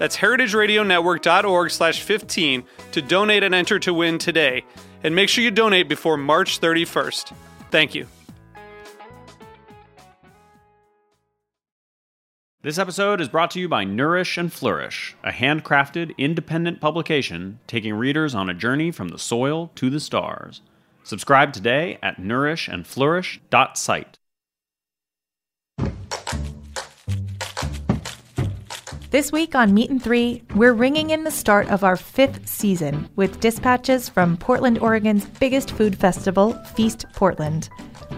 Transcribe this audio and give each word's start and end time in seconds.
That's 0.00 0.16
heritageradionetwork.org 0.16 1.70
slash 1.70 2.02
15 2.02 2.64
to 2.92 3.02
donate 3.02 3.42
and 3.42 3.54
enter 3.54 3.78
to 3.80 3.92
win 3.92 4.16
today. 4.16 4.64
And 5.04 5.14
make 5.14 5.28
sure 5.28 5.44
you 5.44 5.50
donate 5.50 5.90
before 5.90 6.16
March 6.16 6.58
31st. 6.58 7.34
Thank 7.70 7.94
you. 7.94 8.06
This 12.62 12.78
episode 12.78 13.20
is 13.20 13.28
brought 13.28 13.50
to 13.50 13.60
you 13.60 13.68
by 13.68 13.84
Nourish 13.84 14.38
and 14.38 14.50
Flourish, 14.50 15.16
a 15.22 15.32
handcrafted, 15.32 16.16
independent 16.16 16.80
publication 16.80 17.58
taking 17.66 17.92
readers 17.92 18.34
on 18.34 18.48
a 18.48 18.54
journey 18.54 18.90
from 18.90 19.08
the 19.08 19.18
soil 19.18 19.70
to 19.74 19.90
the 19.90 20.00
stars. 20.00 20.62
Subscribe 21.04 21.52
today 21.52 21.98
at 22.02 22.16
nourishandflourish.site. 22.16 24.19
This 29.10 29.32
week 29.32 29.56
on 29.56 29.74
Meat 29.74 29.90
and 29.90 30.00
Three, 30.00 30.44
we're 30.54 30.72
ringing 30.72 31.10
in 31.10 31.24
the 31.24 31.32
start 31.32 31.68
of 31.68 31.82
our 31.82 31.96
fifth 31.96 32.46
season 32.46 33.10
with 33.16 33.40
dispatches 33.40 34.08
from 34.08 34.36
Portland, 34.36 34.78
Oregon's 34.78 35.26
biggest 35.40 35.72
food 35.72 35.98
festival, 35.98 36.52
Feast 36.76 37.06
Portland. 37.12 37.68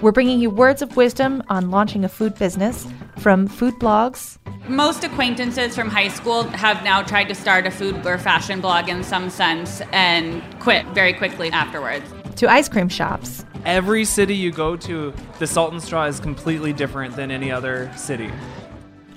We're 0.03 0.13
bringing 0.13 0.39
you 0.39 0.51
words 0.51 0.83
of 0.83 0.95
wisdom 0.95 1.43
on 1.49 1.71
launching 1.71 2.05
a 2.05 2.11
food 2.11 2.35
business 2.35 2.87
from 3.17 3.47
food 3.47 3.73
blogs. 3.77 4.37
Most 4.69 5.03
acquaintances 5.03 5.75
from 5.75 5.89
high 5.89 6.09
school 6.09 6.43
have 6.43 6.85
now 6.85 7.03
tried 7.03 7.29
to 7.29 7.35
start 7.35 7.67
a 7.67 7.71
food 7.71 8.07
or 8.07 8.19
fashion 8.19 8.61
blog 8.61 8.91
in 8.91 9.03
some 9.03 9.31
sense 9.31 9.81
and 9.93 10.43
quit 10.61 10.85
very 10.89 11.15
quickly 11.15 11.51
afterwards. 11.53 12.05
To 12.37 12.51
ice 12.51 12.69
cream 12.69 12.91
shops. 12.91 13.47
Every 13.65 14.05
city 14.05 14.37
you 14.37 14.53
go 14.53 14.77
to, 14.77 15.15
the 15.39 15.47
Salt 15.47 15.73
and 15.73 15.83
Straw 15.83 16.05
is 16.05 16.21
completely 16.21 16.75
different 16.75 17.17
than 17.17 17.31
any 17.31 17.51
other 17.51 17.91
city. 17.97 18.31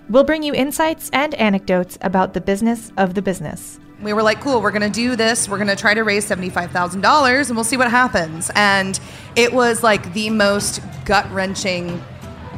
We'll 0.09 0.23
bring 0.23 0.43
you 0.43 0.53
insights 0.53 1.09
and 1.13 1.33
anecdotes 1.35 1.97
about 2.01 2.33
the 2.33 2.41
business 2.41 2.91
of 2.97 3.15
the 3.15 3.21
business. 3.21 3.79
We 4.01 4.13
were 4.13 4.21
like, 4.21 4.39
cool, 4.39 4.61
we're 4.61 4.71
going 4.71 4.83
to 4.83 4.89
do 4.89 5.15
this. 5.15 5.49
We're 5.49 5.57
going 5.57 5.69
to 5.69 5.75
try 5.75 5.93
to 5.93 6.03
raise 6.03 6.29
$75,000 6.29 7.47
and 7.47 7.57
we'll 7.57 7.63
see 7.63 7.77
what 7.77 7.89
happens. 7.89 8.51
And 8.53 8.99
it 9.35 9.51
was 9.51 9.81
like 9.81 10.13
the 10.13 10.29
most 10.29 10.81
gut 11.05 11.29
wrenching, 11.31 12.03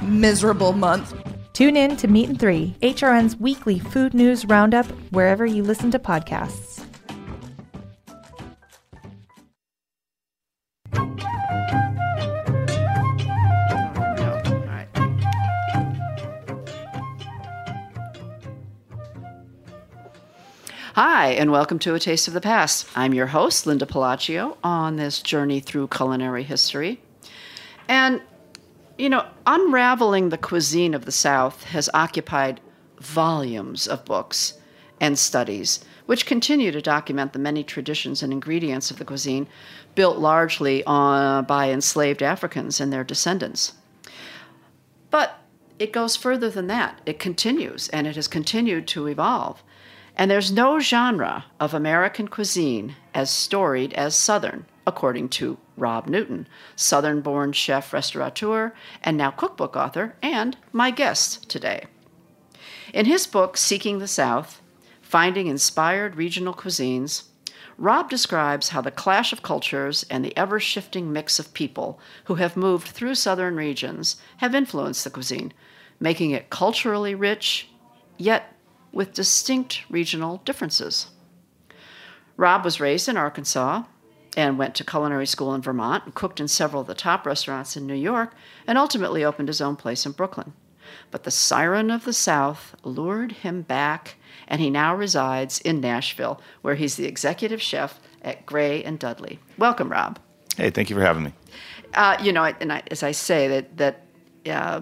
miserable 0.02 0.74
month. 0.74 1.14
Tune 1.54 1.78
in 1.78 1.96
to 1.98 2.08
Meat 2.08 2.30
and 2.30 2.40
Three, 2.40 2.76
HRN's 2.82 3.38
weekly 3.38 3.80
food 3.80 4.14
news 4.14 4.46
roundup, 4.46 4.86
wherever 5.12 5.46
you 5.46 5.64
listen 5.64 5.90
to 5.92 6.00
podcasts. 6.00 6.77
Hi, 21.00 21.28
and 21.34 21.52
welcome 21.52 21.78
to 21.78 21.94
A 21.94 22.00
Taste 22.00 22.28
of 22.28 22.34
the 22.34 22.42
Past. 22.42 22.88
I'm 22.96 23.14
your 23.14 23.28
host, 23.28 23.68
Linda 23.68 23.86
Pelaccio, 23.86 24.58
on 24.64 24.96
this 24.96 25.22
journey 25.22 25.60
through 25.60 25.90
culinary 25.90 26.42
history. 26.42 27.00
And, 27.88 28.20
you 28.98 29.08
know, 29.08 29.28
unraveling 29.46 30.30
the 30.30 30.40
cuisine 30.40 30.96
of 30.96 31.06
the 31.06 31.12
South 31.12 31.66
has 31.66 31.88
occupied 31.94 32.62
volumes 33.00 33.88
of 33.88 34.06
books 34.06 34.58
and 35.00 35.20
studies, 35.20 35.86
which 36.08 36.26
continue 36.26 36.72
to 36.72 36.82
document 36.82 37.32
the 37.32 37.38
many 37.38 37.64
traditions 37.64 38.24
and 38.24 38.34
ingredients 38.34 38.90
of 38.90 38.98
the 38.98 39.06
cuisine 39.06 39.48
built 39.94 40.18
largely 40.18 40.84
on, 40.86 41.46
by 41.46 41.70
enslaved 41.70 42.24
Africans 42.24 42.82
and 42.82 42.92
their 42.92 43.04
descendants. 43.04 43.74
But 45.12 45.40
it 45.78 45.94
goes 45.94 46.16
further 46.16 46.50
than 46.50 46.66
that. 46.66 47.02
It 47.06 47.20
continues, 47.20 47.88
and 47.90 48.08
it 48.08 48.16
has 48.16 48.28
continued 48.28 48.88
to 48.88 49.06
evolve. 49.06 49.62
And 50.18 50.32
there's 50.32 50.52
no 50.52 50.80
genre 50.80 51.46
of 51.60 51.76
American 51.76 52.28
cuisine 52.28 52.96
as 53.14 53.30
storied 53.30 53.94
as 53.94 54.16
Southern, 54.16 54.66
according 54.88 55.30
to 55.30 55.60
Rob 55.78 56.08
Newton, 56.08 56.48
Southern 56.76 57.22
born 57.22 57.54
chef 57.54 57.94
restaurateur 57.94 58.74
and 59.04 59.16
now 59.16 59.30
cookbook 59.30 59.76
author, 59.76 60.16
and 60.24 60.58
my 60.74 60.90
guest 60.90 61.48
today. 61.48 61.86
In 62.94 63.06
his 63.06 63.28
book, 63.28 63.58
Seeking 63.58 64.00
the 64.00 64.08
South 64.08 64.60
Finding 65.02 65.48
Inspired 65.48 66.16
Regional 66.16 66.54
Cuisines, 66.54 67.26
Rob 67.78 68.10
describes 68.10 68.70
how 68.70 68.82
the 68.82 68.90
clash 68.90 69.32
of 69.32 69.44
cultures 69.44 70.04
and 70.10 70.26
the 70.26 70.36
ever 70.36 70.60
shifting 70.60 71.14
mix 71.14 71.38
of 71.38 71.54
people 71.54 72.00
who 72.26 72.36
have 72.36 72.58
moved 72.58 72.88
through 72.88 73.14
southern 73.14 73.56
regions 73.56 74.16
have 74.38 74.56
influenced 74.56 75.04
the 75.04 75.12
cuisine, 75.12 75.54
making 76.00 76.32
it 76.32 76.50
culturally 76.50 77.14
rich, 77.14 77.70
yet 78.18 78.57
with 78.98 79.14
distinct 79.14 79.84
regional 79.92 80.42
differences. 80.44 81.12
Rob 82.36 82.66
was 82.66 82.80
raised 82.80 83.08
in 83.08 83.16
Arkansas 83.16 83.84
and 84.36 84.58
went 84.58 84.74
to 84.74 84.84
culinary 84.84 85.28
school 85.28 85.54
in 85.54 85.62
Vermont 85.62 86.06
and 86.06 86.16
cooked 86.16 86.40
in 86.40 86.48
several 86.48 86.82
of 86.82 86.88
the 86.88 86.96
top 86.96 87.24
restaurants 87.24 87.78
in 87.78 87.86
New 87.86 87.94
York 87.94 88.34
and 88.66 88.76
ultimately 88.76 89.24
opened 89.24 89.50
his 89.50 89.62
own 89.62 89.76
place 89.76 90.04
in 90.08 90.14
Brooklyn. 90.14 90.54
But 91.12 91.26
the 91.26 91.32
siren 91.32 91.92
of 91.92 92.06
the 92.06 92.14
South 92.14 92.76
lured 92.84 93.34
him 93.34 93.62
back, 93.62 94.16
and 94.48 94.60
he 94.60 94.72
now 94.72 94.96
resides 94.96 95.60
in 95.60 95.80
Nashville, 95.80 96.42
where 96.64 96.74
he's 96.74 96.96
the 96.96 97.06
executive 97.06 97.62
chef 97.62 98.00
at 98.24 98.48
Gray 98.48 98.84
and 98.84 98.98
Dudley. 98.98 99.38
Welcome, 99.60 99.92
Rob. 99.92 100.18
Hey, 100.56 100.72
thank 100.72 100.90
you 100.90 100.96
for 100.96 101.04
having 101.04 101.24
me. 101.24 101.34
Uh, 101.94 102.18
you 102.20 102.32
know, 102.32 102.46
and 102.46 102.74
I, 102.74 102.82
as 102.90 103.04
I 103.04 103.12
say, 103.12 103.48
that 103.48 103.78
that 103.78 104.06
uh, 104.50 104.82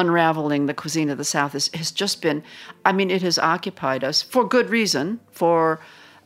unraveling 0.00 0.66
the 0.66 0.74
cuisine 0.74 1.10
of 1.12 1.18
the 1.18 1.24
South 1.24 1.52
has, 1.52 1.66
has 1.74 1.90
just 1.90 2.22
been, 2.22 2.42
I 2.84 2.92
mean, 2.92 3.10
it 3.10 3.22
has 3.22 3.38
occupied 3.38 4.02
us 4.04 4.22
for 4.22 4.42
good 4.56 4.68
reason. 4.70 5.20
For 5.30 5.80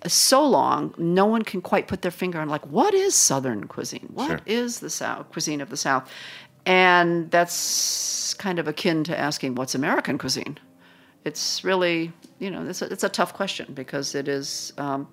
so 0.06 0.46
long, 0.46 0.94
no 0.96 1.26
one 1.26 1.42
can 1.42 1.60
quite 1.60 1.88
put 1.88 2.02
their 2.02 2.10
finger 2.22 2.40
on, 2.40 2.48
like, 2.48 2.66
what 2.66 2.94
is 2.94 3.14
Southern 3.14 3.66
cuisine? 3.66 4.08
What 4.14 4.28
Sure. 4.28 4.40
is 4.46 4.80
the 4.80 4.90
South 4.90 5.30
cuisine 5.32 5.60
of 5.60 5.70
the 5.70 5.76
South? 5.76 6.10
And 6.66 7.30
that's 7.30 8.34
kind 8.34 8.58
of 8.58 8.68
akin 8.68 9.04
to 9.04 9.18
asking, 9.18 9.54
what's 9.56 9.74
American 9.74 10.18
cuisine? 10.18 10.58
It's 11.24 11.64
really, 11.64 12.12
you 12.38 12.50
know, 12.50 12.62
it's 12.68 12.82
a, 12.82 12.86
it's 12.92 13.04
a 13.04 13.08
tough 13.08 13.32
question 13.34 13.66
because 13.74 14.14
it 14.14 14.28
is 14.28 14.72
um, 14.78 15.08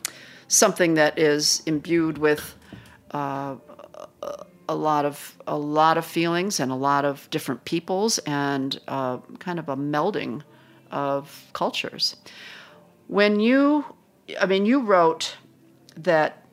something 0.48 0.94
that 0.96 1.18
is 1.18 1.64
imbued 1.66 2.18
with 2.18 2.56
uh, 3.12 3.56
a 4.68 4.76
lot 4.76 5.06
of 5.06 5.36
a 5.48 5.58
lot 5.58 5.98
of 5.98 6.06
feelings 6.06 6.60
and 6.60 6.72
a 6.72 6.76
lot 6.76 7.06
of 7.06 7.30
different 7.30 7.66
peoples 7.66 8.18
and 8.20 8.80
uh, 8.88 9.18
kind 9.40 9.60
of 9.60 9.70
a 9.70 9.76
melding 9.76 10.42
of 10.92 11.50
cultures. 11.54 12.16
When 13.08 13.40
you, 13.40 13.86
I 14.40 14.46
mean, 14.46 14.66
you 14.66 14.82
wrote 14.82 15.38
that 15.98 16.46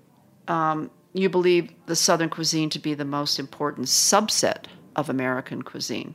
um, 0.49 0.91
you 1.15 1.29
believe 1.29 1.73
the 1.87 1.97
Southern 1.97 2.29
cuisine 2.29 2.71
to 2.71 2.79
be 2.79 2.95
the 2.95 3.05
most 3.05 3.39
important 3.39 3.87
subset 3.87 4.65
of 4.97 5.09
American 5.09 5.63
cuisine. 5.63 6.15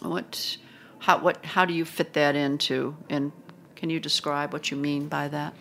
What, 0.00 0.58
how, 0.98 1.18
what, 1.20 1.44
how 1.44 1.64
do 1.64 1.72
you 1.72 1.84
fit 1.84 2.12
that 2.14 2.36
into? 2.36 2.96
And 3.08 3.32
can 3.74 3.90
you 3.90 4.00
describe 4.00 4.52
what 4.52 4.70
you 4.70 4.76
mean 4.76 5.08
by 5.08 5.28
that? 5.28 5.54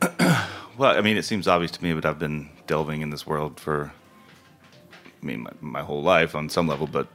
Well, 0.78 0.96
I 0.96 1.00
mean, 1.00 1.16
it 1.16 1.24
seems 1.24 1.48
obvious 1.48 1.72
to 1.72 1.82
me, 1.82 1.92
but 1.92 2.06
I've 2.06 2.20
been 2.20 2.50
delving 2.68 3.00
in 3.00 3.10
this 3.10 3.26
world 3.26 3.58
for, 3.58 3.92
I 5.20 5.26
mean, 5.26 5.42
my, 5.42 5.50
my 5.60 5.82
whole 5.82 6.02
life 6.02 6.36
on 6.36 6.48
some 6.48 6.68
level, 6.68 6.86
but 6.86 7.08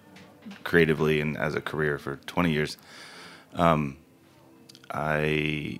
creatively 0.65 1.21
and 1.21 1.37
as 1.37 1.55
a 1.55 1.61
career 1.61 1.97
for 1.97 2.17
20 2.17 2.51
years. 2.51 2.77
Um, 3.53 3.97
I, 4.91 5.79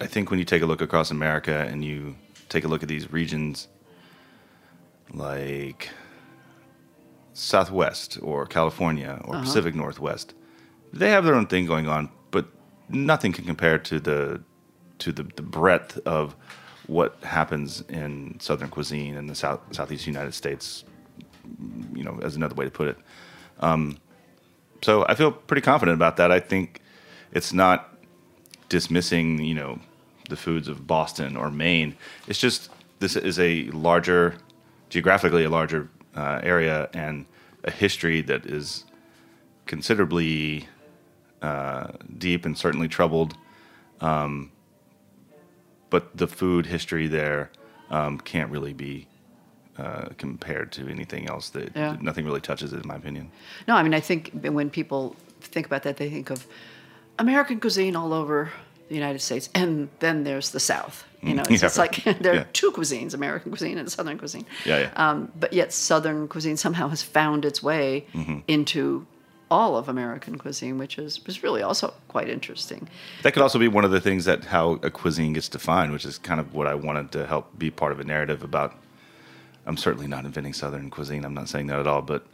I 0.00 0.06
think 0.06 0.30
when 0.30 0.38
you 0.38 0.46
take 0.46 0.62
a 0.62 0.66
look 0.66 0.80
across 0.80 1.10
America 1.10 1.68
and 1.70 1.84
you 1.84 2.16
take 2.48 2.64
a 2.64 2.68
look 2.68 2.82
at 2.82 2.88
these 2.88 3.12
regions, 3.12 3.68
like 5.12 5.90
Southwest 7.34 8.18
or 8.22 8.46
California 8.46 9.20
or 9.26 9.34
Pacific 9.40 9.74
Northwest. 9.74 10.32
They 10.94 11.10
have 11.10 11.24
their 11.24 11.34
own 11.34 11.46
thing 11.46 11.66
going 11.66 11.88
on, 11.88 12.08
but 12.30 12.46
nothing 12.88 13.32
can 13.32 13.44
compare 13.44 13.78
to 13.78 14.00
the 14.00 14.42
to 15.00 15.12
the, 15.12 15.24
the 15.24 15.42
breadth 15.42 15.98
of 16.06 16.34
what 16.86 17.16
happens 17.22 17.82
in 17.88 18.38
Southern 18.40 18.68
cuisine 18.68 19.16
in 19.16 19.26
the 19.26 19.34
South 19.34 19.60
Southeast 19.72 20.06
United 20.06 20.34
States. 20.34 20.84
You 21.94 22.04
know, 22.04 22.18
as 22.22 22.36
another 22.36 22.54
way 22.54 22.64
to 22.64 22.70
put 22.70 22.88
it. 22.88 22.98
Um, 23.60 23.98
so 24.82 25.06
I 25.08 25.14
feel 25.14 25.30
pretty 25.32 25.62
confident 25.62 25.94
about 25.94 26.16
that. 26.16 26.30
I 26.30 26.40
think 26.40 26.80
it's 27.32 27.52
not 27.52 27.96
dismissing, 28.68 29.42
you 29.42 29.54
know, 29.54 29.78
the 30.28 30.36
foods 30.36 30.68
of 30.68 30.86
Boston 30.86 31.36
or 31.36 31.50
Maine. 31.50 31.96
It's 32.26 32.38
just 32.38 32.70
this 32.98 33.16
is 33.16 33.38
a 33.38 33.64
larger, 33.70 34.36
geographically 34.88 35.44
a 35.44 35.50
larger 35.50 35.88
uh, 36.16 36.40
area 36.42 36.88
and 36.92 37.26
a 37.64 37.70
history 37.70 38.22
that 38.22 38.46
is 38.46 38.84
considerably 39.66 40.68
uh, 41.42 41.88
deep 42.18 42.44
and 42.44 42.56
certainly 42.56 42.88
troubled. 42.88 43.36
Um, 44.00 44.50
but 45.90 46.16
the 46.16 46.26
food 46.26 46.66
history 46.66 47.06
there 47.06 47.50
um, 47.90 48.18
can't 48.18 48.50
really 48.50 48.72
be 48.72 49.06
uh, 49.78 50.08
compared 50.18 50.72
to 50.72 50.88
anything 50.88 51.28
else. 51.28 51.50
That 51.50 51.70
Yeah. 51.76 51.96
nothing 52.00 52.24
really 52.24 52.40
touches 52.40 52.72
it, 52.72 52.80
in 52.82 52.88
my 52.88 52.96
opinion. 52.96 53.30
No, 53.68 53.74
I 53.76 53.82
mean, 53.82 53.94
I 53.94 54.00
think 54.00 54.30
when 54.42 54.70
people 54.70 55.14
think 55.40 55.66
about 55.66 55.82
that, 55.82 55.96
they 55.96 56.08
think 56.10 56.30
of 56.30 56.46
American 57.18 57.60
cuisine 57.60 57.94
all 57.96 58.12
over 58.12 58.50
the 58.88 58.94
United 58.94 59.20
States, 59.20 59.48
and 59.54 59.88
then 59.98 60.24
there's 60.24 60.50
the 60.50 60.60
South. 60.60 61.04
You 61.22 61.34
know, 61.34 61.42
it's, 61.50 61.60
Yeah, 61.62 61.66
it's 61.66 61.78
like 61.78 62.04
there 62.20 62.32
are 62.32 62.36
yeah. 62.36 62.44
two 62.52 62.70
cuisines: 62.72 63.14
American 63.14 63.50
cuisine 63.50 63.78
and 63.78 63.90
Southern 63.90 64.16
cuisine. 64.18 64.46
Yeah, 64.64 64.78
yeah. 64.78 64.90
Um, 65.10 65.32
but 65.38 65.52
yet, 65.52 65.72
Southern 65.72 66.28
cuisine 66.28 66.56
somehow 66.56 66.88
has 66.88 67.02
found 67.02 67.44
its 67.44 67.62
way 67.62 68.06
Mm-hmm. 68.14 68.38
into 68.48 69.06
all 69.50 69.76
of 69.76 69.88
American 69.88 70.38
cuisine, 70.38 70.78
which 70.78 70.98
is 70.98 71.24
was 71.26 71.42
really 71.42 71.62
also 71.62 71.94
quite 72.08 72.28
interesting. 72.28 72.88
That 73.22 73.32
could 73.32 73.42
also 73.42 73.58
be 73.58 73.68
one 73.68 73.84
of 73.84 73.90
the 73.90 74.00
things 74.00 74.24
that 74.24 74.44
how 74.44 74.72
a 74.82 74.90
cuisine 74.90 75.34
gets 75.34 75.48
defined, 75.48 75.92
which 75.92 76.04
is 76.04 76.18
kind 76.18 76.40
of 76.40 76.54
what 76.54 76.66
I 76.66 76.74
wanted 76.74 77.12
to 77.12 77.26
help 77.26 77.56
be 77.58 77.70
part 77.70 77.92
of 77.92 78.00
a 78.00 78.04
narrative 78.04 78.42
about. 78.42 78.74
I'm 79.66 79.76
certainly 79.76 80.06
not 80.06 80.24
inventing 80.24 80.52
Southern 80.52 80.90
cuisine. 80.90 81.24
I'm 81.24 81.34
not 81.34 81.48
saying 81.48 81.66
that 81.68 81.80
at 81.80 81.86
all, 81.88 82.02
but 82.02 82.24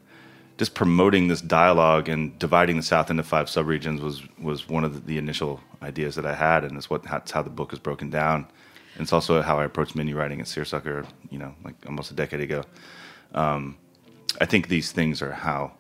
just 0.59 0.75
promoting 0.75 1.29
this 1.29 1.41
dialogue 1.41 2.09
and 2.09 2.39
dividing 2.39 2.77
the 2.77 2.83
South 2.83 3.11
into 3.11 3.23
five 3.23 3.47
subregions 3.47 4.01
was 4.01 4.23
was 4.39 4.69
one 4.69 4.85
of 4.85 4.95
the, 4.95 5.01
the 5.01 5.19
initial 5.19 5.61
ideas 5.83 6.15
that 6.15 6.27
I 6.27 6.35
had, 6.35 6.65
and 6.65 6.77
it's 6.77 6.91
what 6.91 7.03
that's 7.03 7.31
how 7.31 7.43
the 7.43 7.51
book 7.51 7.73
is 7.73 7.79
broken 7.79 8.11
down. 8.11 8.47
And 8.95 9.03
it's 9.03 9.13
also 9.13 9.41
how 9.41 9.59
I 9.59 9.65
approached 9.65 9.97
menu 9.97 10.17
writing 10.17 10.41
at 10.41 10.49
Seersucker, 10.49 11.07
you 11.31 11.39
know, 11.39 11.55
like 11.65 11.75
almost 11.87 12.11
a 12.11 12.15
decade 12.15 12.41
ago. 12.41 12.63
Um, 13.35 13.79
I 14.41 14.45
think 14.45 14.69
these 14.69 14.93
things 14.93 15.23
are 15.23 15.33
how 15.33 15.73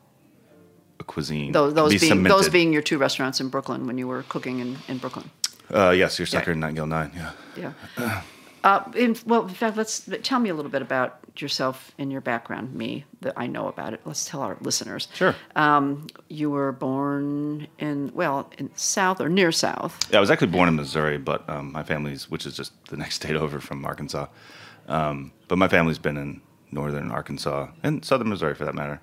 cuisine 1.04 1.52
Those, 1.52 1.74
those 1.74 1.92
be 1.92 1.98
being 1.98 2.10
cemented. 2.10 2.30
those 2.32 2.48
being 2.48 2.72
your 2.72 2.82
two 2.82 2.98
restaurants 2.98 3.40
in 3.40 3.48
Brooklyn 3.48 3.86
when 3.86 3.98
you 3.98 4.06
were 4.08 4.22
cooking 4.28 4.60
in, 4.60 4.76
in 4.88 4.98
Brooklyn. 4.98 5.30
uh, 5.74 5.90
yes, 5.90 6.14
Seersucker 6.14 6.50
Yeah. 6.50 6.52
and 6.52 6.60
Nightingale 6.60 6.86
Nine, 6.86 7.10
yeah. 7.14 7.72
Yeah. 7.98 8.22
Uh, 8.64 8.84
in, 8.94 9.16
well, 9.26 9.42
in 9.42 9.48
fact, 9.54 9.76
let's 9.76 10.08
tell 10.22 10.38
me 10.38 10.48
a 10.48 10.54
little 10.54 10.70
bit 10.70 10.82
about 10.82 11.18
yourself 11.36 11.90
and 11.98 12.12
your 12.12 12.20
background. 12.20 12.72
Me, 12.72 13.04
that 13.20 13.32
I 13.36 13.48
know 13.48 13.66
about 13.66 13.92
it. 13.92 14.00
Let's 14.04 14.24
tell 14.24 14.40
our 14.40 14.56
listeners. 14.60 15.08
Sure. 15.14 15.34
Um, 15.56 16.06
you 16.28 16.48
were 16.48 16.70
born 16.70 17.66
in 17.80 18.12
well, 18.14 18.48
in 18.58 18.70
South 18.76 19.20
or 19.20 19.28
near 19.28 19.50
South. 19.50 19.98
Yeah, 20.12 20.18
I 20.18 20.20
was 20.20 20.30
actually 20.30 20.52
born 20.52 20.68
in 20.68 20.76
Missouri, 20.76 21.18
but 21.18 21.42
um, 21.50 21.72
my 21.72 21.82
family's, 21.82 22.30
which 22.30 22.46
is 22.46 22.54
just 22.56 22.72
the 22.86 22.96
next 22.96 23.16
state 23.20 23.34
over 23.34 23.58
from 23.58 23.84
Arkansas. 23.84 24.26
Um, 24.86 25.32
but 25.48 25.58
my 25.58 25.66
family's 25.66 25.98
been 25.98 26.16
in 26.16 26.40
northern 26.70 27.10
Arkansas 27.10 27.66
and 27.82 28.04
southern 28.04 28.28
Missouri, 28.28 28.54
for 28.54 28.64
that 28.64 28.76
matter, 28.76 29.00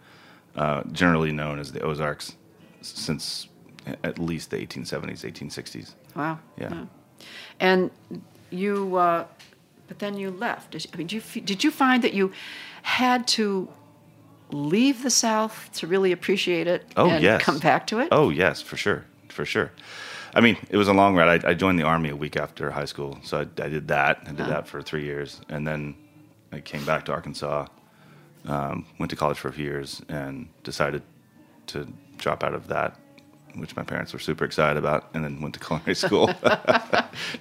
uh, 0.59 0.83
generally 0.91 1.31
known 1.31 1.57
as 1.57 1.71
the 1.71 1.81
Ozarks 1.81 2.35
since 2.81 3.47
at 4.03 4.19
least 4.19 4.51
the 4.51 4.57
1870s, 4.57 5.21
1860s. 5.23 5.95
Wow. 6.15 6.37
Yeah. 6.57 6.85
And 7.59 7.89
you, 8.51 8.95
uh, 8.95 9.25
but 9.87 9.99
then 9.99 10.17
you 10.17 10.29
left. 10.31 10.71
Did 10.71 10.85
you, 10.85 10.91
I 10.93 10.97
mean, 10.97 11.07
did 11.07 11.23
you, 11.35 11.41
did 11.41 11.63
you 11.63 11.71
find 11.71 12.03
that 12.03 12.13
you 12.13 12.31
had 12.83 13.27
to 13.29 13.69
leave 14.51 15.01
the 15.03 15.09
South 15.09 15.69
to 15.73 15.87
really 15.87 16.11
appreciate 16.11 16.67
it 16.67 16.85
Oh, 16.97 17.09
and 17.09 17.23
yes. 17.23 17.41
come 17.41 17.59
back 17.59 17.87
to 17.87 17.99
it? 17.99 18.09
Oh, 18.11 18.29
yes, 18.29 18.61
for 18.61 18.77
sure. 18.77 19.05
For 19.29 19.45
sure. 19.45 19.71
I 20.33 20.41
mean, 20.41 20.57
it 20.69 20.77
was 20.77 20.87
a 20.87 20.93
long 20.93 21.15
ride. 21.15 21.45
I, 21.45 21.49
I 21.51 21.53
joined 21.53 21.79
the 21.79 21.83
Army 21.83 22.09
a 22.09 22.15
week 22.15 22.35
after 22.37 22.69
high 22.69 22.85
school. 22.85 23.17
So 23.23 23.37
I, 23.39 23.41
I 23.63 23.69
did 23.69 23.87
that. 23.87 24.21
I 24.27 24.31
did 24.31 24.45
that 24.47 24.67
for 24.67 24.81
three 24.81 25.03
years. 25.03 25.41
And 25.49 25.65
then 25.67 25.95
I 26.51 26.59
came 26.59 26.83
back 26.85 27.05
to 27.05 27.11
Arkansas, 27.13 27.67
um, 28.47 28.85
went 28.99 29.09
to 29.11 29.15
college 29.15 29.37
for 29.37 29.47
a 29.49 29.53
few 29.53 29.65
years, 29.65 30.01
and 30.09 30.47
decided 30.63 31.01
to 31.67 31.87
drop 32.17 32.43
out 32.43 32.53
of 32.53 32.67
that, 32.67 32.95
which 33.55 33.75
my 33.75 33.83
parents 33.83 34.13
were 34.13 34.19
super 34.19 34.45
excited 34.45 34.77
about, 34.77 35.09
and 35.13 35.23
then 35.23 35.41
went 35.41 35.53
to 35.55 35.59
culinary 35.59 35.95
school. 36.05 36.27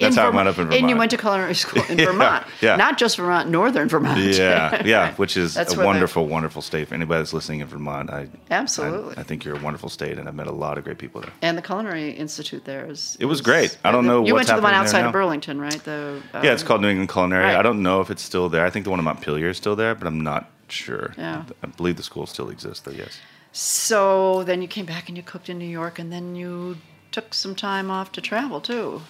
That's 0.01 0.17
how 0.17 0.29
I 0.29 0.31
Verm- 0.31 0.35
wound 0.35 0.49
up 0.49 0.59
in 0.59 0.65
Vermont. 0.65 0.81
And 0.81 0.91
you 0.91 0.97
went 0.97 1.11
to 1.13 1.17
culinary 1.17 1.55
school 1.55 1.83
in 1.89 1.99
Yeah, 2.01 2.07
Vermont. 2.07 2.47
yeah. 2.61 2.77
Not 2.77 2.99
just 2.99 3.17
Vermont, 3.17 3.49
northern 3.49 3.89
Vermont. 3.89 4.19
yeah, 4.21 4.83
yeah, 4.85 5.15
which 5.15 5.37
is 5.37 5.57
a 5.57 5.67
wonderful, 5.77 6.27
wonderful 6.27 6.63
state. 6.63 6.89
For 6.89 6.95
anybody 6.95 7.21
that's 7.21 7.33
listening 7.33 7.61
in 7.61 7.69
Vermont, 7.69 8.11
I 8.11 8.29
Absolutely. 8.51 9.17
I, 9.17 9.21
I 9.21 9.23
think 9.23 9.45
you're 9.45 9.57
a 9.57 9.63
wonderful 9.63 9.89
state, 9.89 10.19
and 10.19 10.29
I've 10.29 10.35
met 10.35 10.47
a 10.47 10.53
lot 10.53 10.79
of 10.79 10.85
great 10.85 10.99
people 10.99 11.21
there. 11.21 11.33
And 11.43 11.57
the 11.57 11.63
Culinary 11.63 12.11
Institute 12.11 12.65
there 12.65 12.91
is. 12.91 13.17
It 13.21 13.27
was 13.27 13.41
great. 13.41 13.79
I 13.85 13.93
don't 13.93 14.07
know 14.07 14.25
You 14.27 14.35
went 14.35 14.49
to 14.49 14.57
the 14.57 14.63
one 14.63 14.75
outside 14.75 15.05
of 15.05 15.13
Burlington, 15.13 15.61
right? 15.61 15.83
The 15.85 16.21
Yeah, 16.35 16.53
it's 16.53 16.63
um, 16.63 16.69
called 16.69 16.83
New 16.83 16.89
England 16.89 17.11
Culinary. 17.11 17.45
right. 17.45 17.57
I 17.57 17.63
don't 17.63 17.83
know 17.83 18.01
if 18.01 18.11
it's 18.11 18.23
still 18.23 18.49
there. 18.49 18.65
I 18.65 18.71
think 18.71 18.85
the 18.85 18.91
one 18.91 18.99
in 18.99 19.05
Montpelier 19.05 19.49
is 19.51 19.57
still 19.57 19.77
there, 19.77 19.95
but 19.95 20.07
I'm 20.07 20.21
not 20.23 20.51
sure. 20.71 21.15
Yeah. 21.17 21.45
I 21.63 21.67
believe 21.67 21.97
the 21.97 22.03
school 22.03 22.27
still 22.27 22.51
exists, 22.51 22.81
though, 22.81 22.93
yes. 22.93 23.19
So 23.53 24.45
then 24.45 24.63
you 24.63 24.69
came 24.69 24.87
back 24.87 25.09
and 25.09 25.17
you 25.17 25.23
cooked 25.23 25.49
in 25.49 25.59
New 25.59 25.67
York, 25.67 25.99
and 25.99 26.13
then 26.13 26.37
you 26.37 26.77
took 27.11 27.35
some 27.35 27.55
time 27.55 27.91
off 27.91 28.13
to 28.13 28.21
travel 28.21 28.61
too. 28.61 29.03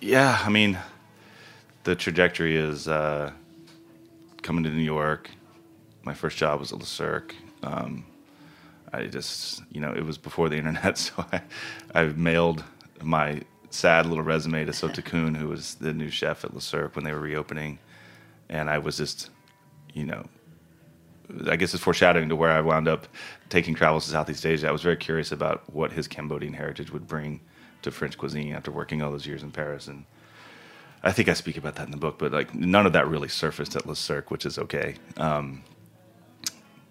Yeah, 0.00 0.40
I 0.44 0.48
mean, 0.48 0.78
the 1.84 1.94
trajectory 1.94 2.56
is 2.56 2.88
uh, 2.88 3.30
coming 4.42 4.64
to 4.64 4.70
New 4.70 4.82
York. 4.82 5.30
My 6.02 6.14
first 6.14 6.36
job 6.36 6.60
was 6.60 6.72
at 6.72 6.78
Le 6.78 6.84
Cirque. 6.84 7.34
Um, 7.62 8.04
I 8.92 9.06
just, 9.06 9.62
you 9.70 9.80
know, 9.80 9.92
it 9.92 10.04
was 10.04 10.18
before 10.18 10.48
the 10.48 10.56
internet, 10.58 10.98
so 10.98 11.24
I, 11.32 11.42
I 11.94 12.04
mailed 12.06 12.64
my 13.02 13.42
sad 13.70 14.06
little 14.06 14.24
resume 14.24 14.64
to 14.64 14.72
Sota 14.72 15.04
Kuhn, 15.04 15.34
who 15.34 15.48
was 15.48 15.76
the 15.76 15.92
new 15.92 16.10
chef 16.10 16.44
at 16.44 16.54
Le 16.54 16.60
Cirque 16.60 16.96
when 16.96 17.04
they 17.04 17.12
were 17.12 17.20
reopening. 17.20 17.78
And 18.48 18.68
I 18.68 18.78
was 18.78 18.96
just, 18.98 19.30
you 19.94 20.04
know, 20.04 20.26
I 21.48 21.56
guess 21.56 21.72
it's 21.74 21.82
foreshadowing 21.82 22.28
to 22.28 22.36
where 22.36 22.50
I 22.50 22.60
wound 22.60 22.88
up 22.88 23.06
taking 23.48 23.74
travels 23.74 24.04
to 24.06 24.10
Southeast 24.10 24.44
Asia. 24.46 24.68
I 24.68 24.72
was 24.72 24.82
very 24.82 24.96
curious 24.96 25.32
about 25.32 25.62
what 25.72 25.92
his 25.92 26.06
Cambodian 26.08 26.52
heritage 26.54 26.90
would 26.90 27.06
bring 27.06 27.40
to 27.82 27.90
French 27.90 28.16
cuisine 28.18 28.54
after 28.54 28.70
working 28.70 29.02
all 29.02 29.10
those 29.10 29.26
years 29.26 29.42
in 29.42 29.50
Paris. 29.50 29.86
And 29.88 30.04
I 31.02 31.10
think 31.12 31.28
I 31.28 31.34
speak 31.34 31.56
about 31.56 31.74
that 31.76 31.86
in 31.86 31.90
the 31.90 31.96
book, 31.96 32.18
but 32.18 32.32
like 32.32 32.54
none 32.54 32.86
of 32.86 32.92
that 32.92 33.08
really 33.08 33.28
surfaced 33.28 33.74
at 33.76 33.86
Le 33.86 33.96
Cirque, 33.96 34.30
which 34.30 34.46
is 34.46 34.58
okay. 34.58 34.94
Um, 35.16 35.64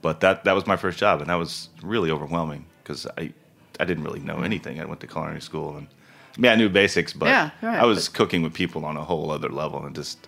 but 0.02 0.20
that 0.22 0.44
that 0.46 0.54
was 0.56 0.66
my 0.68 0.76
first 0.76 0.98
job, 0.98 1.22
and 1.22 1.30
that 1.30 1.36
was 1.36 1.70
really 1.84 2.10
overwhelming 2.12 2.66
because 2.84 3.06
I 3.18 3.34
I 3.80 3.86
didn't 3.86 4.04
really 4.04 4.20
know 4.20 4.42
anything. 4.42 4.80
I 4.82 4.86
went 4.86 5.00
to 5.02 5.08
culinary 5.08 5.42
school, 5.42 5.78
and 5.78 5.88
I 6.36 6.40
mean 6.42 6.52
I 6.52 6.56
knew 6.56 6.70
basics, 6.70 7.14
but 7.14 7.28
Yeah, 7.28 7.52
right, 7.62 7.80
I 7.80 7.86
was 7.86 8.10
but- 8.10 8.18
cooking 8.18 8.42
with 8.42 8.54
people 8.54 8.84
on 8.86 8.98
a 8.98 9.04
whole 9.04 9.32
other 9.32 9.50
level, 9.50 9.86
and 9.86 9.96
just 9.96 10.28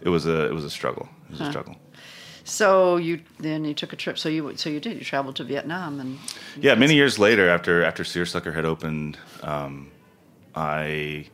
it 0.00 0.08
was 0.08 0.26
a 0.26 0.46
it 0.46 0.54
was 0.54 0.64
a 0.64 0.70
struggle. 0.70 1.08
It 1.26 1.32
was 1.32 1.40
a 1.42 1.50
struggle. 1.50 1.76
So 2.48 2.96
you 2.96 3.20
then 3.38 3.64
you 3.64 3.74
took 3.74 3.92
a 3.92 3.96
trip. 3.96 4.18
So 4.18 4.28
you 4.28 4.56
so 4.56 4.70
you 4.70 4.80
did. 4.80 4.96
You 4.96 5.04
traveled 5.04 5.36
to 5.36 5.44
Vietnam 5.44 6.00
and 6.00 6.18
Yeah, 6.58 6.74
many 6.74 6.94
years 6.94 7.18
later, 7.18 7.48
after 7.48 7.84
after 7.84 8.04
Seersucker 8.04 8.52
had 8.52 8.64
opened, 8.64 9.18
um, 9.42 9.90
I, 10.54 11.26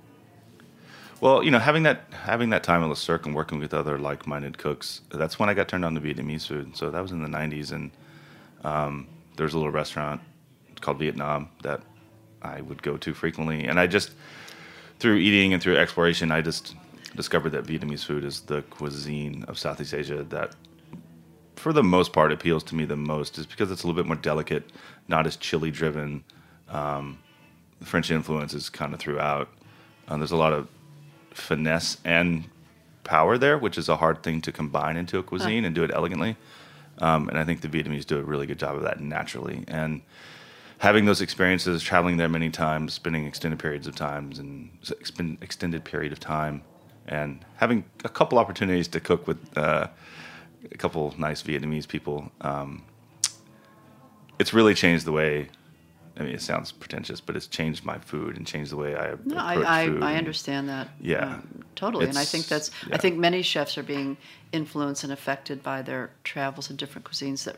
well, 1.21 1.43
you 1.45 1.53
know, 1.53 1.61
having 1.61 1.85
that 1.85 2.05
having 2.13 2.51
that 2.51 2.65
time 2.65 2.83
at 2.83 2.89
Le 2.89 2.97
Cirque 2.97 3.27
and 3.27 3.35
working 3.35 3.61
with 3.61 3.73
other 3.73 3.97
like-minded 3.97 4.59
cooks, 4.59 5.03
that's 5.11 5.39
when 5.39 5.49
I 5.49 5.55
got 5.55 5.69
turned 5.69 5.85
on 5.85 5.95
to 5.95 6.01
Vietnamese 6.01 6.47
food. 6.47 6.77
So 6.77 6.91
that 6.91 7.01
was 7.01 7.13
in 7.13 7.23
the 7.23 7.29
'90s, 7.29 7.71
and 7.71 7.93
um, 8.65 9.07
there 9.37 9.45
was 9.45 9.55
a 9.55 9.57
little 9.57 9.73
restaurant 9.73 10.21
called 10.81 10.99
Vietnam 10.99 11.49
that 11.63 11.81
I 12.43 12.61
would 12.61 12.83
go 12.83 12.97
to 12.97 13.15
frequently, 13.15 13.65
and 13.65 13.79
I 13.79 13.87
just 13.87 14.11
through 14.99 15.17
eating 15.17 15.53
and 15.53 15.63
through 15.63 15.77
exploration, 15.77 16.33
I 16.33 16.41
just 16.41 16.75
discovered 17.15 17.51
that 17.51 17.67
Vietnamese 17.67 18.05
food 18.05 18.25
is 18.25 18.41
the 18.41 18.63
cuisine 18.63 19.45
of 19.47 19.59
Southeast 19.59 19.95
Asia 19.95 20.25
that 20.25 20.57
for 21.57 21.73
the 21.73 21.83
most 21.83 22.13
part 22.13 22.33
appeals 22.33 22.63
to 22.65 22.75
me 22.75 22.85
the 22.85 22.97
most 22.97 23.39
is 23.39 23.47
because 23.47 23.71
it's 23.71 23.83
a 23.83 23.87
little 23.87 24.01
bit 24.01 24.07
more 24.07 24.17
delicate, 24.17 24.71
not 25.09 25.27
as 25.27 25.37
chili 25.37 25.71
driven. 25.71 26.25
Um, 26.69 27.19
the 27.81 27.87
French 27.87 28.11
influence 28.11 28.55
is 28.55 28.69
kind 28.69 28.95
of 28.95 29.01
throughout. 29.01 29.49
Um, 30.09 30.21
there's 30.21 30.33
a 30.33 30.37
lot 30.37 30.53
of 30.53 30.69
finesse 31.33 31.99
and 32.05 32.45
power 33.05 33.39
there, 33.39 33.59
which 33.59 33.79
is 33.79 33.89
a 33.89 33.97
hard 33.97 34.23
thing 34.23 34.41
to 34.43 34.53
combine 34.53 34.97
into 34.97 35.19
a 35.19 35.23
cuisine 35.23 35.65
and 35.65 35.75
do 35.75 35.85
it 35.85 35.91
elegantly. 35.93 36.37
Um, 36.99 37.29
and 37.29 37.39
I 37.39 37.45
think 37.45 37.61
the 37.61 37.69
Vietnamese 37.69 38.07
do 38.07 38.19
a 38.19 38.23
really 38.23 38.47
good 38.47 38.59
job 38.59 38.77
of 38.77 38.83
that 38.83 39.01
naturally. 39.01 39.65
And 39.69 40.03
having 40.79 41.05
those 41.05 41.21
experiences, 41.21 41.83
traveling 41.83 42.17
there 42.17 42.29
many 42.29 42.51
times, 42.51 42.95
spending 42.95 43.27
extended 43.27 43.59
periods 43.59 43.87
of 43.87 43.95
times 43.95 44.39
and 44.39 44.71
extended 45.41 45.85
period 45.85 46.13
of 46.13 46.21
time, 46.21 46.63
and 47.07 47.45
having 47.57 47.85
a 48.05 48.09
couple 48.09 48.39
opportunities 48.39 48.89
to 48.89 49.01
cook 49.01 49.27
with 49.27 49.39
uh, 49.59 49.89
a 50.73 50.77
couple 50.77 51.15
nice 51.19 51.43
Vietnamese 51.43 51.87
people. 51.89 52.31
Um, 52.41 52.85
it's 54.39 54.53
really 54.53 54.75
changed 54.75 55.05
the 55.05 55.13
way. 55.13 55.49
I 56.17 56.23
mean, 56.23 56.35
it 56.35 56.43
sounds 56.43 56.71
pretentious, 56.71 57.21
but 57.21 57.35
it's 57.35 57.49
changed 57.49 57.85
my 57.85 57.99
food 57.99 58.37
and 58.37 58.47
changed 58.47 58.71
the 58.71 58.77
way 58.77 58.95
I 58.97 59.15
No, 59.25 59.37
approach 59.37 59.67
I, 59.67 59.87
food. 59.87 60.03
I, 60.03 60.13
I 60.13 60.17
understand 60.17 60.69
that. 60.69 60.89
Yeah. 61.01 61.27
um, 61.27 61.65
totally. 61.75 62.07
And 62.07 62.17
I 62.17 62.25
think 62.25 62.45
It's- 62.45 62.69
that's. 62.71 62.95
I 62.95 62.99
think 62.99 63.19
many 63.19 63.43
chefs 63.43 63.77
are 63.79 63.83
being 63.83 64.17
influenced 64.53 65.03
and 65.05 65.13
affected 65.13 65.63
by 65.63 65.83
their 65.83 66.11
travels 66.23 66.71
and 66.71 66.79
different 66.79 67.05
cuisines 67.07 67.45
that 67.45 67.57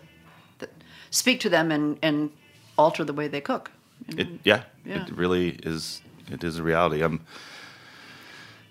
that 0.59 0.71
speak 1.11 1.41
to 1.41 1.51
them 1.51 1.71
and 1.71 1.99
and 2.03 2.31
alter 2.79 3.05
the 3.05 3.13
way 3.13 3.29
they 3.29 3.41
cook. 3.43 3.71
It, 4.17 4.29
yeah, 4.45 4.63
Yeah. 4.87 5.05
it 5.07 5.13
really 5.17 5.59
is. 5.63 6.01
It 6.31 6.43
is 6.45 6.59
a 6.59 6.63
reality. 6.63 7.03
Um, 7.03 7.21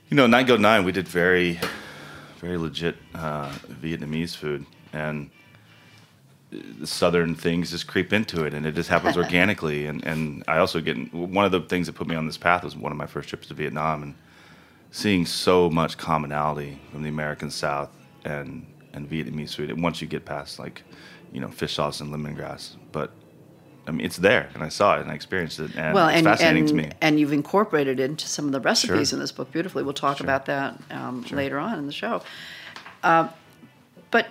you 0.10 0.18
know, 0.18 0.27
Nine 0.27 0.46
Go 0.46 0.58
Nine, 0.58 0.84
we 0.84 0.92
did 0.92 1.08
very, 1.08 1.60
very 2.46 2.58
legit 2.58 2.96
uh, 3.16 3.50
Vietnamese 3.82 4.36
food, 4.36 4.66
and 4.94 5.32
the 6.52 6.86
southern 6.86 7.34
things 7.34 7.72
just 7.72 7.88
creep 7.88 8.14
into 8.14 8.46
it, 8.46 8.54
and 8.54 8.66
it 8.66 8.75
just 8.75 8.90
happens 8.90 9.18
organically. 9.24 9.88
And 9.88 10.06
and 10.06 10.44
I 10.48 10.60
also 10.60 10.80
get 10.80 11.14
one 11.14 11.46
of 11.46 11.52
the 11.52 11.62
things 11.62 11.88
that 11.88 11.94
put 11.94 12.08
me 12.08 12.16
on 12.16 12.25
this 12.28 12.38
path 12.38 12.64
was 12.64 12.75
one 12.75 12.92
of 12.92 12.98
my 12.98 13.08
first 13.08 13.30
trips 13.30 13.48
to 13.48 13.54
Vietnam, 13.54 14.04
and 14.04 14.16
seeing 14.92 15.25
so 15.25 15.70
much 15.70 15.98
commonality 15.98 16.80
from 16.92 17.04
the 17.04 17.10
American 17.10 17.50
South 17.50 17.90
and 18.24 18.66
and 18.94 19.10
Vietnamese 19.10 19.56
food. 19.56 19.72
And 19.72 19.82
once 19.82 20.02
you 20.02 20.08
get 20.08 20.24
past 20.25 20.60
like, 20.60 20.84
you 21.34 21.42
know, 21.42 21.50
fish 21.50 21.74
sauce 21.74 22.00
and 22.00 22.14
lemongrass, 22.14 22.75
but 22.92 23.12
I 23.88 23.92
mean, 23.92 24.06
it's 24.06 24.18
there, 24.18 24.50
and 24.54 24.63
I 24.63 24.70
saw 24.70 24.98
it, 24.98 25.01
and 25.01 25.12
I 25.12 25.13
experienced 25.13 25.60
it, 25.60 25.75
and 25.75 25.94
well, 25.94 26.08
it's 26.08 26.18
and 26.18 26.25
fascinating 26.25 26.62
and, 26.62 26.68
to 26.70 26.74
me. 26.75 26.92
and 27.01 27.20
you've 27.20 27.34
incorporated 27.34 28.00
it 28.00 28.04
into 28.10 28.27
some 28.27 28.46
of 28.46 28.51
the 28.51 28.60
recipes 28.60 29.10
Sure. 29.10 29.18
in 29.18 29.20
this 29.22 29.32
book 29.32 29.51
beautifully. 29.51 29.84
We'll 29.84 29.94
talk 29.94 30.18
Sure. 30.18 30.25
about 30.25 30.46
that 30.48 30.80
um, 30.89 31.24
later 31.32 31.60
on 31.60 31.77
in 31.77 31.86
the 31.86 31.94
show. 31.94 32.22
Uh, 33.04 33.27
but 34.12 34.27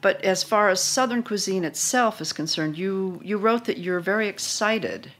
but 0.00 0.20
as 0.24 0.42
far 0.42 0.68
as 0.68 0.82
Southern 0.82 1.22
cuisine 1.22 1.64
itself 1.64 2.20
is 2.20 2.32
concerned, 2.32 2.76
you 2.78 3.20
you 3.22 3.36
wrote 3.38 3.66
that 3.66 3.78
you're 3.78 4.00
very 4.00 4.28
excited, 4.28 5.12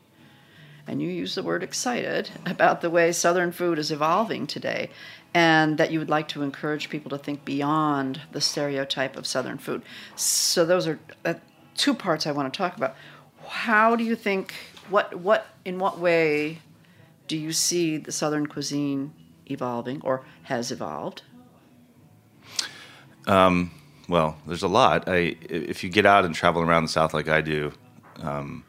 and 0.87 1.03
you 1.03 1.09
use 1.11 1.35
the 1.35 1.43
word 1.43 1.63
excited 1.63 2.31
about 2.47 2.81
the 2.81 2.91
way 2.91 3.13
Southern 3.13 3.53
food 3.53 3.79
is 3.79 3.91
evolving 3.91 4.47
today, 4.47 4.89
and 5.35 5.77
that 5.79 5.91
you 5.93 5.99
would 5.99 6.11
like 6.11 6.29
to 6.29 6.43
encourage 6.43 6.89
people 6.89 7.11
to 7.11 7.19
think 7.19 7.45
beyond 7.45 8.23
the 8.33 8.41
stereotype 8.41 9.17
of 9.17 9.27
Southern 9.27 9.59
food. 9.59 9.83
So 10.17 10.65
those 10.65 10.87
are 10.89 10.99
uh, 11.25 11.35
two 11.77 11.95
parts 11.95 12.27
I 12.27 12.33
want 12.33 12.53
to 12.53 12.57
talk 12.57 12.77
about. 12.77 12.95
How 13.47 13.97
do 13.97 14.05
you 14.05 14.17
think 14.17 14.55
what 14.89 15.15
what 15.15 15.47
in 15.65 15.79
what 15.79 15.99
way 15.99 16.59
do 17.29 17.37
you 17.37 17.53
see 17.53 17.97
the 17.97 18.13
Southern 18.13 18.47
cuisine 18.47 19.13
evolving 19.51 20.01
or 20.03 20.25
has 20.45 20.71
evolved? 20.71 21.23
Well, 24.09 24.37
there's 24.47 24.63
a 24.63 24.69
lot. 24.69 25.09
I 25.09 25.37
if 25.41 25.83
you 25.83 25.91
get 25.91 26.07
out 26.07 26.25
and 26.25 26.35
travel 26.35 26.63
around 26.63 26.85
the 26.85 26.89
South 26.91 27.15
like 27.15 27.29
I 27.29 27.41
do, 27.41 27.73
um, 28.21 28.65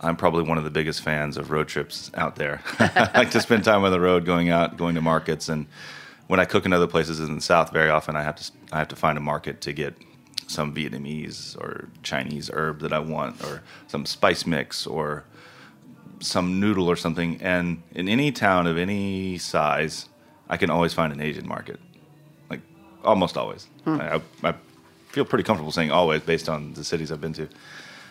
I'm 0.00 0.16
probably 0.16 0.44
one 0.44 0.58
of 0.58 0.64
the 0.64 0.70
biggest 0.70 1.02
fans 1.02 1.36
of 1.36 1.50
road 1.50 1.68
trips 1.68 2.10
out 2.14 2.36
there. 2.36 2.62
I 2.78 3.10
like 3.14 3.30
to 3.32 3.40
spend 3.40 3.64
time 3.64 3.82
on 3.82 3.90
the 3.90 4.00
road, 4.00 4.24
going 4.24 4.50
out, 4.50 4.76
going 4.76 4.94
to 4.94 5.00
markets, 5.00 5.48
and 5.48 5.66
when 6.26 6.38
I 6.38 6.44
cook 6.44 6.66
in 6.66 6.72
other 6.72 6.86
places 6.86 7.20
in 7.20 7.34
the 7.34 7.40
South, 7.40 7.72
very 7.72 7.90
often 7.90 8.14
I 8.14 8.22
have 8.22 8.36
to 8.36 8.52
I 8.72 8.78
have 8.78 8.88
to 8.88 8.96
find 8.96 9.18
a 9.18 9.20
market 9.20 9.60
to 9.62 9.72
get 9.72 9.96
some 10.46 10.74
Vietnamese 10.74 11.56
or 11.56 11.88
Chinese 12.02 12.50
herb 12.52 12.80
that 12.80 12.92
I 12.92 12.98
want, 12.98 13.42
or 13.44 13.62
some 13.86 14.06
spice 14.06 14.46
mix, 14.46 14.86
or 14.86 15.24
some 16.20 16.60
noodle 16.60 16.90
or 16.90 16.96
something. 16.96 17.40
And 17.42 17.82
in 17.94 18.08
any 18.08 18.32
town 18.32 18.66
of 18.66 18.78
any 18.78 19.38
size, 19.38 20.08
I 20.48 20.56
can 20.56 20.70
always 20.70 20.94
find 20.94 21.12
an 21.12 21.20
Asian 21.20 21.46
market 21.46 21.80
like 22.50 22.60
almost 23.04 23.36
always. 23.36 23.68
Hmm. 23.84 24.00
I, 24.00 24.20
I 24.42 24.54
feel 25.08 25.24
pretty 25.24 25.44
comfortable 25.44 25.72
saying 25.72 25.90
always 25.90 26.22
based 26.22 26.48
on 26.48 26.74
the 26.74 26.84
cities 26.84 27.12
I've 27.12 27.20
been 27.20 27.32
to. 27.34 27.48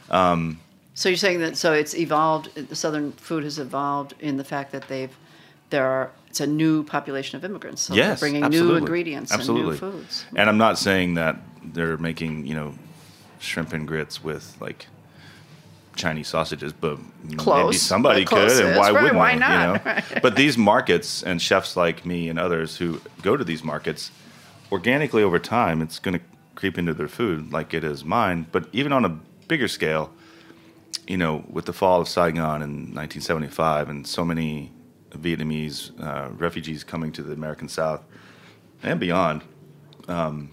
Um, 0.10 0.60
so 0.94 1.10
you're 1.10 1.18
saying 1.18 1.40
that 1.40 1.58
so 1.58 1.74
it's 1.74 1.96
evolved. 1.96 2.54
The 2.56 2.76
Southern 2.76 3.12
food 3.14 3.44
has 3.44 3.60
evolved 3.60 4.14
in 4.20 4.38
the 4.38 4.44
fact 4.44 4.72
that 4.72 4.88
they've 4.88 5.16
there 5.74 5.88
are 5.88 6.12
it's 6.30 6.40
a 6.40 6.48
new 6.48 6.84
population 6.84 7.36
of 7.36 7.44
immigrants. 7.44 7.82
So 7.82 7.96
yes, 7.96 8.20
they're 8.20 8.30
bringing 8.30 8.44
absolutely. 8.44 8.74
new 8.74 8.78
ingredients 8.78 9.32
absolutely. 9.32 9.72
and 9.74 9.82
new 9.82 9.92
foods. 9.92 10.26
And 10.36 10.48
I'm 10.48 10.58
not 10.58 10.78
saying 10.78 11.16
that 11.16 11.38
they're 11.64 11.98
making 11.98 12.46
you 12.46 12.54
know 12.54 12.76
shrimp 13.40 13.74
and 13.74 13.88
grits 13.88 14.24
with 14.24 14.56
like 14.62 14.86
Chinese 15.96 16.28
sausages, 16.28 16.74
but 16.74 17.00
maybe 17.24 17.74
somebody 17.74 18.24
Close 18.24 18.58
could, 18.58 18.68
and 18.68 18.78
why 18.78 18.92
right, 18.92 19.02
wouldn't 19.02 19.16
why 19.16 19.34
they? 19.34 19.40
not? 19.40 19.86
You 19.86 19.92
know? 19.92 20.02
but 20.22 20.36
these 20.36 20.58
markets 20.58 21.24
and 21.24 21.42
chefs 21.42 21.76
like 21.76 22.06
me 22.06 22.30
and 22.30 22.38
others 22.38 22.78
who 22.78 23.02
go 23.24 23.36
to 23.36 23.44
these 23.44 23.64
markets, 23.64 24.12
organically 24.72 25.24
over 25.24 25.40
time, 25.40 25.82
it's 25.82 25.98
going 25.98 26.18
to 26.18 26.24
creep 26.54 26.78
into 26.78 26.94
their 26.94 27.08
food 27.08 27.52
like 27.52 27.74
it 27.74 27.84
is 27.84 28.06
mine. 28.06 28.46
But 28.52 28.70
even 28.74 28.92
on 28.92 29.06
a 29.06 29.10
bigger 29.48 29.68
scale, 29.68 30.12
you 31.08 31.18
know, 31.18 31.44
with 31.50 31.66
the 31.66 31.74
fall 31.74 32.02
of 32.02 32.08
Saigon 32.08 32.62
in 32.62 32.94
1975 32.94 33.90
and 33.90 34.06
so 34.06 34.24
many 34.24 34.72
Vietnamese 35.18 35.92
uh, 36.02 36.30
refugees 36.32 36.84
coming 36.84 37.12
to 37.14 37.24
the 37.24 37.34
American 37.34 37.68
South 37.68 38.04
and 38.84 39.00
beyond, 39.00 39.44
um, 40.08 40.52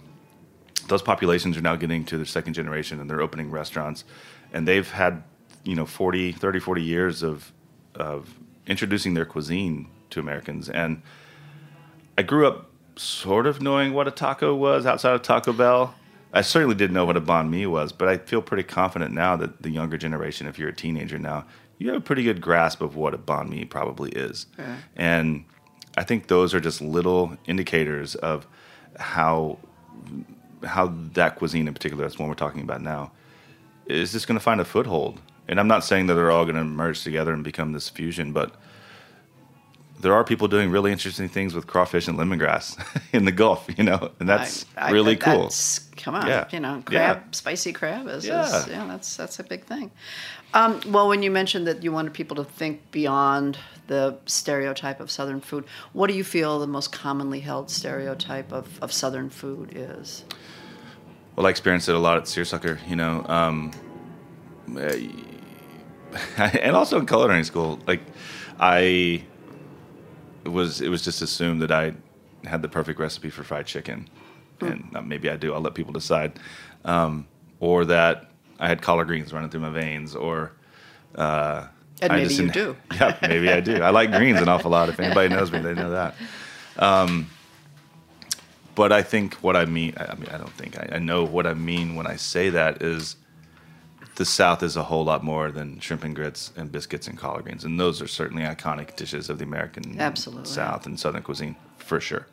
those 0.87 1.01
populations 1.01 1.57
are 1.57 1.61
now 1.61 1.75
getting 1.75 2.05
to 2.05 2.17
their 2.17 2.25
second 2.25 2.53
generation 2.53 2.99
and 2.99 3.09
they're 3.09 3.21
opening 3.21 3.51
restaurants. 3.51 4.05
And 4.53 4.67
they've 4.67 4.89
had, 4.89 5.23
you 5.63 5.75
know, 5.75 5.85
40, 5.85 6.31
30, 6.31 6.59
40 6.59 6.81
years 6.81 7.23
of, 7.23 7.51
of 7.95 8.33
introducing 8.65 9.13
their 9.13 9.25
cuisine 9.25 9.87
to 10.11 10.19
Americans. 10.19 10.69
And 10.69 11.01
I 12.17 12.23
grew 12.23 12.47
up 12.47 12.69
sort 12.95 13.47
of 13.47 13.61
knowing 13.61 13.93
what 13.93 14.07
a 14.07 14.11
taco 14.11 14.55
was 14.55 14.85
outside 14.85 15.13
of 15.13 15.21
Taco 15.21 15.53
Bell. 15.53 15.95
I 16.33 16.41
certainly 16.41 16.75
didn't 16.75 16.93
know 16.93 17.05
what 17.05 17.17
a 17.17 17.21
banh 17.21 17.49
mi 17.49 17.65
was, 17.65 17.91
but 17.91 18.07
I 18.07 18.17
feel 18.17 18.41
pretty 18.41 18.63
confident 18.63 19.13
now 19.13 19.35
that 19.35 19.61
the 19.61 19.69
younger 19.69 19.97
generation, 19.97 20.47
if 20.47 20.57
you're 20.57 20.69
a 20.69 20.75
teenager 20.75 21.19
now, 21.19 21.45
you 21.81 21.87
have 21.87 21.97
a 21.97 22.01
pretty 22.01 22.21
good 22.23 22.39
grasp 22.41 22.79
of 22.81 22.95
what 22.95 23.11
a 23.13 23.17
banh 23.17 23.49
mi 23.49 23.65
probably 23.65 24.11
is. 24.11 24.45
And 24.95 25.45
I 25.97 26.03
think 26.03 26.27
those 26.27 26.53
are 26.53 26.59
just 26.59 26.79
little 26.79 27.35
indicators 27.47 28.13
of 28.15 28.45
how 28.99 29.57
how 30.63 30.93
that 31.13 31.37
cuisine 31.37 31.67
in 31.67 31.73
particular, 31.73 32.03
that's 32.03 32.19
one 32.19 32.29
we're 32.29 32.35
talking 32.35 32.61
about 32.61 32.81
now, 32.83 33.11
is 33.87 34.11
just 34.11 34.27
going 34.27 34.37
to 34.37 34.43
find 34.43 34.61
a 34.61 34.65
foothold. 34.65 35.19
And 35.47 35.59
I'm 35.59 35.67
not 35.67 35.83
saying 35.83 36.05
that 36.05 36.13
they're 36.13 36.29
all 36.29 36.45
going 36.45 36.55
to 36.55 36.63
merge 36.63 37.03
together 37.03 37.33
and 37.33 37.43
become 37.43 37.71
this 37.73 37.89
fusion, 37.89 38.31
but 38.31 38.53
there 40.01 40.13
are 40.13 40.23
people 40.23 40.47
doing 40.47 40.69
really 40.69 40.91
interesting 40.91 41.27
things 41.29 41.55
with 41.55 41.65
crawfish 41.65 42.07
and 42.07 42.17
lemongrass 42.17 42.77
in 43.13 43.25
the 43.25 43.31
Gulf, 43.31 43.67
you 43.75 43.83
know, 43.83 44.11
and 44.19 44.29
that's 44.29 44.65
I- 44.77 44.87
I- 44.87 44.91
really 44.91 45.15
cool. 45.15 45.33
that's- 45.33 45.79
come 45.97 46.13
on, 46.15 46.27
Yeah. 46.27 46.47
you 46.51 46.59
know, 46.59 46.83
Yeah. 46.91 47.13
crab, 47.15 47.35
spicy 47.35 47.73
crab 47.73 48.07
is, 48.07 48.25
Yeah. 48.25 48.43
is 48.45 48.67
yeah, 48.67 48.85
that's 48.87 49.15
that's 49.17 49.39
a 49.39 49.43
big 49.43 49.65
thing. 49.65 49.89
Um, 50.53 50.81
well, 50.87 51.07
when 51.07 51.23
you 51.23 51.31
mentioned 51.31 51.65
that 51.67 51.83
you 51.83 51.91
wanted 51.91 52.13
people 52.13 52.35
to 52.35 52.43
think 52.43 52.91
beyond 52.91 53.57
the 53.87 54.17
stereotype 54.25 54.99
of 54.99 55.09
Southern 55.09 55.39
food, 55.39 55.65
what 55.93 56.07
do 56.07 56.13
you 56.13 56.23
feel 56.23 56.59
the 56.59 56.67
most 56.67 56.91
commonly 56.91 57.39
held 57.39 57.69
stereotype 57.69 58.51
of, 58.51 58.81
of 58.81 58.91
Southern 58.91 59.29
food 59.29 59.71
is? 59.75 60.25
Well, 61.35 61.45
I 61.45 61.49
experienced 61.49 61.87
it 61.87 61.95
a 61.95 61.99
lot 61.99 62.17
at 62.17 62.27
Seersucker, 62.27 62.79
you 62.87 62.97
know, 62.97 63.25
um, 63.27 63.71
and 66.37 66.75
also 66.75 66.99
in 66.99 67.05
culinary 67.05 67.43
school. 67.45 67.79
Like, 67.87 68.01
I 68.59 69.23
was 70.45 70.81
it 70.81 70.89
was 70.89 71.01
just 71.01 71.21
assumed 71.21 71.61
that 71.61 71.71
I 71.71 71.93
had 72.43 72.61
the 72.61 72.67
perfect 72.67 72.99
recipe 72.99 73.29
for 73.29 73.43
fried 73.43 73.65
chicken, 73.65 74.09
and 74.59 74.91
uh, 74.95 75.01
maybe 75.01 75.29
I 75.29 75.37
do. 75.37 75.53
I'll 75.53 75.61
let 75.61 75.73
people 75.73 75.93
decide, 75.93 76.39
um, 76.83 77.27
or 77.59 77.85
that 77.85 78.30
I 78.61 78.67
had 78.67 78.81
collard 78.81 79.07
greens 79.07 79.33
running 79.33 79.49
through 79.49 79.61
my 79.61 79.69
veins, 79.69 80.15
or 80.15 80.53
uh, 81.15 81.67
And 82.01 82.13
I 82.13 82.17
maybe 82.17 82.33
you 82.35 82.51
do. 82.63 82.77
Yeah, 82.93 83.17
maybe 83.21 83.49
I 83.49 83.59
do. 83.59 83.81
I 83.81 83.89
like 83.89 84.11
greens 84.11 84.39
an 84.39 84.47
awful 84.47 84.71
lot. 84.71 84.87
If 84.87 84.99
anybody 85.01 85.27
knows 85.29 85.51
me, 85.51 85.59
they 85.59 85.73
know 85.73 85.89
that. 85.89 86.15
Um, 86.77 87.29
but 88.75 88.91
I 88.91 89.01
think 89.01 89.33
what 89.35 89.57
I 89.57 89.65
mean, 89.65 89.93
I 89.97 90.11
I 90.11 90.15
mean, 90.15 90.29
I 90.31 90.37
don't 90.37 90.53
think 90.53 90.77
I, 90.77 90.95
I 90.95 90.99
know 90.99 91.25
what 91.25 91.45
I 91.45 91.53
mean 91.55 91.95
when 91.95 92.07
I 92.07 92.15
say 92.15 92.49
that 92.51 92.81
is 92.81 93.17
the 94.15 94.25
South 94.25 94.61
is 94.61 94.75
a 94.77 94.83
whole 94.83 95.03
lot 95.03 95.23
more 95.23 95.51
than 95.51 95.79
shrimp 95.79 96.03
and 96.03 96.15
grits 96.15 96.53
and 96.55 96.71
biscuits 96.71 97.07
and 97.07 97.17
collard 97.17 97.43
greens, 97.45 97.63
and 97.65 97.79
those 97.79 98.01
are 98.01 98.07
certainly 98.07 98.43
iconic 98.43 98.95
dishes 98.95 99.29
of 99.29 99.39
the 99.39 99.43
American 99.43 99.99
Absolutely. 99.99 100.45
South 100.45 100.85
and 100.85 100.99
Southern 100.99 101.23
cuisine 101.23 101.55
for 101.77 101.99
sure. 101.99 102.27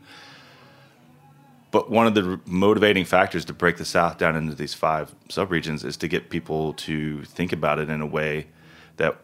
But 1.70 1.90
one 1.90 2.06
of 2.06 2.14
the 2.14 2.40
motivating 2.46 3.04
factors 3.04 3.44
to 3.46 3.52
break 3.52 3.76
the 3.76 3.84
South 3.84 4.16
down 4.16 4.36
into 4.36 4.54
these 4.54 4.72
five 4.74 5.14
subregions 5.28 5.84
is 5.84 5.96
to 5.98 6.08
get 6.08 6.30
people 6.30 6.72
to 6.74 7.22
think 7.24 7.52
about 7.52 7.78
it 7.78 7.90
in 7.90 8.00
a 8.00 8.06
way 8.06 8.46
that 8.96 9.16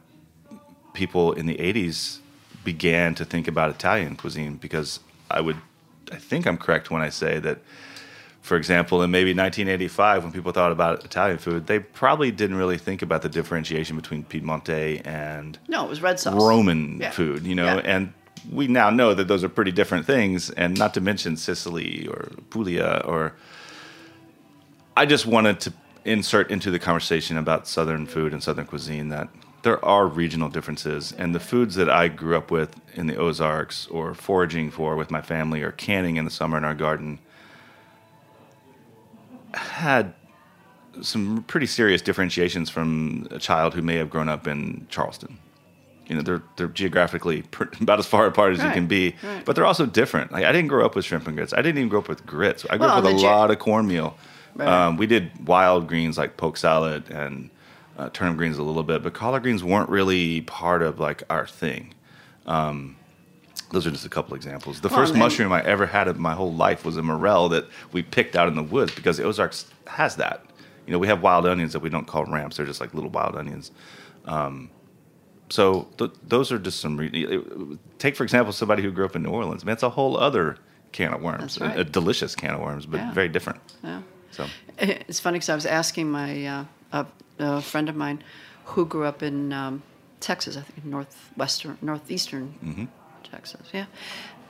people 0.93 1.33
in 1.33 1.47
the 1.47 1.57
80s 1.57 2.19
began 2.65 3.15
to 3.15 3.25
think 3.25 3.49
about 3.49 3.71
Italian 3.71 4.17
cuisine 4.17 4.57
because 4.57 5.01
I 5.31 5.41
would 5.41 5.57
I 6.13 6.17
think 6.17 6.47
I'm 6.47 6.57
correct 6.59 6.91
when 6.91 7.03
I 7.03 7.09
say 7.09 7.39
that 7.41 7.59
for 8.43 8.57
example 8.57 9.03
in 9.03 9.11
maybe 9.11 9.31
1985 9.35 10.23
when 10.23 10.33
people 10.33 10.53
thought 10.53 10.71
about 10.73 11.05
Italian 11.05 11.39
food 11.39 11.67
they 11.67 11.79
probably 11.79 12.31
didn't 12.31 12.57
really 12.57 12.79
think 12.79 13.03
about 13.03 13.23
the 13.23 13.29
differentiation 13.29 13.97
between 13.97 14.23
Piedmonte 14.25 15.05
and 15.07 15.59
No, 15.69 15.85
it 15.85 15.89
was 15.91 16.01
red 16.01 16.21
sauce. 16.21 16.43
Roman 16.43 17.01
Yeah. 17.01 17.11
food, 17.11 17.45
you 17.47 17.55
know, 17.55 17.65
Yeah. 17.67 17.81
and 17.85 18.13
we 18.51 18.67
now 18.67 18.91
know 18.91 19.15
that 19.15 19.29
those 19.29 19.45
are 19.45 19.49
pretty 19.49 19.73
different 19.73 20.07
things, 20.07 20.51
and 20.51 20.79
not 20.79 20.95
to 20.95 21.01
mention 21.01 21.37
Sicily 21.37 22.07
or 22.09 22.31
Puglia 22.51 23.03
or. 23.05 23.35
I 24.97 25.07
just 25.07 25.27
wanted 25.27 25.59
to 25.61 25.73
insert 26.05 26.51
into 26.51 26.71
the 26.71 26.79
conversation 26.79 27.37
about 27.37 27.67
Southern 27.67 28.07
food 28.07 28.33
and 28.33 28.43
Southern 28.43 28.67
cuisine 28.67 29.09
that 29.09 29.29
there 29.63 29.83
are 29.85 30.07
regional 30.07 30.51
differences, 30.51 31.13
and 31.13 31.35
the 31.35 31.41
foods 31.41 31.75
that 31.77 31.89
I 31.89 32.09
grew 32.09 32.37
up 32.37 32.51
with 32.51 32.77
in 32.95 33.07
the 33.07 33.17
Ozarks 33.17 33.87
or 33.87 34.15
foraging 34.15 34.71
for 34.71 34.95
with 34.95 35.11
my 35.11 35.23
family 35.23 35.63
or 35.63 35.73
canning 35.73 36.17
in 36.17 36.27
the 36.27 36.31
summer 36.31 36.59
in 36.59 36.65
our 36.65 36.75
garden 36.75 37.19
had 39.55 40.13
some 41.01 41.43
pretty 41.45 41.67
serious 41.67 42.03
differentiations 42.03 42.71
from 42.71 43.27
a 43.31 43.39
child 43.39 43.75
who 43.75 43.83
may 43.83 43.97
have 43.97 44.11
grown 44.11 44.29
up 44.29 44.47
in 44.47 44.87
Charleston. 44.91 45.39
You 46.07 46.17
know, 46.17 46.23
they're 46.23 46.43
they're 46.57 46.69
geographically 46.69 47.45
about 47.81 47.99
as 47.99 48.07
far 48.07 48.27
apart 48.27 48.53
as 48.53 48.63
you 48.63 48.71
can 48.71 48.87
be, 48.87 49.15
right. 49.23 49.45
but 49.45 49.57
they're 49.57 49.65
also 49.67 49.87
different. 49.87 50.33
Like 50.33 50.45
I 50.45 50.53
didn't 50.53 50.69
grow 50.69 50.85
up 50.85 50.95
with 50.95 51.05
shrimp 51.05 51.27
and 51.27 51.37
grits. 51.37 51.53
I 51.55 51.63
didn't 51.63 51.79
even 51.79 51.89
grow 51.89 52.01
up 52.01 52.09
with 52.09 52.27
grits. 52.27 52.65
I 52.69 52.77
grew 52.77 52.87
Well, 52.87 52.99
up 52.99 53.05
with 53.05 53.15
a 53.15 53.19
ge- 53.19 53.23
lot 53.23 53.51
of 53.51 53.59
cornmeal. 53.59 54.17
Right. 54.55 54.69
Um, 54.69 54.97
we 54.97 55.07
did 55.07 55.47
wild 55.49 55.89
greens 55.89 56.17
like 56.19 56.37
poke 56.37 56.57
salad 56.57 57.11
and 57.11 57.51
uh, 57.99 58.11
turnip 58.13 58.37
greens 58.37 58.59
a 58.59 58.63
little 58.63 58.83
bit, 58.83 59.03
but 59.03 59.15
collard 59.15 59.43
greens 59.43 59.65
weren't 59.65 59.89
really 59.89 60.43
part 60.43 60.83
of 60.83 61.01
like 61.01 61.23
our 61.31 61.47
thing. 61.47 61.95
Um, 62.47 62.97
those 63.73 63.87
are 63.87 63.91
just 63.91 64.07
a 64.07 64.11
couple 64.11 64.37
examples. 64.37 64.81
The 64.81 64.89
Well, 64.89 64.99
first 64.99 65.15
mushroom 65.17 65.53
I 65.53 65.63
ever 65.65 65.87
had 65.87 66.07
in 66.07 66.21
my 66.21 66.35
whole 66.35 66.53
life 66.53 66.85
was 66.85 66.97
a 66.97 67.03
morel 67.03 67.49
that 67.49 67.67
we 67.93 68.03
picked 68.03 68.37
out 68.37 68.47
in 68.47 68.55
the 68.55 68.63
woods 68.63 68.95
because 68.95 69.17
the 69.17 69.25
Ozarks 69.25 69.67
has 69.87 70.17
that. 70.17 70.45
You 70.87 70.93
know, 70.93 70.99
we 70.99 71.07
have 71.07 71.23
wild 71.23 71.47
onions 71.47 71.73
that 71.73 71.81
we 71.81 71.89
don't 71.89 72.07
call 72.07 72.25
ramps; 72.27 72.59
they're 72.59 72.67
just 72.67 72.81
like 72.81 72.93
little 72.95 73.11
wild 73.11 73.35
onions. 73.37 73.71
Um, 74.27 74.71
so 75.55 75.63
th- 75.99 76.11
those 76.35 76.49
are 76.53 76.59
just 76.59 76.79
some. 76.81 76.95
Re- 76.97 77.79
take 77.99 78.15
for 78.19 78.25
example 78.29 78.53
somebody 78.53 78.83
who 78.85 78.91
grew 78.97 79.05
up 79.09 79.15
in 79.17 79.23
New 79.23 79.31
Orleans. 79.41 79.65
Man, 79.65 79.73
it's 79.75 79.83
a 79.85 79.95
whole 79.99 80.15
other 80.29 80.47
can 80.93 81.13
of 81.15 81.21
worms, 81.23 81.61
right. 81.61 81.77
a, 81.77 81.81
a 81.81 81.85
delicious 81.85 82.35
can 82.35 82.53
of 82.57 82.61
worms, 82.61 82.87
but 82.87 82.99
Yeah. 83.01 83.13
very 83.21 83.29
different. 83.37 83.61
Yeah. 83.83 84.03
So 84.37 84.43
It's 85.09 85.21
funny 85.21 85.37
because 85.39 85.49
I 85.49 85.55
was 85.63 85.67
asking 85.81 86.07
my 86.11 86.31
uh, 86.55 86.65
a, 86.99 87.07
a 87.39 87.61
friend 87.63 87.89
of 87.89 87.97
mine 88.05 88.19
who 88.73 88.83
grew 88.87 89.05
up 89.13 89.23
in 89.23 89.53
um, 89.53 89.83
Texas, 90.21 90.57
I 90.57 90.63
think 90.63 90.85
northwestern, 90.85 91.77
northeastern 91.83 92.89
Texas, 93.33 93.67
yeah. 93.73 93.87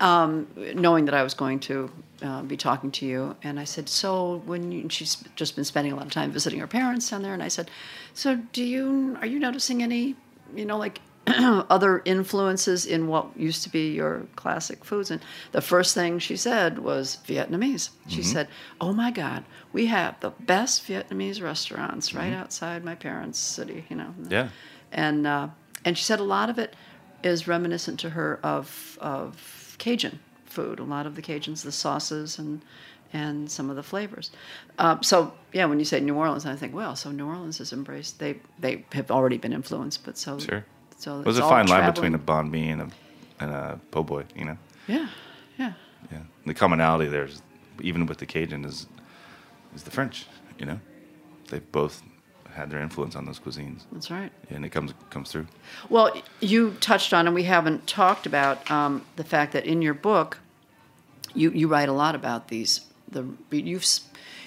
Um, 0.00 0.46
knowing 0.74 1.04
that 1.06 1.14
I 1.14 1.22
was 1.22 1.34
going 1.34 1.60
to 1.60 1.76
uh, 2.22 2.42
be 2.42 2.56
talking 2.56 2.90
to 2.98 3.06
you, 3.06 3.36
and 3.46 3.60
I 3.60 3.64
said, 3.74 3.88
"So 3.88 4.42
when 4.50 4.72
you, 4.72 4.88
she's 4.90 5.12
just 5.36 5.54
been 5.56 5.64
spending 5.64 5.92
a 5.92 5.96
lot 5.96 6.06
of 6.06 6.12
time 6.12 6.30
visiting 6.32 6.60
her 6.60 6.66
parents 6.66 7.08
down 7.10 7.22
there," 7.22 7.34
and 7.38 7.42
I 7.42 7.50
said, 7.50 7.66
"So 8.12 8.28
do 8.52 8.62
you 8.74 9.16
are 9.20 9.26
you 9.32 9.38
noticing 9.38 9.82
any, 9.82 10.14
you 10.56 10.64
know, 10.64 10.78
like 10.78 11.00
other 11.26 12.02
influences 12.04 12.84
in 12.86 13.08
what 13.08 13.28
used 13.36 13.62
to 13.62 13.68
be 13.68 13.92
your 13.92 14.26
classic 14.36 14.84
foods?" 14.84 15.10
And 15.10 15.20
the 15.52 15.60
first 15.60 15.94
thing 15.94 16.18
she 16.18 16.36
said 16.36 16.78
was 16.78 17.18
Vietnamese. 17.26 17.90
She 18.08 18.22
said, 18.22 18.48
"Oh 18.80 18.92
my 18.92 19.10
God, 19.10 19.44
we 19.72 19.86
have 19.86 20.18
the 20.20 20.30
best 20.30 20.86
Vietnamese 20.86 21.42
restaurants 21.42 22.14
right 22.14 22.32
outside 22.32 22.84
my 22.84 22.94
parents' 22.94 23.38
city." 23.38 23.84
You 23.88 23.96
know. 23.96 24.14
Yeah. 24.28 24.48
And 24.92 25.26
uh, 25.26 25.48
and 25.84 25.98
she 25.98 26.04
said 26.04 26.20
a 26.20 26.24
lot 26.24 26.50
of 26.50 26.58
it 26.58 26.74
is 27.22 27.48
reminiscent 27.48 27.98
to 28.00 28.10
her 28.10 28.38
of 28.42 28.98
of 29.00 29.76
Cajun 29.78 30.20
food. 30.44 30.78
A 30.78 30.84
lot 30.84 31.06
of 31.06 31.16
the 31.16 31.22
Cajuns, 31.22 31.62
the 31.62 31.72
sauces 31.72 32.38
and 32.38 32.62
and 33.12 33.50
some 33.50 33.70
of 33.70 33.76
the 33.76 33.82
flavors. 33.82 34.30
Uh, 34.78 35.00
so 35.00 35.32
yeah, 35.52 35.66
when 35.66 35.78
you 35.78 35.84
say 35.84 36.00
New 36.00 36.16
Orleans, 36.16 36.46
I 36.46 36.56
think, 36.56 36.74
well, 36.74 36.96
so 36.96 37.10
New 37.10 37.26
Orleans 37.26 37.58
has 37.58 37.72
embraced. 37.72 38.18
They 38.18 38.36
they 38.58 38.84
have 38.92 39.10
already 39.10 39.38
been 39.38 39.52
influenced, 39.52 40.04
but 40.04 40.18
so 40.18 40.38
Sure. 40.38 40.64
So 40.98 41.22
there's 41.22 41.38
it's 41.38 41.46
a 41.46 41.48
fine 41.48 41.66
line 41.66 41.92
between 41.92 42.14
a 42.14 42.18
banh 42.18 42.50
mi 42.50 42.70
and 42.70 42.82
a 42.82 42.88
and 43.40 43.50
a 43.50 43.80
po' 43.90 44.02
boy. 44.02 44.24
You 44.34 44.44
know. 44.46 44.58
yeah 44.86 45.08
yeah 45.58 45.72
Yeah. 46.10 46.18
The 46.46 46.54
commonality 46.54 47.08
there's 47.08 47.42
even 47.80 48.06
with 48.06 48.18
the 48.18 48.26
Cajun 48.26 48.64
is 48.64 48.86
is 49.74 49.82
the 49.82 49.90
French. 49.90 50.26
You 50.58 50.66
know, 50.66 50.80
they've 51.50 51.72
both 51.72 52.02
had 52.54 52.70
their 52.70 52.80
influence 52.80 53.16
on 53.16 53.24
those 53.24 53.40
cuisines, 53.40 53.82
that's 53.90 54.10
right. 54.10 54.30
and 54.48 54.64
it 54.64 54.70
comes 54.70 54.94
comes 55.10 55.30
through. 55.30 55.46
Well, 55.90 56.22
you 56.40 56.76
touched 56.80 57.12
on, 57.12 57.26
and 57.26 57.34
we 57.34 57.42
haven't 57.42 57.86
talked 57.86 58.26
about 58.26 58.70
um, 58.70 59.04
the 59.16 59.24
fact 59.24 59.52
that 59.52 59.66
in 59.66 59.82
your 59.82 59.94
book, 59.94 60.38
you, 61.34 61.50
you 61.50 61.68
write 61.68 61.88
a 61.88 61.92
lot 61.92 62.14
about 62.14 62.48
these. 62.48 62.80
The 63.14 63.26
you've 63.50 63.86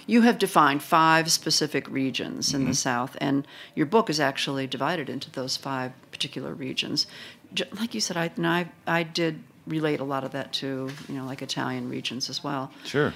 you 0.06 0.22
have 0.22 0.38
defined 0.40 0.84
five 0.84 1.32
specific 1.32 1.90
regions 1.90 2.54
in 2.54 2.66
the 2.66 2.74
South, 2.74 3.18
and 3.20 3.46
your 3.76 3.86
book 3.86 4.10
is 4.10 4.20
actually 4.20 4.68
divided 4.68 5.10
into 5.10 5.30
those 5.32 5.58
five 5.58 5.92
particular 6.12 6.54
regions. 6.54 7.08
Like 7.80 7.94
you 7.94 8.02
said, 8.02 8.18
I 8.18 8.32
and 8.38 8.48
I 8.48 8.70
I 8.86 9.04
did 9.04 9.44
relate 9.66 10.00
a 10.00 10.06
lot 10.06 10.24
of 10.24 10.32
that 10.32 10.54
to 10.54 10.90
you 11.10 11.16
know 11.16 11.26
like 11.26 11.42
Italian 11.42 11.90
regions 11.90 12.30
as 12.30 12.44
well. 12.44 12.72
Sure. 12.86 13.14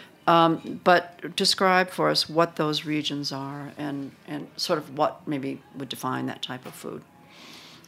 But 0.84 1.36
describe 1.36 1.90
for 1.90 2.10
us 2.10 2.30
what 2.30 2.56
those 2.56 2.86
regions 2.86 3.32
are, 3.32 3.72
and 3.78 4.12
and 4.28 4.48
sort 4.58 4.80
of 4.80 4.98
what 4.98 5.28
maybe 5.28 5.62
would 5.76 5.90
define 5.90 6.26
that 6.28 6.42
type 6.42 6.66
of 6.66 6.74
food. 6.74 7.04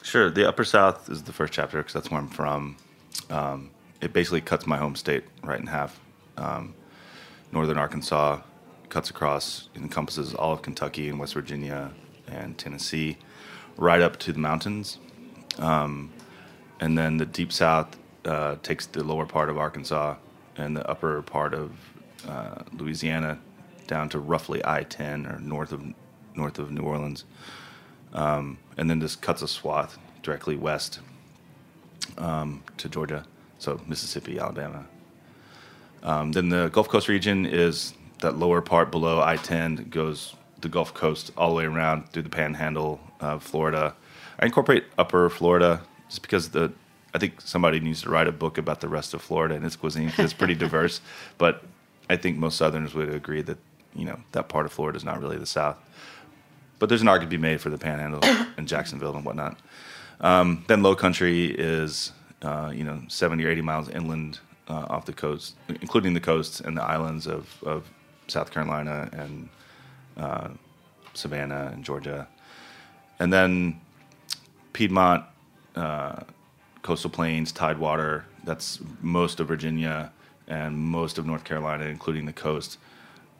Sure. 0.03 0.29
The 0.29 0.47
Upper 0.47 0.65
South 0.65 1.09
is 1.09 1.23
the 1.23 1.33
first 1.33 1.53
chapter 1.53 1.77
because 1.77 1.93
that's 1.93 2.11
where 2.11 2.19
I'm 2.19 2.29
from. 2.29 2.77
Um, 3.29 3.71
it 4.01 4.11
basically 4.11 4.41
cuts 4.41 4.67
my 4.67 4.77
home 4.77 4.95
state 4.95 5.23
right 5.43 5.59
in 5.59 5.67
half. 5.67 5.99
Um, 6.37 6.75
northern 7.53 7.77
Arkansas 7.77 8.41
cuts 8.89 9.09
across, 9.09 9.69
encompasses 9.75 10.33
all 10.33 10.51
of 10.51 10.61
Kentucky 10.61 11.09
and 11.09 11.19
West 11.19 11.33
Virginia 11.33 11.91
and 12.27 12.57
Tennessee, 12.57 13.17
right 13.77 14.01
up 14.01 14.17
to 14.19 14.33
the 14.33 14.39
mountains. 14.39 14.99
Um, 15.59 16.11
and 16.79 16.97
then 16.97 17.17
the 17.17 17.25
Deep 17.25 17.53
South 17.53 17.97
uh, 18.25 18.57
takes 18.63 18.85
the 18.87 19.03
lower 19.03 19.25
part 19.25 19.49
of 19.49 19.57
Arkansas 19.57 20.15
and 20.57 20.75
the 20.75 20.87
upper 20.89 21.21
part 21.21 21.53
of 21.53 21.71
uh, 22.27 22.63
Louisiana 22.73 23.39
down 23.87 24.09
to 24.09 24.19
roughly 24.19 24.63
I-10 24.65 25.31
or 25.31 25.39
north 25.39 25.71
of 25.71 25.83
north 26.35 26.57
of 26.57 26.71
New 26.71 26.81
Orleans 26.81 27.25
and 28.77 28.89
then 28.89 28.99
just 28.99 29.21
cuts 29.21 29.41
a 29.41 29.47
swath 29.47 29.97
directly 30.21 30.55
west 30.55 30.99
um, 32.17 32.63
to 32.77 32.89
Georgia, 32.89 33.25
so 33.59 33.79
Mississippi, 33.87 34.39
Alabama. 34.39 34.85
Um, 36.03 36.31
then 36.33 36.49
the 36.49 36.69
Gulf 36.69 36.89
Coast 36.89 37.07
region 37.07 37.45
is 37.45 37.93
that 38.19 38.37
lower 38.37 38.61
part 38.61 38.91
below 38.91 39.21
I-10 39.21 39.89
goes 39.89 40.35
the 40.61 40.69
Gulf 40.69 40.93
Coast 40.93 41.31
all 41.37 41.49
the 41.49 41.55
way 41.55 41.65
around 41.65 42.09
through 42.09 42.23
the 42.23 42.29
Panhandle 42.29 42.99
of 43.19 43.43
Florida. 43.43 43.95
I 44.39 44.45
incorporate 44.45 44.85
Upper 44.97 45.29
Florida 45.29 45.81
just 46.09 46.21
because 46.21 46.49
the 46.49 46.71
I 47.15 47.19
think 47.19 47.41
somebody 47.41 47.79
needs 47.79 48.01
to 48.03 48.09
write 48.09 48.27
a 48.27 48.31
book 48.31 48.57
about 48.57 48.81
the 48.81 48.87
rest 48.87 49.13
of 49.13 49.21
Florida 49.21 49.53
and 49.55 49.63
its 49.65 49.75
cuisine 49.75 50.09
'cause 50.09 50.25
it's 50.25 50.33
pretty 50.33 50.55
diverse. 50.65 50.99
But 51.37 51.63
I 52.09 52.17
think 52.17 52.37
most 52.37 52.57
Southerners 52.57 52.93
would 52.95 53.09
agree 53.09 53.41
that 53.43 53.57
you 53.95 54.05
know 54.05 54.19
that 54.31 54.49
part 54.49 54.65
of 54.65 54.71
Florida 54.71 54.97
is 54.97 55.03
not 55.03 55.21
really 55.21 55.37
the 55.37 55.45
South 55.45 55.77
but 56.79 56.89
there's 56.89 57.01
an 57.01 57.07
argument 57.07 57.31
to 57.31 57.37
be 57.37 57.41
made 57.41 57.61
for 57.61 57.69
the 57.69 57.77
Panhandle 57.77 58.19
and 58.57 58.67
Jacksonville 58.67 59.15
and 59.15 59.23
whatnot. 59.23 59.57
Um, 60.19 60.65
then 60.67 60.83
Low 60.83 60.95
Country 60.95 61.45
is, 61.45 62.11
uh, 62.41 62.73
you 62.75 62.83
know, 62.83 63.01
70 63.07 63.45
or 63.45 63.49
80 63.49 63.61
miles 63.61 63.87
inland 63.89 64.39
uh, 64.69 64.85
off 64.89 65.05
the 65.05 65.13
coast, 65.13 65.55
including 65.81 66.13
the 66.13 66.19
coasts 66.19 66.59
and 66.59 66.77
the 66.77 66.83
islands 66.83 67.27
of, 67.27 67.61
of 67.65 67.89
South 68.27 68.51
Carolina 68.51 69.09
and 69.11 69.49
uh, 70.17 70.49
Savannah 71.13 71.71
and 71.73 71.83
Georgia. 71.83 72.27
And 73.19 73.31
then 73.31 73.79
Piedmont, 74.73 75.23
uh, 75.75 76.21
coastal 76.81 77.09
plains, 77.09 77.51
tidewater, 77.51 78.25
that's 78.43 78.79
most 79.01 79.39
of 79.39 79.47
Virginia 79.47 80.11
and 80.47 80.77
most 80.77 81.17
of 81.17 81.25
North 81.25 81.43
Carolina, 81.43 81.85
including 81.85 82.25
the 82.25 82.33
coast 82.33 82.77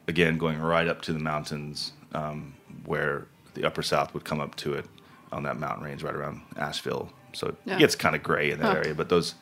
again 0.08 0.36
going 0.38 0.58
right 0.60 0.86
up 0.88 1.00
to 1.02 1.12
the 1.12 1.18
mountains 1.18 1.92
um, 2.12 2.54
where 2.84 3.26
the 3.54 3.64
upper 3.64 3.82
south 3.82 4.12
would 4.12 4.24
come 4.24 4.40
up 4.40 4.54
to 4.56 4.74
it 4.74 4.84
on 5.32 5.42
that 5.42 5.58
mountain 5.58 5.82
range 5.84 6.02
right 6.02 6.14
around 6.14 6.42
asheville 6.58 7.10
so 7.32 7.54
Yeah. 7.64 7.76
it 7.76 7.78
gets 7.78 7.96
kind 7.96 8.14
of 8.14 8.22
gray 8.22 8.50
in 8.50 8.60
that 8.60 8.76
area 8.76 8.94
but 8.94 9.08
those 9.08 9.34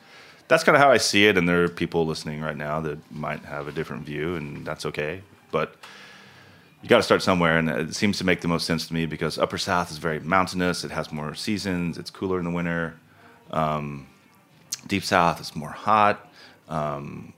that's 0.47 0.63
kind 0.63 0.75
of 0.75 0.81
how 0.81 0.91
i 0.91 0.97
see 0.97 1.27
it 1.27 1.37
and 1.37 1.47
there 1.47 1.63
are 1.63 1.69
people 1.69 2.05
listening 2.05 2.41
right 2.41 2.57
now 2.57 2.79
that 2.79 2.97
might 3.11 3.43
have 3.45 3.67
a 3.67 3.71
different 3.71 4.03
view 4.03 4.35
and 4.35 4.65
that's 4.65 4.85
okay 4.85 5.21
but 5.51 5.75
you 6.81 6.89
got 6.89 6.97
to 6.97 7.03
start 7.03 7.21
somewhere 7.21 7.57
and 7.57 7.69
it 7.69 7.95
seems 7.95 8.17
to 8.17 8.25
make 8.25 8.41
the 8.41 8.47
most 8.47 8.65
sense 8.65 8.87
to 8.87 8.93
me 8.93 9.05
because 9.05 9.37
upper 9.37 9.57
south 9.57 9.91
is 9.91 9.97
very 9.97 10.19
mountainous 10.19 10.83
it 10.83 10.91
has 10.91 11.11
more 11.11 11.33
seasons 11.33 11.97
it's 11.97 12.09
cooler 12.09 12.39
in 12.39 12.45
the 12.45 12.51
winter 12.51 12.95
um, 13.51 14.07
deep 14.87 15.03
south 15.03 15.39
is 15.39 15.55
more 15.55 15.69
hot 15.69 16.29
um, 16.69 17.33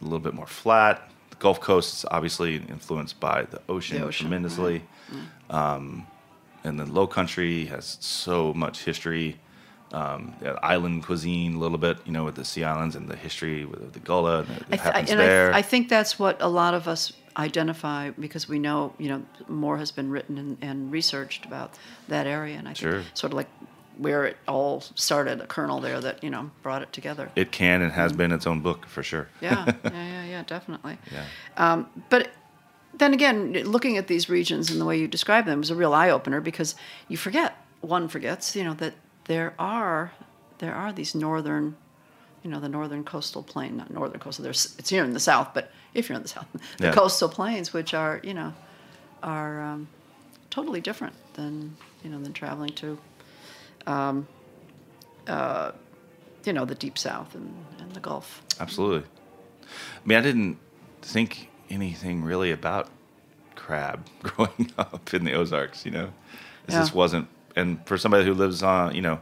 a 0.00 0.04
little 0.04 0.18
bit 0.18 0.34
more 0.34 0.46
flat 0.46 1.10
the 1.30 1.36
gulf 1.36 1.60
coast 1.60 1.98
is 1.98 2.04
obviously 2.10 2.56
influenced 2.56 3.18
by 3.20 3.42
the 3.42 3.60
ocean, 3.68 4.00
The 4.00 4.06
ocean, 4.06 4.26
tremendously 4.26 4.82
um, 5.50 6.06
and 6.64 6.78
the 6.78 6.86
low 6.86 7.06
country 7.06 7.66
has 7.66 7.98
so 8.00 8.52
much 8.54 8.84
history 8.84 9.38
um, 9.92 10.34
island 10.62 11.02
cuisine 11.02 11.54
a 11.54 11.58
little 11.58 11.78
bit 11.78 11.98
you 12.04 12.12
know 12.12 12.24
with 12.24 12.34
the 12.34 12.44
sea 12.44 12.64
islands 12.64 12.94
and 12.94 13.08
the 13.08 13.16
history 13.16 13.64
with 13.64 13.92
the 13.92 14.00
gullah 14.00 14.40
and 14.40 14.50
I 14.50 14.54
it 14.54 14.68
th- 14.68 14.80
happens 14.80 15.10
and 15.10 15.20
there 15.20 15.52
I, 15.52 15.58
I 15.58 15.62
think 15.62 15.88
that's 15.88 16.18
what 16.18 16.36
a 16.40 16.48
lot 16.48 16.74
of 16.74 16.86
us 16.86 17.12
identify 17.38 18.10
because 18.10 18.48
we 18.48 18.58
know, 18.58 18.92
you 18.98 19.08
know, 19.08 19.22
more 19.46 19.78
has 19.78 19.92
been 19.92 20.10
written 20.10 20.36
and, 20.38 20.58
and 20.60 20.92
researched 20.92 21.44
about 21.44 21.74
that 22.08 22.26
area, 22.26 22.56
and 22.56 22.68
I 22.68 22.74
think 22.74 23.04
sort 23.14 23.32
of 23.32 23.36
like 23.36 23.48
where 23.96 24.24
it 24.26 24.36
all 24.46 24.80
started, 24.94 25.40
a 25.40 25.46
kernel 25.46 25.80
there 25.80 26.00
that 26.00 26.22
you 26.22 26.30
know 26.30 26.50
brought 26.62 26.82
it 26.82 26.92
together. 26.92 27.30
It 27.36 27.52
can 27.52 27.82
and 27.82 27.92
has 27.92 28.12
been 28.12 28.32
its 28.32 28.46
own 28.46 28.60
book 28.60 28.86
for 28.86 29.02
sure. 29.02 29.28
yeah, 29.40 29.64
yeah, 29.66 29.74
yeah, 29.92 30.24
yeah, 30.24 30.42
definitely. 30.44 30.98
Yeah. 31.12 31.24
Um, 31.56 31.88
but 32.10 32.30
then 32.94 33.14
again, 33.14 33.52
looking 33.52 33.96
at 33.96 34.08
these 34.08 34.28
regions 34.28 34.70
and 34.70 34.80
the 34.80 34.84
way 34.84 34.98
you 34.98 35.06
describe 35.06 35.46
them 35.46 35.60
was 35.60 35.70
a 35.70 35.76
real 35.76 35.94
eye 35.94 36.10
opener 36.10 36.40
because 36.40 36.74
you 37.06 37.16
forget, 37.16 37.56
one 37.80 38.08
forgets, 38.08 38.56
you 38.56 38.64
know, 38.64 38.74
that 38.74 38.94
there 39.28 39.54
are 39.58 40.12
there 40.58 40.74
are 40.74 40.92
these 40.92 41.14
northern, 41.14 41.76
you 42.42 42.50
know, 42.50 42.58
the 42.58 42.68
northern 42.68 43.04
coastal 43.04 43.42
plain, 43.44 43.76
not 43.76 43.90
northern 43.90 44.18
coastal. 44.18 44.42
There's 44.42 44.74
it's 44.78 44.90
here 44.90 45.04
in 45.04 45.12
the 45.12 45.20
south, 45.20 45.50
but 45.54 45.70
if 45.94 46.08
you're 46.08 46.16
in 46.16 46.22
the 46.22 46.28
south, 46.28 46.46
the 46.78 46.86
Yeah. 46.86 46.92
coastal 46.92 47.28
plains, 47.28 47.72
which 47.72 47.94
are 47.94 48.20
you 48.24 48.34
know, 48.34 48.52
are 49.22 49.62
um, 49.62 49.88
totally 50.50 50.80
different 50.80 51.14
than 51.34 51.76
you 52.02 52.10
know 52.10 52.20
than 52.20 52.32
traveling 52.32 52.72
to, 52.74 52.98
um, 53.86 54.26
uh, 55.28 55.72
you 56.44 56.52
know, 56.52 56.64
the 56.64 56.74
deep 56.74 56.98
south 56.98 57.34
and, 57.34 57.54
and 57.80 57.92
the 57.92 58.00
Gulf. 58.00 58.42
Absolutely. 58.58 59.08
I 59.62 60.08
mean, 60.08 60.18
I 60.18 60.22
didn't 60.22 60.58
think 61.02 61.50
anything 61.70 62.24
really 62.24 62.50
about 62.50 62.88
crab 63.54 64.06
growing 64.22 64.72
up 64.78 65.12
in 65.14 65.24
the 65.24 65.34
Ozarks. 65.34 65.84
You 65.84 65.92
know, 65.92 66.12
this 66.66 66.74
Yeah. 66.74 66.80
just 66.80 66.94
wasn't. 66.94 67.28
And 67.58 67.84
for 67.86 67.98
somebody 67.98 68.24
who 68.24 68.34
lives 68.34 68.62
on, 68.62 68.94
you 68.94 69.02
know, 69.02 69.18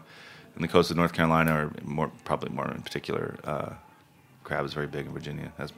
in 0.57 0.63
the 0.63 0.69
coast 0.69 0.91
of 0.91 0.97
North 0.97 1.13
Carolina, 1.13 1.67
or 1.67 1.73
more 1.83 2.11
probably 2.25 2.51
more 2.51 2.71
in 2.71 2.83
particular, 2.83 3.37
uh, 3.45 3.71
crab 4.45 4.65
is 4.65 4.75
very 4.75 4.87
big 4.87 5.07
in 5.07 5.13
Virginia, 5.13 5.53
as 5.59 5.73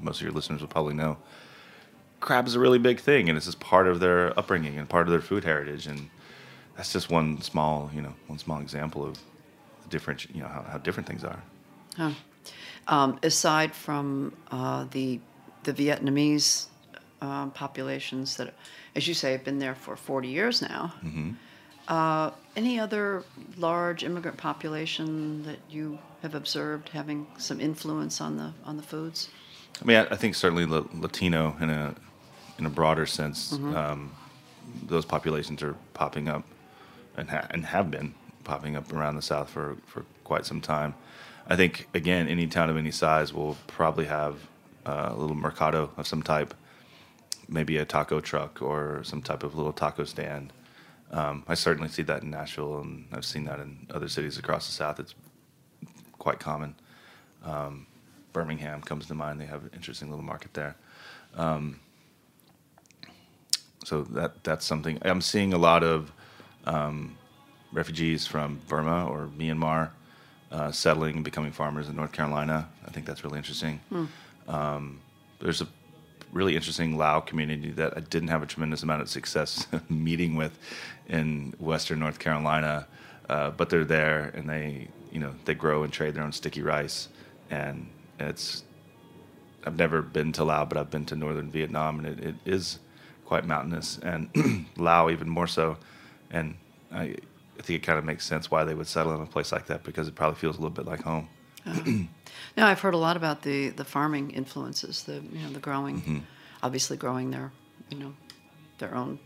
most 0.00 0.16
of 0.20 0.22
your 0.22 0.32
listeners 0.32 0.60
will 0.60 0.68
probably 0.68 0.94
know. 0.94 1.16
Crab 2.20 2.46
is 2.46 2.54
a 2.54 2.60
really 2.60 2.78
big 2.78 3.00
thing, 3.00 3.28
and 3.28 3.36
it's 3.36 3.46
just 3.46 3.60
part 3.60 3.86
of 3.86 4.00
their 4.00 4.36
upbringing 4.38 4.78
and 4.78 4.88
part 4.88 5.06
of 5.06 5.12
their 5.12 5.20
food 5.20 5.44
heritage. 5.44 5.86
And 5.86 6.10
that's 6.76 6.92
just 6.92 7.08
one 7.10 7.40
small, 7.40 7.90
you 7.94 8.02
know, 8.02 8.14
one 8.26 8.38
small 8.38 8.60
example 8.60 9.04
of 9.04 9.14
the 9.82 9.88
different, 9.88 10.26
you 10.34 10.42
know, 10.42 10.48
how, 10.48 10.62
how 10.62 10.78
different 10.78 11.08
things 11.08 11.24
are. 11.24 11.42
Huh. 11.96 12.10
Um, 12.88 13.18
aside 13.22 13.74
from 13.74 14.32
uh, 14.50 14.86
the 14.90 15.20
the 15.62 15.72
Vietnamese 15.72 16.66
um, 17.20 17.52
populations 17.52 18.36
that, 18.36 18.54
as 18.96 19.06
you 19.06 19.14
say, 19.14 19.30
have 19.30 19.44
been 19.44 19.60
there 19.60 19.76
for 19.76 19.94
40 19.94 20.26
years 20.26 20.60
now, 20.60 20.92
uh, 21.92 22.30
any 22.56 22.80
other 22.80 23.22
large 23.58 24.02
immigrant 24.02 24.38
population 24.38 25.42
that 25.42 25.58
you 25.68 25.98
have 26.22 26.34
observed 26.34 26.88
having 26.88 27.26
some 27.36 27.60
influence 27.60 28.20
on 28.20 28.36
the 28.38 28.52
on 28.64 28.76
the 28.78 28.82
foods? 28.82 29.28
I 29.80 29.84
mean, 29.84 29.96
I, 29.98 30.04
I 30.14 30.16
think 30.16 30.34
certainly 30.34 30.64
La- 30.64 30.86
Latino 30.94 31.54
in 31.60 31.68
a 31.68 31.94
in 32.58 32.64
a 32.66 32.70
broader 32.70 33.04
sense, 33.06 33.52
um, 33.52 34.10
those 34.86 35.04
populations 35.04 35.62
are 35.62 35.74
popping 35.92 36.28
up 36.28 36.44
and 37.16 37.28
ha- 37.28 37.46
and 37.50 37.66
have 37.66 37.90
been 37.90 38.14
popping 38.44 38.74
up 38.76 38.90
around 38.92 39.16
the 39.16 39.22
South 39.22 39.50
for 39.50 39.76
for 39.86 40.04
quite 40.24 40.46
some 40.46 40.60
time. 40.62 40.94
I 41.46 41.56
think 41.56 41.88
again, 41.92 42.26
any 42.28 42.46
town 42.46 42.70
of 42.70 42.76
any 42.78 42.90
size 42.90 43.34
will 43.34 43.56
probably 43.66 44.06
have 44.06 44.34
uh, 44.86 45.08
a 45.12 45.16
little 45.16 45.36
mercado 45.36 45.90
of 45.98 46.06
some 46.06 46.22
type, 46.22 46.54
maybe 47.48 47.76
a 47.76 47.84
taco 47.84 48.20
truck 48.20 48.62
or 48.62 49.02
some 49.04 49.20
type 49.20 49.42
of 49.42 49.54
little 49.54 49.74
taco 49.74 50.04
stand. 50.04 50.54
Um, 51.12 51.44
I 51.46 51.54
certainly 51.54 51.88
see 51.88 52.02
that 52.02 52.22
in 52.22 52.30
Nashville, 52.30 52.80
and 52.80 53.06
I've 53.12 53.24
seen 53.24 53.44
that 53.44 53.60
in 53.60 53.86
other 53.92 54.08
cities 54.08 54.38
across 54.38 54.66
the 54.66 54.72
South. 54.72 54.98
It's 54.98 55.14
quite 56.18 56.38
common. 56.40 56.74
Um, 57.44 57.86
Birmingham 58.32 58.80
comes 58.80 59.06
to 59.06 59.14
mind. 59.14 59.40
They 59.40 59.46
have 59.46 59.64
an 59.64 59.70
interesting 59.74 60.08
little 60.08 60.24
market 60.24 60.54
there. 60.54 60.74
Um, 61.36 61.80
so 63.84 64.02
that 64.02 64.42
that's 64.44 64.64
something 64.64 64.98
I'm 65.02 65.20
seeing 65.20 65.52
a 65.52 65.58
lot 65.58 65.82
of 65.82 66.12
um, 66.66 67.16
refugees 67.72 68.26
from 68.26 68.60
Burma 68.68 69.06
or 69.06 69.28
Myanmar 69.36 69.90
uh, 70.50 70.70
settling 70.70 71.16
and 71.16 71.24
becoming 71.24 71.52
farmers 71.52 71.88
in 71.88 71.96
North 71.96 72.12
Carolina. 72.12 72.68
I 72.86 72.90
think 72.90 73.06
that's 73.06 73.24
really 73.24 73.38
interesting. 73.38 73.80
Um, 74.48 75.00
there's 75.40 75.60
a 75.60 75.66
really 76.32 76.56
interesting 76.56 76.96
Lao 76.96 77.20
community 77.20 77.70
that 77.72 77.96
I 77.96 78.00
didn't 78.00 78.28
have 78.28 78.42
a 78.42 78.46
tremendous 78.46 78.82
amount 78.82 79.02
of 79.02 79.08
success 79.08 79.66
meeting 79.88 80.34
with 80.34 80.58
in 81.08 81.54
Western 81.58 81.98
North 81.98 82.18
Carolina, 82.18 82.86
uh, 83.28 83.50
but 83.50 83.70
they're 83.70 83.84
there 83.84 84.32
and 84.34 84.48
they 84.48 84.88
you 85.12 85.20
know 85.20 85.34
they 85.44 85.54
grow 85.54 85.82
and 85.82 85.92
trade 85.92 86.14
their 86.14 86.24
own 86.24 86.32
sticky 86.32 86.62
rice, 86.62 87.08
and 87.50 87.88
it's 88.18 88.64
I've 89.64 89.76
never 89.76 90.02
been 90.02 90.32
to 90.32 90.44
Laos, 90.44 90.68
but 90.68 90.78
I've 90.78 90.90
been 90.90 91.04
to 91.06 91.16
northern 91.16 91.50
Vietnam, 91.50 92.00
and 92.00 92.08
it, 92.08 92.24
it 92.24 92.34
is 92.44 92.78
quite 93.26 93.44
mountainous, 93.44 93.98
and 94.02 94.66
Laos 94.76 95.12
even 95.12 95.28
more 95.28 95.46
so. 95.46 95.76
And 96.30 96.56
I, 96.90 97.02
I 97.02 97.62
think 97.62 97.82
it 97.82 97.86
kind 97.86 97.98
of 97.98 98.04
makes 98.04 98.26
sense 98.26 98.50
why 98.50 98.64
they 98.64 98.74
would 98.74 98.86
settle 98.86 99.14
in 99.14 99.20
a 99.20 99.26
place 99.26 99.52
like 99.52 99.66
that 99.66 99.84
because 99.84 100.08
it 100.08 100.14
probably 100.14 100.38
feels 100.38 100.56
a 100.56 100.60
little 100.60 100.74
bit 100.74 100.86
like 100.86 101.02
home. 101.02 101.28
Now 102.56 102.66
I've 102.66 102.80
heard 102.80 102.94
a 102.94 102.98
lot 102.98 103.16
about 103.16 103.42
the 103.42 103.70
the 103.70 103.84
farming 103.84 104.30
influences, 104.32 105.04
the 105.04 105.14
you 105.32 105.40
know 105.46 105.52
the 105.52 105.60
growing, 105.60 106.00
Mm-hmm. 106.02 106.18
obviously 106.62 106.96
growing 106.96 107.30
their 107.30 107.50
you 107.90 107.98
know 107.98 108.12
their 108.78 108.94
own 108.94 109.18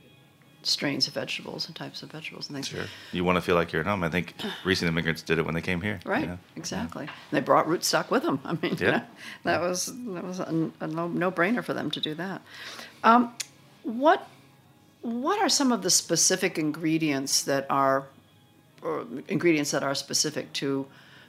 strains 0.63 1.07
of 1.09 1.15
vegetables 1.15 1.67
and 1.67 1.75
types 1.77 2.03
of 2.03 2.11
vegetables 2.11 2.49
and 2.49 2.57
things. 2.57 2.69
Sure, 2.69 2.87
you 3.13 3.25
want 3.25 3.37
to 3.37 3.41
feel 3.43 3.55
like 3.55 3.73
you're 3.73 3.81
at 3.81 3.87
home. 3.87 4.03
I 4.05 4.09
think 4.11 4.35
recent 4.65 4.89
immigrants 4.89 5.23
did 5.23 5.39
it 5.39 5.45
when 5.47 5.55
they 5.55 5.61
came 5.63 5.81
here. 5.81 6.01
you 6.05 6.11
Right, 6.11 6.27
know? 6.29 6.39
exactly. 6.57 7.05
And 7.05 7.11
they 7.33 7.41
brought 7.41 7.67
rootstock 7.67 8.11
with 8.11 8.23
them. 8.23 8.41
I 8.45 8.53
mean, 8.53 8.77
you 8.79 8.87
Yeah. 8.87 8.91
know, 8.99 9.03
that 9.45 9.61
was 9.61 9.87
that 9.87 10.25
was 10.25 10.39
a, 10.41 10.71
a 10.81 10.87
no, 10.87 11.09
no-brainer 11.09 11.65
for 11.65 11.75
them 11.75 11.91
to 11.93 12.01
do 12.01 12.15
that. 12.15 12.43
Um, 13.03 13.33
what 13.83 14.29
what 15.03 15.41
are 15.41 15.49
some 15.49 15.73
of 15.73 15.83
the 15.83 15.91
specific 15.91 16.59
ingredients 16.59 17.43
that 17.45 17.67
are 17.71 18.07
or 18.83 19.07
ingredients 19.29 19.71
that 19.73 19.83
are 19.83 19.95
specific 19.95 20.53
to 20.55 20.87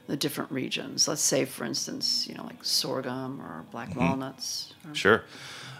the 0.08 0.16
different 0.16 0.50
regions? 0.50 1.06
Let's 1.06 1.20
say, 1.22 1.44
for 1.44 1.64
instance, 1.64 2.26
you 2.26 2.34
know, 2.34 2.44
like 2.44 2.64
sorghum 2.64 3.40
or 3.40 3.64
black 3.70 3.90
Mm-hmm. 3.90 4.00
walnuts. 4.00 4.74
Or, 4.88 4.94
Sure. 4.94 5.22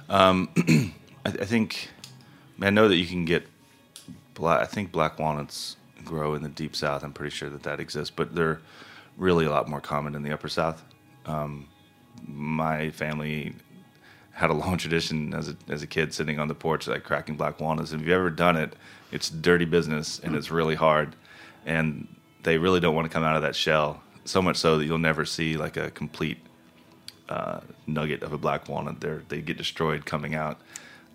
Um, 0.09 0.49
I, 1.27 1.31
I 1.31 1.45
think 1.45 1.91
I 2.63 2.71
know 2.71 2.87
that 2.89 2.97
you 2.97 3.07
can 3.07 3.25
get. 3.25 3.45
Black, 4.35 4.61
I 4.63 4.67
think 4.67 4.93
black 4.93 5.19
walnuts 5.19 5.77
grow 6.05 6.35
in 6.35 6.43
the 6.45 6.49
deep 6.49 6.77
south. 6.77 7.03
I'm 7.03 7.13
pretty 7.13 7.35
sure 7.35 7.51
that 7.51 7.65
that 7.65 7.81
exists, 7.81 8.13
but 8.15 8.37
they're 8.37 8.61
really 9.17 9.47
a 9.47 9.51
lot 9.51 9.69
more 9.69 9.81
common 9.81 10.15
in 10.15 10.23
the 10.23 10.31
upper 10.33 10.49
south. 10.49 10.85
Um, 11.27 11.67
my 12.25 12.91
family 12.91 13.55
had 14.31 14.51
a 14.51 14.53
long 14.55 14.77
tradition 14.85 15.35
as 15.35 15.49
a 15.49 15.57
as 15.69 15.83
a 15.83 15.89
kid 15.89 16.15
sitting 16.15 16.39
on 16.39 16.47
the 16.47 16.55
porch 16.55 16.87
like 16.87 17.03
cracking 17.03 17.37
black 17.37 17.59
walnuts. 17.61 17.91
And 17.91 18.01
If 18.01 18.07
you've 18.07 18.15
ever 18.15 18.31
done 18.31 18.57
it, 18.57 18.77
it's 19.11 19.29
dirty 19.29 19.65
business 19.65 20.21
and 20.21 20.37
it's 20.37 20.51
really 20.53 20.77
hard, 20.77 21.17
and 21.67 22.07
they 22.45 22.59
really 22.59 22.79
don't 22.79 22.95
want 22.95 23.07
to 23.07 23.13
come 23.13 23.25
out 23.25 23.35
of 23.35 23.43
that 23.43 23.57
shell. 23.57 24.01
So 24.29 24.43
much 24.43 24.59
so 24.59 24.77
that 24.77 24.85
you'll 24.85 24.99
never 24.99 25.25
see 25.25 25.57
like 25.57 25.79
a 25.79 25.91
complete 25.91 26.37
uh, 27.31 27.61
nugget 27.87 28.23
of 28.23 28.35
a 28.35 28.39
black 28.39 28.69
walnut. 28.69 29.01
They 29.01 29.21
they 29.29 29.41
get 29.41 29.57
destroyed 29.57 30.05
coming 30.05 30.35
out, 30.35 30.61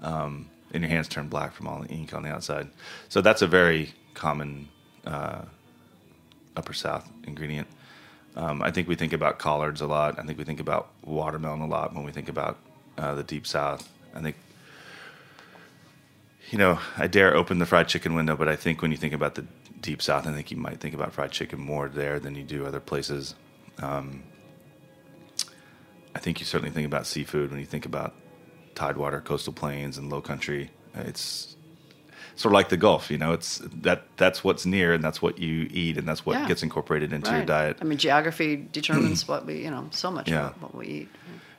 um, 0.02 0.50
and 0.74 0.82
your 0.82 0.90
hands 0.90 1.08
turn 1.08 1.28
black 1.28 1.54
from 1.54 1.68
all 1.68 1.84
the 1.84 1.90
ink 1.90 2.16
on 2.16 2.24
the 2.24 2.30
outside. 2.30 2.70
So 3.10 3.22
that's 3.22 3.44
a 3.44 3.48
very 3.48 3.94
common 4.16 4.68
uh, 5.06 5.44
upper 6.58 6.74
south 6.74 7.08
ingredient. 7.28 7.68
Um, 8.36 8.64
I 8.64 8.72
think 8.72 8.88
we 8.88 8.96
think 8.96 9.14
about 9.14 9.38
collards 9.38 9.82
a 9.82 9.86
lot. 9.86 10.18
I 10.18 10.24
think 10.24 10.40
we 10.40 10.44
think 10.44 10.60
about 10.60 10.90
watermelon 11.04 11.62
a 11.62 11.68
lot 11.68 11.94
when 11.94 12.04
we 12.04 12.12
think 12.12 12.30
about 12.30 12.58
uh, 12.98 13.14
the 13.14 13.24
deep 13.24 13.46
south. 13.46 13.88
I 14.16 14.22
think, 14.22 14.38
you 16.50 16.58
know, 16.58 16.80
I 16.98 17.06
dare 17.06 17.36
open 17.36 17.60
the 17.60 17.68
fried 17.68 17.88
chicken 17.88 18.16
window, 18.16 18.36
but 18.36 18.50
I 18.50 18.56
think 18.56 18.82
when 18.82 18.90
you 18.90 18.98
think 18.98 19.14
about 19.14 19.36
the 19.36 19.46
deep 19.84 20.02
south, 20.02 20.26
I 20.26 20.32
think 20.34 20.50
you 20.50 20.58
might 20.58 20.80
think 20.80 20.96
about 20.96 21.14
fried 21.14 21.32
chicken 21.32 21.60
more 21.60 21.88
there 21.90 22.20
than 22.20 22.34
you 22.34 22.44
do 22.44 22.66
other 22.66 22.80
places. 22.80 23.36
Um, 23.82 24.24
I 26.16 26.20
think 26.20 26.40
you 26.40 26.46
certainly 26.46 26.72
think 26.74 26.88
about 26.88 27.06
seafood 27.06 27.52
when 27.52 27.60
you 27.60 27.66
think 27.66 27.86
about 27.86 28.16
tidewater, 28.76 29.22
coastal 29.22 29.54
plains, 29.54 29.98
and 29.98 30.10
low 30.10 30.22
country. 30.22 30.72
It's 30.96 31.56
sort 32.36 32.52
of 32.52 32.54
like 32.54 32.70
the 32.70 32.78
Gulf, 32.78 33.12
you 33.12 33.18
know. 33.18 33.34
It's 33.34 33.62
that 33.82 34.04
that's 34.18 34.44
what's 34.44 34.66
near, 34.66 34.94
and 34.94 35.04
that's 35.04 35.22
what 35.22 35.38
you 35.38 35.68
eat, 35.72 35.98
and 35.98 36.08
that's 36.08 36.26
what 36.26 36.38
Yeah. 36.40 36.48
gets 36.48 36.64
incorporated 36.64 37.12
into 37.14 37.32
your 37.32 37.46
diet. 37.46 37.78
I 37.82 37.84
mean, 37.84 37.98
geography 37.98 38.56
determines 38.72 39.28
what 39.28 39.46
we, 39.46 39.64
you 39.64 39.70
know, 39.72 39.88
so 39.92 40.10
much 40.10 40.30
Yeah. 40.30 40.48
about 40.50 40.62
what 40.62 40.76
we 40.76 40.86
eat. 40.88 41.10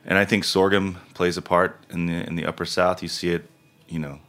And 0.05 0.17
I 0.17 0.25
think 0.25 0.43
sorghum 0.43 0.97
plays 1.13 1.37
a 1.37 1.41
part 1.41 1.79
in 1.89 2.05
the 2.07 2.25
in 2.27 2.35
the 2.35 2.45
upper 2.45 2.65
south. 2.65 3.01
You 3.03 3.09
see 3.09 3.29
it, 3.31 3.49
you 3.87 3.99
know, 3.99 4.19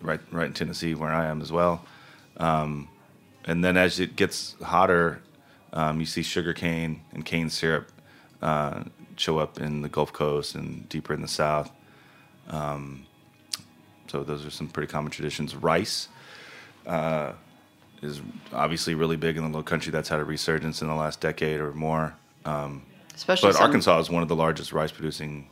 right 0.00 0.20
right 0.32 0.46
in 0.46 0.54
Tennessee 0.54 0.94
where 0.94 1.10
I 1.12 1.26
am 1.26 1.40
as 1.42 1.52
well. 1.52 1.84
Um, 2.38 2.88
and 3.44 3.64
then 3.64 3.76
as 3.76 4.00
it 4.00 4.16
gets 4.16 4.56
hotter, 4.62 5.20
um, 5.72 6.00
you 6.00 6.06
see 6.06 6.22
sugar 6.22 6.52
cane 6.52 7.02
and 7.12 7.24
cane 7.24 7.50
syrup 7.50 7.90
uh, 8.42 8.84
show 9.16 9.38
up 9.38 9.60
in 9.60 9.82
the 9.82 9.88
Gulf 9.88 10.12
Coast 10.12 10.54
and 10.54 10.88
deeper 10.88 11.12
in 11.14 11.20
the 11.22 11.28
south. 11.28 11.70
Um, 12.48 13.06
so 14.06 14.22
those 14.22 14.44
are 14.46 14.50
some 14.50 14.68
pretty 14.68 14.90
common 14.90 15.10
traditions. 15.10 15.56
Rice 15.56 16.08
uh, 16.86 17.32
is 18.02 18.20
obviously 18.52 18.94
really 18.94 19.16
big 19.16 19.36
in 19.36 19.50
the 19.50 19.56
Low 19.56 19.62
Country. 19.62 19.90
That's 19.90 20.08
had 20.08 20.20
a 20.20 20.24
resurgence 20.24 20.82
in 20.82 20.88
the 20.88 20.94
last 20.94 21.20
decade 21.20 21.60
or 21.60 21.72
more. 21.72 22.14
Um, 22.44 22.82
Especially 23.14 23.48
but 23.48 23.54
some- 23.56 23.64
Arkansas 23.64 23.98
is 24.00 24.10
one 24.10 24.22
of 24.22 24.28
the 24.28 24.36
largest 24.36 24.72
rice 24.72 24.92
producing 24.92 25.48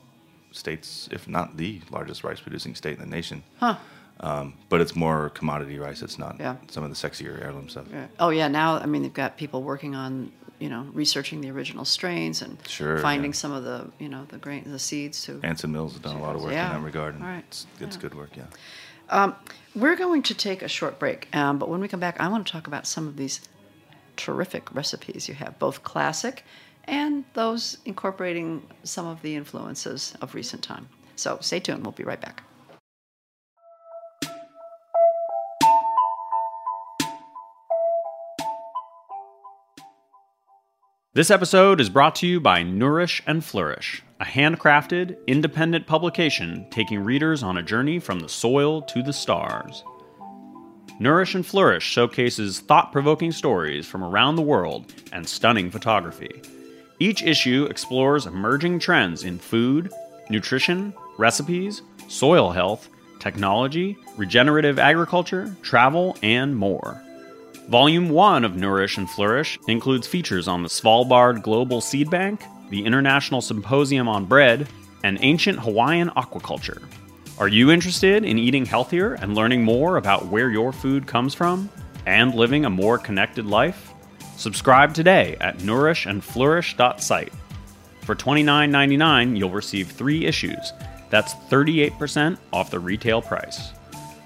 states, 0.50 1.08
if 1.10 1.26
not 1.28 1.56
the 1.56 1.80
largest 1.90 2.24
rice 2.24 2.40
producing 2.40 2.74
state 2.74 2.98
in 2.98 3.00
the 3.00 3.06
nation. 3.16 3.42
Huh. 3.58 3.76
Um, 4.22 4.54
but 4.68 4.80
it's 4.80 4.94
more 4.94 5.30
commodity 5.30 5.78
rice. 5.78 6.00
It's 6.02 6.18
not 6.18 6.36
Yeah. 6.38 6.56
some 6.70 6.84
of 6.84 6.90
the 6.90 6.96
sexier 6.96 7.42
heirloom 7.42 7.68
stuff. 7.68 7.86
Yeah. 7.92 8.06
Oh 8.20 8.30
yeah, 8.30 8.48
now 8.48 8.76
I 8.76 8.86
mean 8.86 9.02
they've 9.02 9.12
got 9.12 9.36
people 9.36 9.62
working 9.62 9.94
on 9.96 10.30
you 10.60 10.68
know 10.68 10.86
researching 10.92 11.40
the 11.40 11.50
original 11.50 11.84
strains 11.84 12.40
and 12.40 12.56
Sure, 12.68 12.98
finding 12.98 13.32
yeah. 13.32 13.36
some 13.36 13.52
of 13.52 13.64
the 13.64 13.90
you 13.98 14.08
know 14.08 14.24
the 14.28 14.38
grain 14.38 14.62
the 14.66 14.78
seeds 14.78 15.22
to. 15.24 15.40
Anson 15.42 15.72
Mills 15.72 15.92
has 15.92 16.00
done 16.00 16.16
a 16.16 16.20
lot 16.22 16.36
of 16.36 16.42
work 16.42 16.52
in 16.52 16.58
that 16.58 16.80
regard. 16.82 17.14
And 17.14 17.24
All 17.24 17.30
right. 17.30 17.44
It's, 17.48 17.66
it's 17.80 17.96
good 17.96 18.14
work, 18.14 18.30
yeah. 18.36 19.32
We're 19.74 19.96
going 19.96 20.22
to 20.24 20.34
take 20.34 20.60
a 20.62 20.68
short 20.68 20.98
break, 20.98 21.34
um, 21.34 21.58
but 21.58 21.68
when 21.70 21.80
we 21.80 21.88
come 21.88 22.00
back, 22.00 22.20
I 22.20 22.28
want 22.28 22.46
to 22.46 22.52
talk 22.52 22.66
about 22.66 22.86
some 22.86 23.08
of 23.08 23.16
these 23.16 23.40
terrific 24.16 24.74
recipes 24.74 25.28
you 25.28 25.34
have, 25.34 25.58
both 25.58 25.82
classic 25.82 26.44
and 26.84 27.24
those 27.32 27.78
incorporating 27.86 28.62
some 28.84 29.06
of 29.06 29.22
the 29.22 29.34
influences 29.34 30.14
of 30.20 30.34
recent 30.34 30.62
time. 30.62 30.88
So 31.16 31.38
stay 31.40 31.58
tuned. 31.60 31.84
We'll 31.84 31.92
be 31.92 32.04
right 32.04 32.20
back. 32.20 32.42
This 41.14 41.30
episode 41.30 41.78
is 41.78 41.90
brought 41.90 42.14
to 42.16 42.26
you 42.26 42.40
by 42.40 42.62
Nourish 42.62 43.22
and 43.26 43.44
Flourish, 43.44 44.02
a 44.18 44.24
handcrafted, 44.24 45.18
independent 45.26 45.86
publication 45.86 46.66
taking 46.70 47.04
readers 47.04 47.42
on 47.42 47.58
a 47.58 47.62
journey 47.62 47.98
from 47.98 48.20
the 48.20 48.30
soil 48.30 48.80
to 48.80 49.02
the 49.02 49.12
stars. 49.12 49.84
Nourish 50.98 51.34
and 51.34 51.44
Flourish 51.44 51.84
showcases 51.84 52.60
thought 52.60 52.92
provoking 52.92 53.30
stories 53.30 53.86
from 53.86 54.02
around 54.02 54.36
the 54.36 54.40
world 54.40 54.90
and 55.12 55.28
stunning 55.28 55.70
photography. 55.70 56.40
Each 56.98 57.22
issue 57.22 57.66
explores 57.68 58.24
emerging 58.24 58.78
trends 58.78 59.22
in 59.22 59.38
food, 59.38 59.92
nutrition, 60.30 60.94
recipes, 61.18 61.82
soil 62.08 62.52
health, 62.52 62.88
technology, 63.18 63.98
regenerative 64.16 64.78
agriculture, 64.78 65.54
travel, 65.60 66.16
and 66.22 66.56
more. 66.56 67.02
Volume 67.72 68.10
1 68.10 68.44
of 68.44 68.54
Nourish 68.54 68.98
and 68.98 69.08
Flourish 69.08 69.58
includes 69.66 70.06
features 70.06 70.46
on 70.46 70.62
the 70.62 70.68
Svalbard 70.68 71.42
Global 71.42 71.80
Seed 71.80 72.10
Bank, 72.10 72.44
the 72.68 72.84
International 72.84 73.40
Symposium 73.40 74.08
on 74.08 74.26
Bread, 74.26 74.68
and 75.04 75.16
ancient 75.22 75.58
Hawaiian 75.58 76.10
aquaculture. 76.10 76.82
Are 77.38 77.48
you 77.48 77.70
interested 77.70 78.26
in 78.26 78.38
eating 78.38 78.66
healthier 78.66 79.14
and 79.14 79.34
learning 79.34 79.64
more 79.64 79.96
about 79.96 80.26
where 80.26 80.50
your 80.50 80.70
food 80.70 81.06
comes 81.06 81.34
from 81.34 81.70
and 82.04 82.34
living 82.34 82.66
a 82.66 82.70
more 82.70 82.98
connected 82.98 83.46
life? 83.46 83.94
Subscribe 84.36 84.92
today 84.92 85.38
at 85.40 85.56
nourishandflourish.site. 85.60 87.32
For 88.02 88.14
$29.99, 88.14 89.38
you'll 89.38 89.48
receive 89.48 89.90
three 89.90 90.26
issues. 90.26 90.74
That's 91.08 91.32
38% 91.48 92.36
off 92.52 92.70
the 92.70 92.80
retail 92.80 93.22
price. 93.22 93.70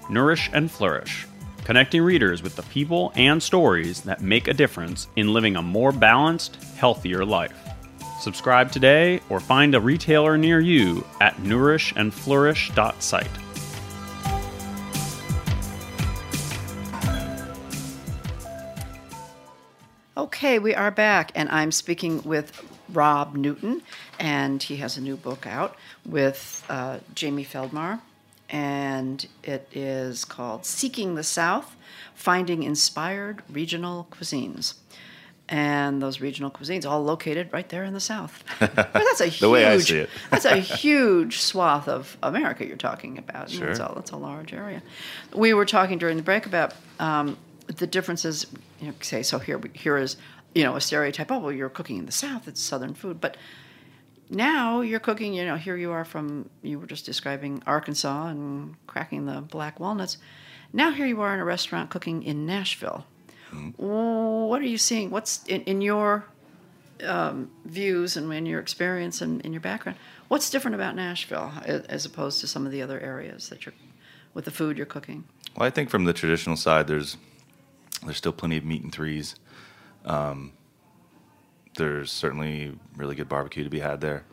Nourish 0.09 0.49
and 0.51 0.69
Flourish, 0.69 1.26
connecting 1.67 2.01
readers 2.01 2.41
with 2.41 2.55
the 2.55 2.63
people 2.63 3.11
and 3.17 3.43
stories 3.43 3.99
that 4.03 4.21
make 4.21 4.47
a 4.47 4.53
difference 4.53 5.09
in 5.17 5.33
living 5.33 5.57
a 5.57 5.61
more 5.61 5.91
balanced, 5.91 6.55
healthier 6.77 7.25
life. 7.25 7.59
Subscribe 8.21 8.71
today 8.71 9.19
or 9.29 9.41
find 9.41 9.75
a 9.75 9.81
retailer 9.81 10.37
near 10.37 10.61
you 10.61 11.05
at 11.19 11.35
nourishandflourish.site. 11.35 13.27
Okay, 20.15 20.59
we 20.59 20.73
are 20.73 20.89
back, 20.89 21.33
and 21.35 21.49
I'm 21.49 21.73
speaking 21.73 22.23
with 22.23 22.65
Rob 22.93 23.35
Newton, 23.35 23.81
and 24.17 24.63
he 24.63 24.77
has 24.77 24.95
a 24.95 25.01
new 25.01 25.17
book 25.17 25.45
out 25.45 25.75
with 26.05 26.65
uh, 26.69 26.99
Jamie 27.13 27.43
Feldmar, 27.43 27.99
and 28.49 29.27
it 29.43 29.67
is 29.73 30.25
called 30.25 30.65
Seeking 30.65 31.15
the 31.15 31.23
South 31.23 31.75
Finding 32.13 32.63
Inspired 32.63 33.43
Regional 33.49 34.07
Cuisines. 34.11 34.75
And 35.49 36.01
those 36.01 36.19
regional 36.19 36.51
cuisines 36.51 36.85
all 36.85 37.01
located 37.01 37.53
right 37.53 37.69
there 37.69 37.85
in 37.85 37.93
the 37.93 38.01
South. 38.01 38.43
That's 38.59 39.21
a 39.21 39.27
huge, 39.27 39.39
The 39.39 39.49
way 39.49 39.65
I 39.65 39.77
see 39.77 39.99
it. 39.99 40.09
that's 40.29 40.43
a 40.43 40.57
huge 40.57 41.39
swath 41.39 41.87
of 41.87 42.17
America 42.21 42.65
you're 42.65 42.75
talking 42.75 43.17
about. 43.17 43.49
Sure. 43.49 43.69
It's, 43.69 43.79
a, 43.79 43.93
it's 43.97 44.11
a 44.11 44.17
large 44.17 44.51
area. 44.51 44.83
We 45.33 45.53
were 45.53 45.65
talking 45.65 45.99
during 45.99 46.17
the 46.17 46.23
break 46.23 46.45
about 46.45 46.73
um, 46.99 47.37
the 47.67 47.87
differences. 47.87 48.47
You 48.81 48.87
know, 48.87 48.93
say 48.99 49.23
so 49.23 49.39
here. 49.39 49.61
Here 49.71 49.95
is 49.95 50.17
you 50.53 50.65
know 50.65 50.75
a 50.75 50.81
stereotype. 50.81 51.31
Oh 51.31 51.39
well, 51.39 51.53
you're 51.53 51.69
cooking 51.69 51.97
in 51.97 52.05
the 52.05 52.11
South. 52.11 52.49
It's 52.49 52.61
Southern 52.61 52.93
food, 52.93 53.21
but 53.21 53.37
now 54.29 54.81
you're 54.81 54.99
cooking. 54.99 55.33
You 55.33 55.45
know, 55.45 55.55
here 55.55 55.77
you 55.77 55.91
are 55.91 56.05
from. 56.05 56.49
You 56.61 56.79
were 56.79 56.87
just 56.87 57.05
describing 57.05 57.63
Arkansas 57.65 58.27
and 58.27 58.75
cracking 58.87 59.25
the 59.25 59.41
black 59.41 59.79
walnuts. 59.79 60.17
Now 60.73 60.91
here 60.91 61.05
you 61.05 61.21
are 61.21 61.33
in 61.33 61.39
a 61.39 61.45
restaurant 61.45 61.89
cooking 61.89 62.23
in 62.23 62.45
Nashville. 62.45 63.05
What 63.77 64.61
are 64.61 64.65
you 64.65 64.77
seeing? 64.77 65.09
What's 65.09 65.45
in, 65.45 65.61
in 65.61 65.81
your 65.81 66.25
um, 67.03 67.49
views 67.65 68.17
and 68.17 68.31
in 68.33 68.45
your 68.45 68.59
experience 68.59 69.21
and 69.21 69.41
in 69.41 69.53
your 69.53 69.61
background? 69.61 69.97
What's 70.27 70.49
different 70.49 70.75
about 70.75 70.95
Nashville 70.95 71.53
as 71.65 72.05
opposed 72.05 72.41
to 72.41 72.47
some 72.47 72.65
of 72.65 72.71
the 72.71 72.81
other 72.81 72.99
areas 72.99 73.49
that 73.49 73.65
you're 73.65 73.73
with 74.33 74.45
the 74.45 74.51
food 74.51 74.77
you're 74.77 74.85
cooking? 74.85 75.23
Well, 75.55 75.65
I 75.65 75.69
think 75.69 75.89
from 75.89 76.03
the 76.03 76.13
traditional 76.13 76.57
side, 76.57 76.87
there's 76.87 77.17
there's 78.03 78.17
still 78.17 78.33
plenty 78.33 78.57
of 78.57 78.65
meat 78.65 78.83
and 78.83 78.93
threes. 78.93 79.35
Um, 80.05 80.51
there's 81.77 82.11
certainly 82.11 82.77
really 82.95 83.15
good 83.15 83.29
barbecue 83.29 83.63
to 83.63 83.69
be 83.69 83.79
had 83.79 84.01
there. 84.01 84.23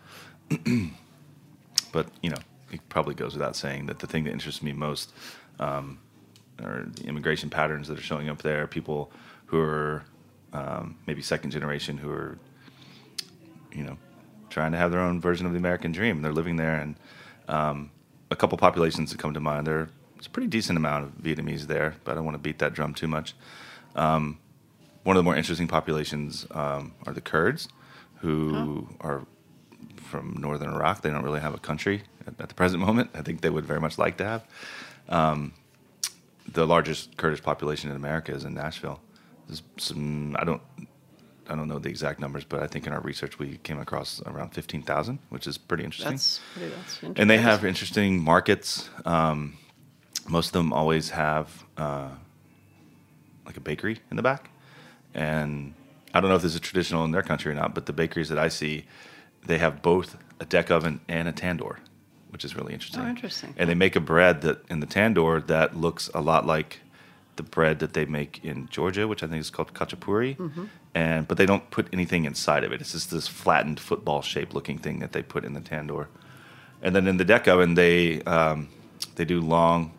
but 1.93 2.09
you 2.23 2.31
know, 2.31 2.39
it 2.73 2.81
probably 2.89 3.15
goes 3.15 3.35
without 3.35 3.55
saying 3.55 3.87
that 3.87 4.01
the 4.01 4.07
thing 4.07 4.25
that 4.25 4.33
interests 4.33 4.63
me 4.63 4.73
most 4.73 5.13
um, 5.61 5.99
are 6.63 6.87
the 6.97 7.05
immigration 7.05 7.49
patterns 7.49 7.89
that 7.89 7.99
are 7.99 8.03
showing 8.03 8.29
up 8.29 8.43
there. 8.43 8.67
People 8.67 9.13
who 9.47 9.61
are 9.61 10.05
um, 10.53 10.97
maybe 11.07 11.23
second 11.23 11.51
generation 11.51 11.97
who 11.97 12.11
are, 12.11 12.39
you 13.73 13.85
know, 13.85 13.97
trying 14.51 14.73
to 14.73 14.79
have 14.79 14.91
their 14.91 15.01
own 15.01 15.21
version 15.21 15.47
of 15.47 15.53
the 15.53 15.59
American 15.59 15.93
dream. 15.93 16.23
They're 16.23 16.33
living 16.33 16.57
there, 16.57 16.77
and 16.77 16.97
um, 17.49 17.91
a 18.31 18.37
couple 18.37 18.57
populations 18.59 19.11
that 19.11 19.19
come 19.19 19.35
to 19.35 19.41
mind. 19.41 19.67
There's 19.67 19.89
a 20.25 20.31
pretty 20.31 20.49
decent 20.49 20.77
amount 20.77 21.05
of 21.05 21.13
Vietnamese 21.23 21.63
there, 21.63 21.95
but 22.05 22.13
I 22.13 22.15
don't 22.15 22.25
want 22.25 22.37
to 22.37 22.43
beat 22.43 22.59
that 22.61 22.73
drum 22.73 22.95
too 22.95 23.09
much. 23.09 23.35
Um, 23.97 24.39
one 25.05 25.17
of 25.17 25.21
the 25.21 25.25
more 25.25 25.37
interesting 25.37 25.69
populations 25.69 26.47
um, 26.51 26.95
are 27.07 27.13
the 27.13 27.21
Kurds, 27.21 27.69
who 28.17 28.89
are 29.01 29.27
from 29.97 30.37
northern 30.39 30.71
Iraq. 30.75 31.03
They 31.03 31.11
don't 31.11 31.23
really 31.23 31.41
have 31.41 31.55
a 31.55 31.59
country 31.59 32.03
at, 32.27 32.41
at 32.41 32.49
the 32.49 32.55
present 32.55 32.81
moment. 32.81 33.11
I 33.15 33.23
think 33.23 33.41
they 33.41 33.51
would 33.51 33.65
very 33.65 33.81
much 33.81 33.99
like 33.99 34.17
to 34.19 34.25
have. 34.25 34.45
Um, 35.09 35.53
the 36.51 36.67
largest 36.67 37.17
Kurdish 37.17 37.43
population 37.43 37.91
in 37.91 37.97
America 37.97 38.33
is 38.33 38.45
in 38.45 38.55
Nashville. 38.55 39.01
There's 39.47 39.63
some 39.77 40.37
I 40.39 40.45
don't 40.45 40.63
I 41.49 41.55
don't 41.55 41.69
know 41.69 41.79
the 41.79 41.91
exact 41.91 42.21
numbers, 42.21 42.45
but 42.45 42.63
I 42.63 42.67
think 42.67 42.87
in 42.87 42.93
our 42.93 43.01
research 43.01 43.39
we 43.39 43.59
came 43.59 43.79
across 43.79 44.23
around 44.25 44.51
fifteen 44.51 44.83
thousand, 44.83 45.19
which 45.29 45.47
is 45.47 45.59
pretty 45.59 45.85
interesting. 45.85 46.13
That's 46.13 46.41
pretty. 46.55 46.75
That's 46.75 47.21
and 47.21 47.29
they 47.29 47.39
have 47.39 47.65
interesting 47.65 48.23
markets. 48.23 48.89
Um, 49.05 49.59
most 50.29 50.49
of 50.49 50.53
them 50.55 50.73
always 50.73 51.11
have 51.11 51.65
uh, 51.77 52.11
like 53.45 53.57
a 53.59 53.61
bakery 53.61 53.99
in 54.11 54.17
the 54.17 54.23
back, 54.23 54.49
and 55.15 55.75
I 56.13 56.21
don't 56.21 56.31
know 56.31 56.37
if 56.37 56.43
this 56.43 56.55
is 56.55 56.61
traditional 56.61 57.05
in 57.05 57.11
their 57.11 57.23
country 57.23 57.51
or 57.51 57.55
not, 57.55 57.75
but 57.75 57.87
the 57.87 57.93
bakeries 57.93 58.29
that 58.29 58.39
I 58.39 58.49
see, 58.49 58.85
they 59.47 59.59
have 59.59 59.83
both 59.83 60.17
a 60.41 60.45
deck 60.45 60.71
oven 60.71 61.01
and 61.09 61.29
a 61.29 61.33
tandoor, 61.33 61.79
which 62.31 62.45
is 62.45 62.55
really 62.55 62.73
interesting. 62.73 63.03
Oh, 63.03 63.09
interesting. 63.09 63.55
And 63.57 63.69
they 63.69 63.75
make 63.75 63.97
a 63.97 64.01
bread 64.01 64.43
that 64.43 64.69
in 64.69 64.81
the 64.81 64.87
tandoor 64.87 65.47
that 65.47 65.77
looks 65.77 66.11
a 66.15 66.21
lot 66.21 66.47
like 66.47 66.81
the 67.37 67.43
bread 67.43 67.81
that 67.81 67.95
they 67.95 68.05
make 68.05 68.45
in 68.45 68.69
Georgia, 68.69 69.09
which 69.09 69.23
I 69.23 69.27
think 69.27 69.41
is 69.41 69.51
called 69.51 69.75
khachapuri. 69.75 70.37
Mm-hmm. 70.37 70.65
And 70.95 71.27
but 71.27 71.39
they 71.39 71.47
don't 71.47 71.69
put 71.71 71.89
anything 71.93 72.25
inside 72.25 72.63
of 72.63 72.73
it. 72.73 72.81
It's 72.81 72.93
just 72.93 73.11
this 73.11 73.27
flattened 73.27 73.81
football 73.81 74.23
shaped 74.23 74.55
looking 74.55 74.79
thing 74.79 75.01
that 75.01 75.13
they 75.13 75.23
put 75.23 75.45
in 75.45 75.55
the 75.55 75.61
tandoor. 75.61 76.07
And 76.81 76.95
then 76.95 77.09
in 77.09 77.17
the 77.17 77.25
deck 77.25 77.49
oven, 77.49 77.75
they 77.75 78.23
um, 78.23 78.69
they 79.17 79.25
do 79.25 79.41
long, 79.41 79.93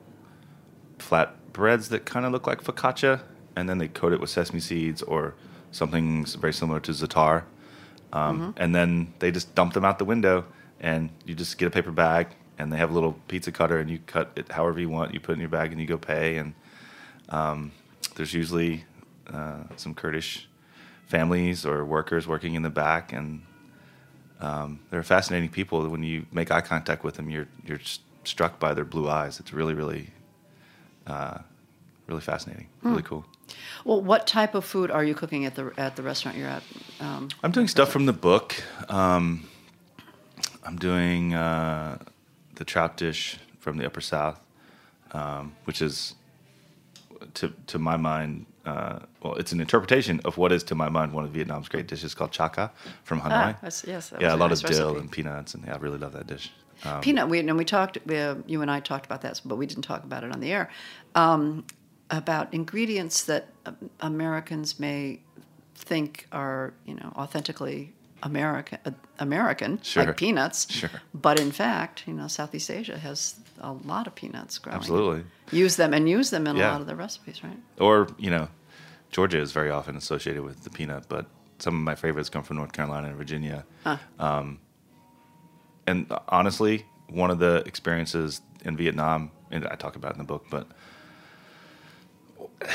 flat 1.00 1.52
breads 1.52 1.90
that 1.90 2.06
kind 2.06 2.26
of 2.26 2.32
look 2.32 2.48
like 2.48 2.64
focaccia, 2.64 3.22
and 3.56 3.70
then 3.70 3.78
they 3.78 3.88
coat 3.88 4.14
it 4.14 4.20
with 4.20 4.30
sesame 4.30 4.60
seeds 4.60 5.02
or 5.02 5.34
something 5.72 6.26
very 6.26 6.54
similar 6.54 6.80
to 6.80 6.92
za'atar. 6.92 7.44
Um, 8.14 8.54
And 8.58 8.74
then 8.74 9.14
they 9.20 9.32
just 9.32 9.56
dump 9.56 9.74
them 9.74 9.84
out 9.86 10.00
the 10.00 10.06
window, 10.06 10.46
and 10.80 11.10
you 11.26 11.36
just 11.36 11.58
get 11.58 11.68
a 11.68 11.72
paper 11.72 11.92
bag, 11.92 12.28
and 12.58 12.72
they 12.72 12.78
have 12.78 12.92
a 12.92 12.94
little 12.94 13.14
pizza 13.28 13.52
cutter, 13.52 13.80
and 13.80 13.90
you 13.90 14.00
cut 14.06 14.32
it 14.36 14.52
however 14.52 14.80
you 14.80 14.90
want. 14.90 15.14
You 15.14 15.20
put 15.20 15.32
it 15.32 15.34
in 15.34 15.40
your 15.42 15.50
bag, 15.50 15.72
and 15.72 15.82
you 15.82 15.88
go 15.88 15.98
pay. 15.98 16.38
And 16.38 16.54
um, 17.30 17.72
there's 18.16 18.34
usually 18.34 18.86
uh, 19.28 19.64
some 19.76 19.94
Kurdish 19.94 20.48
families 21.08 21.66
or 21.66 21.84
workers 21.84 22.28
working 22.28 22.56
in 22.56 22.62
the 22.62 22.70
back, 22.70 23.14
and 23.14 23.42
um, 24.40 24.80
they're 24.90 25.04
fascinating 25.04 25.50
people. 25.50 25.88
When 25.90 26.04
you 26.04 26.26
make 26.32 26.52
eye 26.52 26.62
contact 26.62 27.04
with 27.04 27.16
them, 27.16 27.30
you're 27.30 27.48
you're 27.66 27.80
struck 28.24 28.60
by 28.60 28.74
their 28.74 28.86
blue 28.86 29.10
eyes. 29.10 29.40
It's 29.40 29.54
really, 29.54 29.74
really, 29.74 30.10
uh, 31.06 31.40
really 32.08 32.22
fascinating. 32.22 32.68
Really 32.92 33.04
cool. 33.04 33.26
Well, 33.84 34.02
what 34.02 34.26
type 34.28 34.56
of 34.56 34.66
food 34.66 34.90
are 34.92 35.04
you 35.04 35.14
cooking 35.14 35.46
at 35.46 35.56
the 35.56 35.72
at 35.78 35.96
the 35.96 36.04
restaurant 36.04 36.38
you're 36.38 36.48
at? 36.50 36.64
Um, 37.00 37.30
I'm 37.44 37.52
doing 37.52 37.68
stuff 37.68 37.92
from 37.92 38.06
the 38.06 38.14
book. 38.14 38.56
Um, 38.90 39.48
I'm 40.64 40.78
doing 40.78 41.34
uh, 41.34 41.98
the 42.56 42.66
trout 42.66 42.98
dish 42.98 43.38
from 43.60 43.78
the 43.78 43.86
Upper 43.86 44.02
South. 44.02 44.40
um, 45.12 45.56
which 45.66 45.82
is 45.82 46.16
to 47.36 47.54
to 47.68 47.80
my 47.80 47.98
mind. 47.98 48.46
Uh, 48.66 48.98
well, 49.22 49.36
it's 49.36 49.52
an 49.52 49.62
interpretation 49.62 50.20
of 50.26 50.38
what 50.40 50.52
is, 50.52 50.64
to 50.64 50.74
my 50.74 50.90
mind, 50.90 51.14
one 51.14 51.24
of 51.24 51.30
Vietnam's 51.30 51.70
great 51.70 51.86
dishes 51.88 52.16
called 52.16 52.32
cha 52.32 52.50
ca 52.50 52.72
from 53.04 53.22
Hanoi. 53.22 53.56
Ah, 53.56 53.58
yes, 53.62 53.86
yeah, 54.20 54.34
a 54.34 54.36
a 54.36 54.38
lot 54.38 54.50
nice 54.50 54.64
of 54.64 54.70
dill 54.72 54.88
recipe. 54.88 55.00
and 55.02 55.12
peanuts, 55.12 55.54
and 55.54 55.64
yeah, 55.66 55.76
I 55.76 55.78
really 55.78 56.00
love 56.00 56.14
that 56.14 56.26
dish. 56.26 56.52
Um, 56.84 57.00
Peanut. 57.02 57.30
We 57.30 57.40
and 57.40 57.58
we 57.58 57.64
talked. 57.66 58.00
We, 58.08 58.18
uh, 58.18 58.36
you 58.48 58.62
and 58.64 58.72
I 58.72 58.80
talked 58.80 59.06
about 59.06 59.22
that, 59.22 59.40
but 59.46 59.56
we 59.58 59.68
didn't 59.68 59.84
talk 59.84 60.04
about 60.04 60.24
it 60.24 60.32
on 60.32 60.40
the 60.40 60.52
air. 60.52 60.70
Um, 61.14 61.66
about 62.10 62.54
ingredients 62.54 63.24
that 63.26 63.50
um, 63.66 63.90
Americans 64.00 64.80
may 64.80 65.20
think 65.76 66.28
are, 66.32 66.74
you 66.86 66.96
know, 66.96 67.12
authentically 67.16 67.94
American. 68.24 68.80
Uh, 68.86 68.92
American, 69.20 69.80
Sure. 69.82 70.06
like 70.06 70.18
peanuts. 70.18 70.70
Sure. 70.72 70.90
But 71.14 71.40
in 71.40 71.52
fact, 71.52 72.04
you 72.08 72.14
know, 72.14 72.28
Southeast 72.28 72.70
Asia 72.70 72.98
has 72.98 73.36
a 73.60 73.72
lot 73.72 74.08
of 74.08 74.16
peanuts 74.16 74.58
growing. 74.58 74.78
Absolutely. 74.78 75.24
Use 75.52 75.76
them 75.78 75.94
and 75.94 76.10
use 76.10 76.30
them 76.32 76.48
in 76.48 76.58
a 76.58 76.60
lot 76.60 76.82
of 76.82 76.88
their 76.88 76.96
recipes, 76.98 77.44
right? 77.44 77.58
or 77.80 78.08
you 78.18 78.30
know, 78.30 78.48
Georgia 79.12 79.40
is 79.40 79.52
very 79.54 79.70
often 79.70 79.96
associated 79.96 80.44
with 80.44 80.64
the 80.64 80.70
peanut, 80.70 81.06
but 81.08 81.28
some 81.60 81.76
of 81.76 81.82
my 81.82 81.96
favorites 81.96 82.30
come 82.30 82.44
from 82.44 82.58
North 82.58 82.74
Carolina 82.74 83.08
and 83.08 83.16
Virginia. 83.16 83.64
Um, 84.20 84.60
and 85.88 86.12
honestly, 86.30 86.86
one 87.10 87.32
of 87.32 87.40
the 87.40 87.64
experiences 87.66 88.42
in 88.66 88.76
Vietnam, 88.76 89.32
and 89.52 89.66
I 89.68 89.76
talk 89.76 89.96
about 89.96 90.12
it 90.12 90.16
in 90.16 90.18
the 90.20 90.24
book, 90.26 90.46
but 90.50 90.68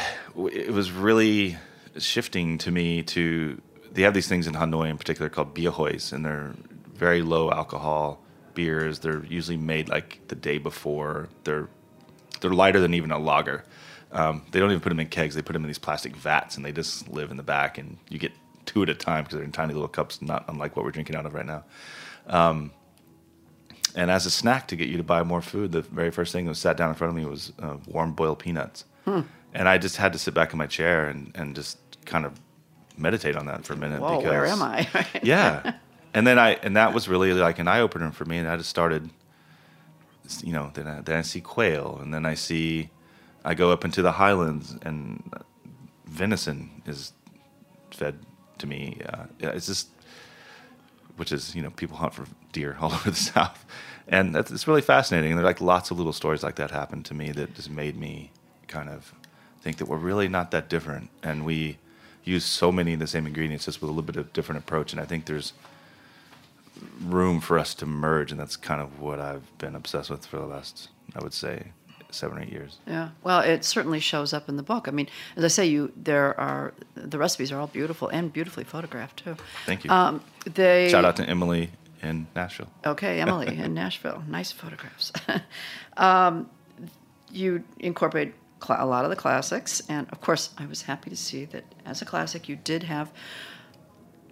it 0.52 0.72
was 0.72 0.90
really 0.90 1.56
shifting 1.98 2.58
to 2.58 2.70
me 2.70 3.02
to 3.02 3.60
they 3.92 4.02
have 4.02 4.14
these 4.14 4.28
things 4.28 4.46
in 4.46 4.54
Hanoi 4.54 4.88
in 4.88 4.98
particular 4.98 5.28
called 5.28 5.52
bia 5.52 5.70
hois 5.70 6.12
and 6.12 6.24
they're 6.24 6.54
very 6.94 7.22
low 7.22 7.50
alcohol 7.50 8.20
beers. 8.54 8.98
They're 9.00 9.24
usually 9.24 9.56
made 9.56 9.88
like 9.88 10.20
the 10.28 10.34
day 10.34 10.58
before. 10.58 11.28
They're 11.44 11.68
they're 12.40 12.52
lighter 12.52 12.80
than 12.80 12.94
even 12.94 13.10
a 13.10 13.18
lager. 13.18 13.64
Um, 14.12 14.42
they 14.50 14.58
don't 14.58 14.70
even 14.70 14.80
put 14.80 14.88
them 14.88 15.00
in 15.00 15.08
kegs. 15.08 15.34
They 15.34 15.42
put 15.42 15.52
them 15.52 15.62
in 15.62 15.68
these 15.68 15.78
plastic 15.78 16.16
vats, 16.16 16.56
and 16.56 16.64
they 16.64 16.72
just 16.72 17.08
live 17.08 17.30
in 17.30 17.36
the 17.36 17.42
back. 17.42 17.78
And 17.78 17.98
you 18.08 18.18
get 18.18 18.32
two 18.66 18.82
at 18.82 18.88
a 18.88 18.94
time 18.94 19.24
because 19.24 19.36
they're 19.36 19.44
in 19.44 19.52
tiny 19.52 19.72
little 19.72 19.88
cups, 19.88 20.20
not 20.20 20.44
unlike 20.48 20.76
what 20.76 20.84
we're 20.84 20.90
drinking 20.90 21.16
out 21.16 21.26
of 21.26 21.34
right 21.34 21.46
now. 21.46 21.64
Um, 22.26 22.72
and 23.94 24.10
as 24.10 24.26
a 24.26 24.30
snack 24.30 24.68
to 24.68 24.76
get 24.76 24.88
you 24.88 24.96
to 24.96 25.02
buy 25.02 25.22
more 25.22 25.42
food, 25.42 25.72
the 25.72 25.82
very 25.82 26.10
first 26.10 26.32
thing 26.32 26.44
that 26.44 26.50
was 26.50 26.58
sat 26.58 26.76
down 26.76 26.90
in 26.90 26.94
front 26.94 27.10
of 27.10 27.16
me 27.16 27.24
was 27.24 27.52
uh, 27.60 27.76
warm 27.86 28.12
boiled 28.12 28.38
peanuts. 28.38 28.84
And 29.52 29.68
I 29.68 29.78
just 29.78 29.96
had 29.96 30.12
to 30.12 30.18
sit 30.18 30.34
back 30.34 30.52
in 30.52 30.58
my 30.58 30.66
chair 30.66 31.08
and, 31.08 31.32
and 31.34 31.54
just 31.56 31.78
kind 32.04 32.24
of 32.24 32.40
meditate 32.96 33.36
on 33.36 33.46
that 33.46 33.64
for 33.64 33.72
a 33.72 33.76
minute. 33.76 34.00
Whoa, 34.00 34.18
because, 34.18 34.30
where 34.30 34.46
am 34.46 34.62
I? 34.62 34.88
yeah. 35.22 35.74
And 36.12 36.26
then 36.26 36.38
I 36.38 36.54
and 36.54 36.76
that 36.76 36.92
was 36.92 37.08
really 37.08 37.32
like 37.32 37.58
an 37.58 37.68
eye 37.68 37.80
opener 37.80 38.10
for 38.12 38.24
me. 38.24 38.38
And 38.38 38.48
I 38.48 38.56
just 38.56 38.70
started, 38.70 39.10
you 40.42 40.52
know, 40.52 40.70
then 40.74 40.86
I, 40.86 41.00
then 41.00 41.16
I 41.18 41.22
see 41.22 41.40
quail, 41.40 41.98
and 42.02 42.12
then 42.12 42.26
I 42.26 42.34
see, 42.34 42.90
I 43.44 43.54
go 43.54 43.70
up 43.70 43.84
into 43.84 44.02
the 44.02 44.12
highlands, 44.12 44.76
and 44.82 45.22
venison 46.06 46.82
is 46.86 47.12
fed 47.92 48.18
to 48.58 48.66
me. 48.66 49.00
Uh, 49.08 49.24
yeah, 49.38 49.50
it's 49.50 49.66
just, 49.66 49.88
which 51.16 51.32
is 51.32 51.54
you 51.54 51.62
know 51.62 51.70
people 51.70 51.96
hunt 51.96 52.14
for 52.14 52.26
deer 52.52 52.76
all 52.80 52.92
over 52.94 53.10
the 53.10 53.16
south, 53.16 53.64
and 54.08 54.34
that's 54.34 54.50
it's 54.50 54.66
really 54.66 54.82
fascinating. 54.82 55.30
And 55.30 55.38
there 55.38 55.44
are 55.44 55.48
like 55.48 55.60
lots 55.60 55.90
of 55.92 55.96
little 55.96 56.12
stories 56.12 56.42
like 56.42 56.56
that 56.56 56.72
happened 56.72 57.04
to 57.06 57.14
me 57.14 57.30
that 57.32 57.54
just 57.54 57.70
made 57.70 57.96
me 57.96 58.32
kind 58.70 58.88
of 58.88 59.12
think 59.60 59.76
that 59.76 59.86
we're 59.86 59.98
really 59.98 60.28
not 60.28 60.50
that 60.52 60.68
different, 60.68 61.10
and 61.22 61.44
we 61.44 61.78
use 62.24 62.44
so 62.44 62.70
many 62.70 62.94
of 62.94 63.00
the 63.00 63.06
same 63.06 63.26
ingredients 63.26 63.66
just 63.66 63.80
with 63.82 63.88
a 63.88 63.92
little 63.92 64.02
bit 64.02 64.16
of 64.16 64.32
different 64.32 64.60
approach. 64.60 64.92
And 64.92 65.00
I 65.00 65.04
think 65.04 65.26
there's 65.26 65.52
room 67.02 67.40
for 67.40 67.58
us 67.58 67.74
to 67.74 67.86
merge, 67.86 68.30
and 68.30 68.40
that's 68.40 68.56
kind 68.56 68.80
of 68.80 69.00
what 69.00 69.20
I've 69.20 69.58
been 69.58 69.74
obsessed 69.74 70.10
with 70.10 70.24
for 70.24 70.38
the 70.38 70.46
last, 70.46 70.88
I 71.14 71.22
would 71.22 71.34
say, 71.34 71.72
seven 72.10 72.38
or 72.38 72.42
eight 72.42 72.50
years. 72.50 72.78
Yeah, 72.86 73.10
well, 73.22 73.40
it 73.40 73.64
certainly 73.64 74.00
shows 74.00 74.32
up 74.32 74.48
in 74.48 74.56
the 74.56 74.62
book. 74.62 74.88
I 74.88 74.90
mean, 74.90 75.08
as 75.36 75.44
I 75.44 75.48
say, 75.48 75.66
you 75.66 75.92
there 75.96 76.38
are 76.40 76.72
the 76.94 77.18
recipes 77.18 77.52
are 77.52 77.58
all 77.58 77.66
beautiful 77.66 78.08
and 78.08 78.32
beautifully 78.32 78.64
photographed 78.64 79.24
too. 79.24 79.36
Thank 79.66 79.84
you. 79.84 79.90
Um, 79.90 80.22
they 80.44 80.88
Shout 80.88 81.04
out 81.04 81.16
to 81.16 81.24
Emily 81.28 81.70
in 82.02 82.26
Nashville. 82.34 82.70
Okay, 82.86 83.20
Emily 83.20 83.46
in 83.58 83.74
Nashville. 83.74 84.22
Nice 84.28 84.52
photographs. 84.52 85.12
um, 85.96 86.48
you 87.32 87.62
incorporate 87.78 88.34
a 88.68 88.86
lot 88.86 89.04
of 89.04 89.10
the 89.10 89.16
classics, 89.16 89.82
and 89.88 90.06
of 90.10 90.20
course, 90.20 90.50
I 90.58 90.66
was 90.66 90.82
happy 90.82 91.10
to 91.10 91.16
see 91.16 91.44
that 91.46 91.64
as 91.84 92.02
a 92.02 92.04
classic, 92.04 92.48
you 92.48 92.56
did 92.56 92.84
have 92.84 93.10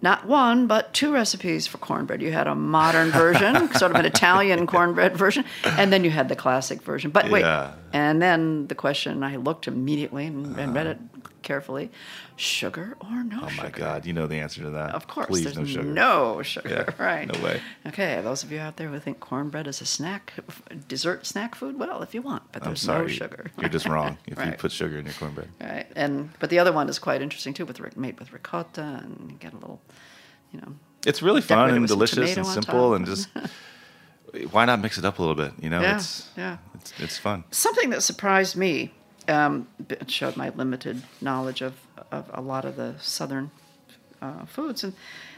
not 0.01 0.25
one 0.25 0.67
but 0.67 0.93
two 0.93 1.11
recipes 1.13 1.67
for 1.67 1.77
cornbread. 1.77 2.21
You 2.21 2.31
had 2.31 2.47
a 2.47 2.55
modern 2.55 3.11
version, 3.11 3.71
sort 3.73 3.91
of 3.91 3.97
an 3.97 4.05
Italian 4.05 4.65
cornbread 4.65 5.17
version, 5.17 5.43
and 5.63 5.91
then 5.91 6.03
you 6.03 6.09
had 6.09 6.29
the 6.29 6.35
classic 6.35 6.81
version. 6.81 7.11
But 7.11 7.29
wait, 7.29 7.41
Yeah. 7.41 7.73
And 7.93 8.21
then 8.21 8.67
the 8.67 8.75
question 8.75 9.23
I 9.23 9.35
looked 9.37 9.67
immediately 9.67 10.25
and, 10.27 10.57
and 10.59 10.73
read 10.75 10.87
uh-huh. 10.87 10.95
it 11.25 11.41
carefully: 11.41 11.89
sugar 12.35 12.95
or 13.01 13.23
no 13.23 13.39
Oh 13.43 13.47
sugar? 13.47 13.61
Oh 13.61 13.63
my 13.63 13.69
God, 13.69 14.05
you 14.05 14.13
know 14.13 14.27
the 14.27 14.35
answer 14.35 14.61
to 14.63 14.69
that. 14.71 14.93
Of 14.95 15.07
course, 15.07 15.27
Please, 15.27 15.43
there's 15.45 15.57
no 15.57 15.65
sugar. 15.65 15.83
no 15.83 16.41
sugar, 16.43 16.69
Yeah, 16.69 17.03
right? 17.03 17.33
no 17.33 17.43
way. 17.43 17.61
Okay, 17.87 18.21
those 18.21 18.43
of 18.43 18.51
you 18.51 18.59
out 18.59 18.77
there 18.77 18.89
who 18.89 18.99
think 18.99 19.19
cornbread 19.19 19.67
is 19.67 19.81
a 19.81 19.85
snack, 19.85 20.33
dessert 20.87 21.25
snack 21.25 21.55
food, 21.55 21.77
well, 21.79 22.01
if 22.01 22.13
you 22.13 22.21
want, 22.21 22.43
but 22.51 22.63
there's 22.63 22.87
no 22.87 23.07
sugar. 23.07 23.51
You're 23.59 23.69
just 23.69 23.85
wrong 23.93 24.17
if 24.27 24.43
you 24.43 24.51
put 24.53 24.71
sugar 24.71 24.97
in 24.97 25.05
your 25.05 25.13
cornbread. 25.15 25.49
Right, 25.59 25.87
and 25.95 26.29
but 26.39 26.49
the 26.49 26.59
other 26.59 26.71
one 26.71 26.89
is 26.89 26.99
quite 26.99 27.21
interesting 27.21 27.53
too, 27.53 27.65
with 27.65 27.79
made 27.97 28.19
with 28.19 28.31
ricotta, 28.33 29.01
and 29.03 29.31
you 29.31 29.37
get 29.37 29.53
a 29.53 29.57
little, 29.57 29.81
you 30.51 30.61
know, 30.61 30.73
It's 31.05 31.21
really 31.21 31.41
fun 31.41 31.71
and 31.71 31.87
delicious 31.87 32.37
and 32.37 32.45
simple, 32.45 32.93
and 32.93 33.05
just 33.05 33.29
why 34.51 34.65
not 34.65 34.79
mix 34.81 34.97
it 34.97 35.05
up 35.05 35.19
a 35.19 35.21
little 35.21 35.35
bit? 35.35 35.53
You 35.61 35.69
know, 35.69 35.81
Yeah, 35.81 35.95
it's 35.95 36.29
yeah. 36.37 36.57
it's 36.75 36.93
it's 36.99 37.17
fun. 37.17 37.43
something 37.51 37.89
that 37.91 38.01
surprised 38.03 38.55
me. 38.55 38.93
Um, 39.27 39.67
showed 40.07 40.35
my 40.37 40.49
limited 40.49 41.03
knowledge 41.21 41.61
of, 41.61 41.75
of 42.11 42.25
a 42.33 42.41
lot 42.41 42.65
of 42.65 42.77
the 42.77 42.95
southern 42.99 43.51
uh, 44.23 44.45
foods, 44.45 44.83
and 44.83 44.93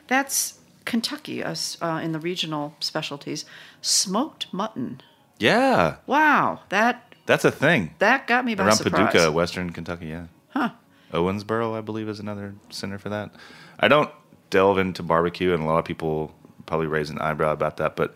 that's 0.08 0.60
Kentucky. 0.86 1.44
Us 1.44 1.78
uh, 1.82 2.00
in 2.02 2.14
the 2.14 2.20
regional 2.20 2.74
specialties, 2.80 3.44
smoked 3.82 4.48
mutton. 4.54 5.02
Yeah, 5.40 5.96
Wow, 6.08 6.62
that 6.70 7.14
that's 7.26 7.44
a 7.44 7.52
thing 7.52 7.96
that 8.00 8.28
got 8.28 8.46
me 8.46 8.56
by 8.56 8.64
around 8.66 8.78
surprise. 8.78 9.08
Paducah, 9.12 9.32
Western 9.32 9.72
Kentucky. 9.72 10.08
Yeah, 10.08 10.28
Huh. 10.52 10.70
Owensboro, 11.12 11.76
I 11.78 11.82
believe, 11.82 12.08
is 12.08 12.20
another 12.22 12.56
center 12.70 12.98
for 12.98 13.10
that. 13.10 13.32
I 13.80 13.90
don't 13.90 14.10
delve 14.52 14.78
into 14.78 15.04
barbecue, 15.04 15.54
and 15.54 15.64
a 15.64 15.66
lot 15.66 15.80
of 15.80 15.86
people 15.86 16.34
probably 16.66 16.88
raise 16.88 17.10
an 17.10 17.20
eyebrow 17.20 17.52
about 17.52 17.76
that, 17.78 17.98
but 17.98 18.14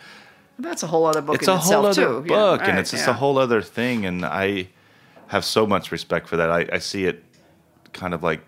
That's 0.57 0.83
a 0.83 0.87
whole 0.87 1.05
other 1.05 1.21
book 1.21 1.35
it's 1.35 1.47
a 1.47 1.57
whole 1.57 1.85
other 1.85 1.93
too. 1.93 2.25
Yeah, 2.27 2.35
book, 2.35 2.61
and 2.61 2.69
right, 2.69 2.79
it's 2.79 2.91
just 2.91 3.05
yeah. 3.07 3.11
a 3.11 3.13
whole 3.13 3.37
other 3.37 3.61
thing. 3.61 4.05
And 4.05 4.25
I 4.25 4.69
have 5.27 5.43
so 5.43 5.67
much 5.67 5.91
respect 5.91 6.27
for 6.27 6.37
that. 6.37 6.49
I, 6.49 6.67
I 6.71 6.77
see 6.79 7.05
it 7.05 7.23
kind 7.93 8.13
of 8.13 8.23
like 8.23 8.41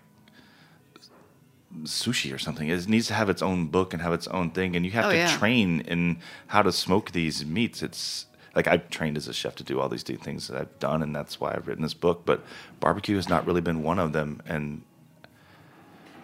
sushi 1.82 2.34
or 2.34 2.38
something. 2.38 2.68
It 2.68 2.88
needs 2.88 3.06
to 3.08 3.14
have 3.14 3.28
its 3.28 3.42
own 3.42 3.66
book 3.66 3.92
and 3.92 4.02
have 4.02 4.12
its 4.12 4.26
own 4.28 4.50
thing, 4.50 4.74
and 4.74 4.84
you 4.84 4.92
have 4.92 5.06
Oh, 5.06 5.10
to 5.10 5.16
yeah. 5.16 5.36
train 5.36 5.80
in 5.82 6.18
how 6.48 6.62
to 6.62 6.72
smoke 6.72 7.12
these 7.12 7.44
meats. 7.44 7.82
It's 7.82 8.26
like 8.54 8.66
I've 8.66 8.88
trained 8.90 9.16
as 9.16 9.28
a 9.28 9.32
chef 9.34 9.54
to 9.56 9.64
do 9.64 9.78
all 9.78 9.88
these 9.88 10.02
things 10.02 10.48
that 10.48 10.58
I've 10.58 10.78
done, 10.78 11.02
and 11.02 11.14
that's 11.14 11.38
why 11.40 11.52
I've 11.54 11.68
written 11.68 11.82
this 11.82 11.94
book. 11.94 12.22
But 12.24 12.42
barbecue 12.80 13.16
has 13.16 13.28
not 13.28 13.46
really 13.46 13.60
been 13.60 13.82
one 13.82 13.98
of 13.98 14.12
them, 14.12 14.40
and 14.46 14.82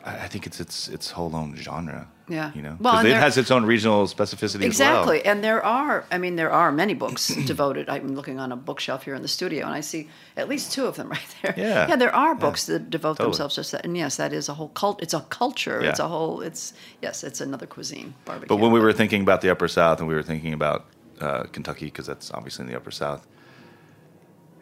I, 0.05 0.21
I 0.21 0.29
think 0.29 0.47
it's 0.47 0.61
its 0.61 0.89
its 0.89 1.11
whole 1.13 1.37
own 1.37 1.55
genre. 1.57 2.09
Yeah. 2.27 2.53
you 2.55 2.63
know, 2.63 2.77
Well, 2.81 3.01
it 3.01 3.03
there- 3.05 3.21
has 3.21 3.37
its 3.37 3.51
own 3.51 3.67
regional 3.67 4.07
specificity 4.07 4.63
Exactly, 4.63 5.19
as 5.19 5.25
well. 5.25 5.33
and 5.33 5.45
there 5.45 5.63
are. 5.63 6.05
I 6.11 6.17
mean, 6.17 6.37
there 6.37 6.51
are 6.51 6.73
many 6.73 6.95
books 6.95 7.29
devoted. 7.47 7.89
I'm 7.91 8.15
looking 8.17 8.41
on 8.41 8.51
a 8.51 8.57
bookshelf 8.57 9.05
here 9.05 9.15
in 9.15 9.21
the 9.21 9.29
studio, 9.29 9.67
and 9.67 9.75
I 9.75 9.81
see 9.83 10.09
at 10.37 10.49
least 10.49 10.73
two 10.73 10.87
of 10.87 10.97
them 10.97 11.09
right 11.17 11.35
there. 11.43 11.53
Yeah, 11.57 11.87
yeah. 11.89 11.97
There 11.97 12.15
are 12.15 12.33
yeah, 12.35 12.41
books 12.41 12.65
that 12.67 12.89
devote 12.89 13.19
totally. 13.19 13.33
themselves 13.37 13.57
to 13.71 13.77
that, 13.77 13.85
and 13.85 13.95
yes, 13.97 14.17
that 14.17 14.33
is 14.33 14.49
a 14.49 14.55
whole 14.55 14.69
cult. 14.69 15.03
It's 15.03 15.13
a 15.15 15.21
culture. 15.29 15.81
It's 15.83 15.99
a 16.01 16.09
whole. 16.09 16.41
It's 16.41 16.73
yes, 17.03 17.25
it's 17.25 17.41
another 17.43 17.67
cuisine. 17.67 18.15
Barbecue. 18.25 18.49
But 18.49 18.57
when 18.57 18.73
we 18.73 18.81
were 18.81 18.93
thinking 18.95 19.21
about 19.21 19.43
the 19.43 19.51
Upper 19.51 19.69
South 19.69 19.99
and 19.99 20.09
we 20.09 20.15
were 20.15 20.23
thinking 20.23 20.55
about 20.55 20.87
uh, 21.21 21.43
Kentucky, 21.53 21.87
because 21.87 22.07
that's 22.07 22.31
obviously 22.33 22.65
in 22.65 22.71
the 22.71 22.77
Upper 22.77 22.91
South, 22.91 23.27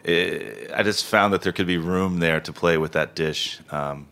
it, 0.05 0.71
I 0.75 0.83
just 0.83 1.05
found 1.05 1.33
that 1.33 1.43
there 1.43 1.53
could 1.53 1.67
be 1.67 1.79
room 1.79 2.19
there 2.19 2.41
to 2.41 2.53
play 2.53 2.77
with 2.77 2.93
that 2.93 3.15
dish. 3.15 3.61
Um, 3.71 4.09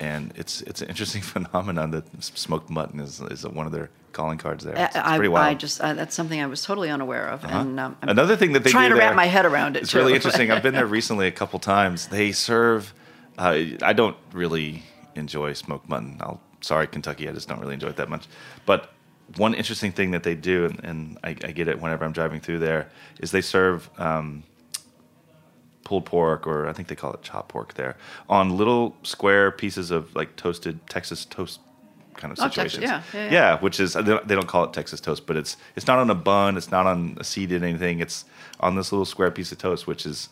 and 0.00 0.32
it's 0.36 0.62
it's 0.62 0.82
an 0.82 0.88
interesting 0.88 1.22
phenomenon 1.34 1.90
that 1.92 2.04
smoked 2.22 2.70
mutton 2.70 3.00
is, 3.00 3.20
is 3.20 3.46
one 3.46 3.66
of 3.66 3.72
their 3.72 3.90
calling 4.12 4.38
cards 4.38 4.64
there. 4.64 4.74
It's, 4.74 4.96
it's 4.96 5.06
I, 5.06 5.16
pretty 5.16 5.28
wild. 5.28 5.46
I 5.46 5.54
just 5.54 5.82
I, 5.82 5.92
that's 5.92 6.14
something 6.14 6.40
I 6.40 6.46
was 6.46 6.62
totally 6.62 6.90
unaware 6.90 7.28
of, 7.28 7.44
and 7.44 7.78
um, 7.78 7.96
I'm 8.02 8.08
Another 8.10 8.36
thing 8.36 8.52
that 8.52 8.64
they 8.64 8.70
trying 8.70 8.90
do 8.90 8.94
to 8.94 9.00
wrap 9.00 9.10
there- 9.10 9.16
my 9.16 9.26
head 9.26 9.46
around 9.46 9.76
it. 9.76 9.82
It's 9.82 9.92
too. 9.92 9.98
really 9.98 10.14
interesting. 10.14 10.50
I've 10.50 10.62
been 10.62 10.74
there 10.74 10.86
recently 11.00 11.26
a 11.26 11.32
couple 11.32 11.58
times. 11.58 12.08
They 12.08 12.32
serve. 12.32 12.92
Uh, 13.38 13.62
I 13.82 13.92
don't 13.92 14.16
really 14.32 14.82
enjoy 15.14 15.52
smoked 15.52 15.88
mutton. 15.88 16.16
I'll 16.20 16.40
sorry 16.60 16.86
Kentucky. 16.86 17.28
I 17.28 17.32
just 17.32 17.48
don't 17.48 17.60
really 17.60 17.74
enjoy 17.74 17.88
it 17.88 17.96
that 17.96 18.08
much. 18.08 18.26
But 18.64 18.90
one 19.36 19.54
interesting 19.54 19.92
thing 19.92 20.12
that 20.12 20.22
they 20.22 20.34
do, 20.34 20.66
and, 20.66 20.84
and 20.84 21.18
I, 21.24 21.30
I 21.30 21.52
get 21.52 21.68
it 21.68 21.80
whenever 21.80 22.04
I'm 22.04 22.12
driving 22.12 22.40
through 22.40 22.60
there, 22.60 22.90
is 23.20 23.30
they 23.30 23.40
serve 23.40 23.90
um, 23.98 24.44
pulled 25.86 26.04
pork, 26.04 26.46
or 26.46 26.68
I 26.68 26.72
think 26.72 26.88
they 26.88 26.96
call 26.96 27.12
it 27.14 27.22
chopped 27.22 27.48
pork 27.48 27.74
there, 27.74 27.96
on 28.28 28.56
little 28.56 28.94
square 29.04 29.50
pieces 29.52 29.90
of 29.90 30.14
like 30.14 30.34
toasted 30.36 30.74
Texas 30.88 31.24
toast 31.24 31.60
kind 32.14 32.32
of 32.32 32.38
Oh, 32.40 32.48
Texas, 32.48 32.72
situations. 32.74 33.04
yeah, 33.14 33.24
yeah, 33.24 33.30
yeah. 33.30 33.60
which 33.60 33.78
is 33.78 33.92
they 33.94 34.02
don't, 34.02 34.46
call 34.48 34.64
it 34.64 34.72
Texas 34.72 35.00
toast, 35.00 35.26
but 35.26 35.36
it's 35.36 35.56
it's 35.76 35.86
not 35.86 35.98
on 35.98 36.10
a 36.10 36.14
bun, 36.14 36.56
it's 36.56 36.70
not 36.70 36.86
on 36.86 37.16
a 37.20 37.24
seeded 37.24 37.62
anything. 37.62 38.00
It's 38.00 38.24
on 38.60 38.74
this 38.74 38.90
little 38.92 39.04
square 39.04 39.30
piece 39.30 39.52
of 39.52 39.58
toast, 39.58 39.86
which 39.86 40.04
is 40.06 40.28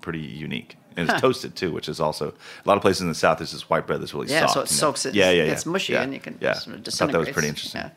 pretty 0.00 0.20
unique. 0.20 0.76
And 0.96 1.04
it's 1.06 1.14
Huh. 1.14 1.20
toasted 1.20 1.56
too, 1.56 1.72
which 1.72 1.88
is 1.88 1.98
also 2.00 2.28
a 2.64 2.68
lot 2.68 2.76
of 2.76 2.82
places 2.82 3.02
in 3.02 3.08
the 3.08 3.14
south. 3.16 3.38
There's 3.38 3.50
this 3.52 3.68
white 3.68 3.84
bread 3.86 4.00
that's 4.00 4.14
really 4.14 4.28
Yeah, 4.28 4.46
soft. 4.46 4.52
so 4.54 4.60
it 4.60 4.70
you 4.70 4.74
know? 4.76 4.80
soaks 4.80 5.06
it. 5.06 5.14
Yeah, 5.14 5.30
yeah, 5.30 5.42
yeah. 5.42 5.48
gets 5.50 5.66
mushy 5.66 5.92
yeah. 5.94 6.02
and 6.02 6.14
you 6.14 6.20
can 6.20 6.38
yeah. 6.40 6.52
sort 6.54 6.76
of 6.76 6.86
I 6.86 6.90
thought 6.90 7.10
that 7.12 7.18
was 7.18 7.30
pretty 7.30 7.48
interesting. 7.48 7.90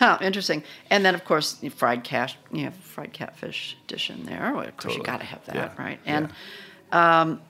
Yeah. 0.00 0.16
Huh, 0.16 0.18
interesting. 0.24 0.62
And 0.90 1.04
then, 1.04 1.14
of 1.14 1.24
course, 1.24 1.58
you 1.62 1.70
fried 1.70 2.04
cash, 2.04 2.36
you 2.52 2.64
have 2.64 2.74
fried 2.74 3.12
catfish 3.12 3.76
dish 3.86 4.10
in 4.10 4.24
there. 4.24 4.52
Well, 4.54 4.66
of 4.66 4.76
course, 4.76 4.96
you 4.96 5.02
got 5.02 5.20
to 5.20 5.26
have 5.26 5.44
that, 5.46 5.54
Yeah, 5.54 5.72
right? 5.82 5.98
And 6.06 6.30
um, 6.92 7.40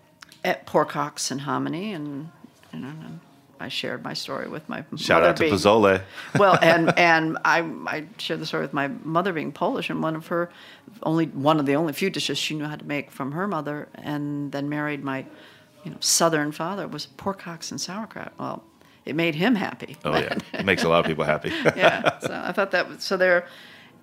at 0.44 0.66
pork 0.66 0.92
hocks 0.92 1.30
and 1.30 1.40
hominy, 1.40 1.92
and 1.92 2.30
you 2.72 2.80
know, 2.80 2.88
and 2.88 3.20
I 3.58 3.68
shared 3.68 4.04
my 4.04 4.12
story 4.14 4.48
with 4.48 4.68
my 4.68 4.84
Shout 4.96 5.22
out 5.22 5.36
to 5.36 5.44
being- 5.44 5.54
Pozole. 5.54 6.02
well, 6.38 6.58
and 6.62 6.96
and 6.98 7.38
I 7.44 7.60
I 7.86 8.04
shared 8.18 8.40
the 8.40 8.46
story 8.46 8.62
with 8.62 8.72
my 8.72 8.88
mother 8.88 9.32
being 9.32 9.50
Polish, 9.52 9.90
and 9.90 10.02
one 10.02 10.14
of 10.16 10.26
her 10.28 10.50
only 11.02 11.26
one 11.26 11.58
of 11.58 11.66
the 11.66 11.74
only 11.74 11.92
few 11.92 12.10
dishes 12.10 12.38
she 12.38 12.54
knew 12.54 12.64
how 12.66 12.76
to 12.76 12.84
make 12.86 13.10
from 13.10 13.32
her 13.32 13.46
mother, 13.46 13.88
and 13.94 14.52
then 14.52 14.68
married 14.68 15.02
my, 15.02 15.24
you 15.84 15.90
know, 15.90 15.96
Southern 16.00 16.52
father 16.52 16.86
was 16.86 17.06
pork 17.06 17.42
hocks 17.42 17.70
and 17.70 17.80
sauerkraut. 17.80 18.32
Well, 18.38 18.62
it 19.06 19.14
made 19.16 19.34
him 19.34 19.54
happy. 19.54 19.96
Oh 20.04 20.12
yeah, 20.18 20.36
it 20.52 20.64
makes 20.66 20.82
a 20.84 20.88
lot 20.88 21.00
of 21.00 21.06
people 21.06 21.24
happy. 21.24 21.48
yeah. 21.76 22.18
So 22.18 22.34
I 22.34 22.52
thought 22.52 22.72
that 22.72 22.88
was 22.88 23.02
so 23.04 23.16
there, 23.16 23.46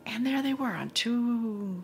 and 0.06 0.26
there 0.26 0.42
they 0.42 0.54
were 0.56 0.72
on 0.74 0.90
two, 0.92 1.84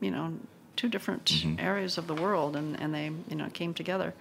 you 0.00 0.10
know, 0.10 0.32
two 0.76 0.88
different 0.88 1.24
Mm-hmm. 1.26 1.60
areas 1.60 1.98
of 1.98 2.06
the 2.06 2.14
world, 2.14 2.56
and 2.56 2.80
and 2.80 2.92
they 2.94 3.10
you 3.28 3.36
know 3.36 3.48
came 3.52 3.74
together. 3.74 4.14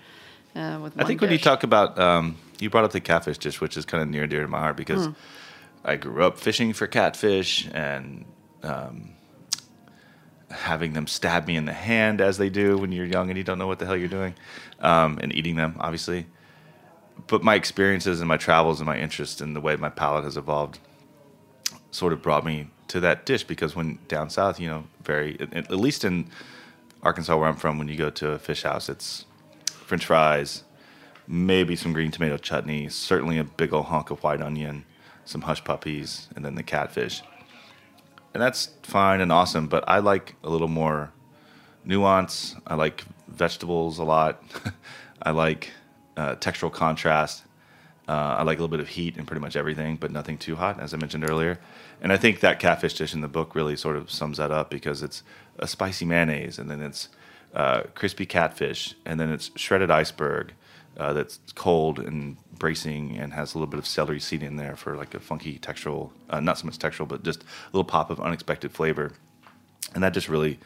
Uh, 0.56 0.80
with 0.84 0.94
I 1.02 1.06
think 1.06 1.20
when 1.22 1.32
you 1.32 1.40
talk 1.40 1.64
about, 1.64 1.98
um, 1.98 2.38
you 2.60 2.70
brought 2.70 2.84
up 2.84 2.92
the 2.92 3.00
catfish 3.02 3.40
dish, 3.40 3.60
which 3.60 3.76
is 3.76 3.86
kind 3.86 4.04
of 4.04 4.10
near 4.10 4.22
and 4.24 4.30
dear 4.30 4.42
to 4.44 4.48
my 4.48 4.60
heart 4.60 4.78
because 4.78 5.08
Hmm. 5.08 5.12
I 5.84 5.96
grew 5.96 6.24
up 6.24 6.38
fishing 6.38 6.74
for 6.74 6.86
catfish 6.88 7.68
and 7.74 8.26
um, 8.62 9.16
having 10.52 10.94
them 10.94 11.08
stab 11.08 11.48
me 11.48 11.56
in 11.56 11.66
the 11.66 11.74
hand 11.74 12.22
as 12.22 12.38
they 12.38 12.50
do 12.50 12.78
when 12.78 12.92
you're 12.92 13.06
young 13.06 13.30
and 13.30 13.38
you 13.38 13.44
don't 13.44 13.58
know 13.58 13.68
what 13.68 13.80
the 13.80 13.86
hell 13.86 13.98
you're 13.98 14.08
doing, 14.08 14.36
um, 14.80 15.18
and 15.22 15.36
eating 15.36 15.56
them, 15.56 15.76
obviously. 15.80 16.26
But 17.28 17.44
my 17.44 17.56
experiences 17.56 18.20
and 18.22 18.28
my 18.28 18.38
travels 18.38 18.80
and 18.80 18.86
my 18.86 18.98
interest 18.98 19.42
in 19.42 19.54
the 19.54 19.62
way 19.62 19.76
my 19.76 19.90
palate 19.90 20.24
has 20.24 20.38
evolved 20.38 20.80
sort 21.92 22.12
of 22.12 22.22
brought 22.22 22.46
me 22.46 22.70
to 22.88 23.00
that 23.00 23.26
dish 23.26 23.44
because 23.44 23.76
when 23.76 24.00
down 24.08 24.30
south, 24.30 24.60
you 24.60 24.68
know, 24.68 24.84
very, 25.04 25.38
at 25.40 25.72
least 25.72 26.04
in 26.04 26.30
Arkansas 27.02 27.38
where 27.38 27.48
I'm 27.48 27.56
from, 27.56 27.78
when 27.78 27.88
you 27.88 27.96
go 27.96 28.10
to 28.10 28.32
a 28.32 28.40
fish 28.40 28.64
house, 28.64 28.90
it's 28.90 29.26
French 29.66 30.06
fries, 30.06 30.64
maybe 31.28 31.76
some 31.76 31.94
green 31.94 32.12
tomato 32.12 32.38
chutney, 32.38 32.90
certainly 32.90 33.38
a 33.38 33.44
big 33.44 33.74
old 33.74 33.86
hunk 33.86 34.10
of 34.10 34.24
white 34.24 34.42
onion, 34.42 34.86
some 35.26 35.42
hush 35.42 35.64
puppies, 35.64 36.28
and 36.36 36.44
then 36.44 36.56
the 36.56 36.64
catfish. 36.64 37.22
And 38.34 38.42
that's 38.42 38.70
fine 38.82 39.22
and 39.22 39.32
awesome, 39.32 39.68
but 39.68 39.84
I 39.88 40.00
like 40.00 40.36
a 40.44 40.50
little 40.50 40.68
more 40.68 41.12
nuance. 41.86 42.56
I 42.66 42.76
like 42.76 43.04
vegetables 43.28 44.00
a 44.00 44.04
lot. 44.04 44.42
I 45.22 45.32
like 45.32 45.72
uh, 46.18 46.36
textural 46.36 46.72
contrast. 46.72 47.44
Uh, 48.08 48.36
I 48.40 48.44
like 48.44 48.58
a 48.58 48.62
little 48.62 48.68
bit 48.68 48.82
of 48.82 48.90
heat 48.90 49.18
in 49.18 49.26
pretty 49.26 49.40
much 49.40 49.56
everything, 49.56 49.96
but 49.96 50.12
nothing 50.12 50.38
too 50.38 50.58
hot, 50.58 50.80
as 50.80 50.94
I 50.94 50.98
mentioned 50.98 51.30
earlier. 51.30 51.60
And 52.02 52.12
I 52.12 52.18
think 52.18 52.42
that 52.42 52.60
catfish 52.60 52.96
dish 52.96 53.14
in 53.14 53.22
the 53.22 53.30
book 53.30 53.56
really 53.56 53.78
sort 53.78 53.96
of 53.96 54.12
sums 54.12 54.38
that 54.38 54.52
up 54.52 54.70
because 54.70 55.02
it's 55.02 55.24
a 55.58 55.68
spicy 55.68 56.06
mayonnaise, 56.06 56.60
and 56.60 56.70
then 56.70 56.82
it's 56.82 57.08
uh, 57.54 57.84
crispy 57.96 58.26
catfish, 58.26 58.96
and 59.06 59.20
then 59.20 59.32
it's 59.32 59.52
shredded 59.56 59.90
iceberg 59.90 60.54
uh, 60.98 61.14
that's 61.14 61.40
cold 61.56 62.00
and 62.00 62.38
bracing 62.60 63.18
and 63.18 63.34
has 63.34 63.54
a 63.54 63.58
little 63.58 63.68
bit 63.68 63.80
of 63.80 63.88
celery 63.88 64.20
seed 64.20 64.44
in 64.44 64.58
there 64.58 64.76
for 64.76 64.96
like 64.96 65.14
a 65.14 65.20
funky 65.20 65.58
textural, 65.58 66.12
uh, 66.30 66.40
not 66.40 66.58
so 66.58 66.66
much 66.66 66.78
textural, 66.78 67.08
but 67.08 67.24
just 67.24 67.44
a 67.44 67.46
little 67.72 67.84
pop 67.84 68.10
of 68.10 68.20
unexpected 68.20 68.72
flavor. 68.72 69.14
And 69.94 70.04
that 70.04 70.14
just 70.14 70.30
really 70.30 70.60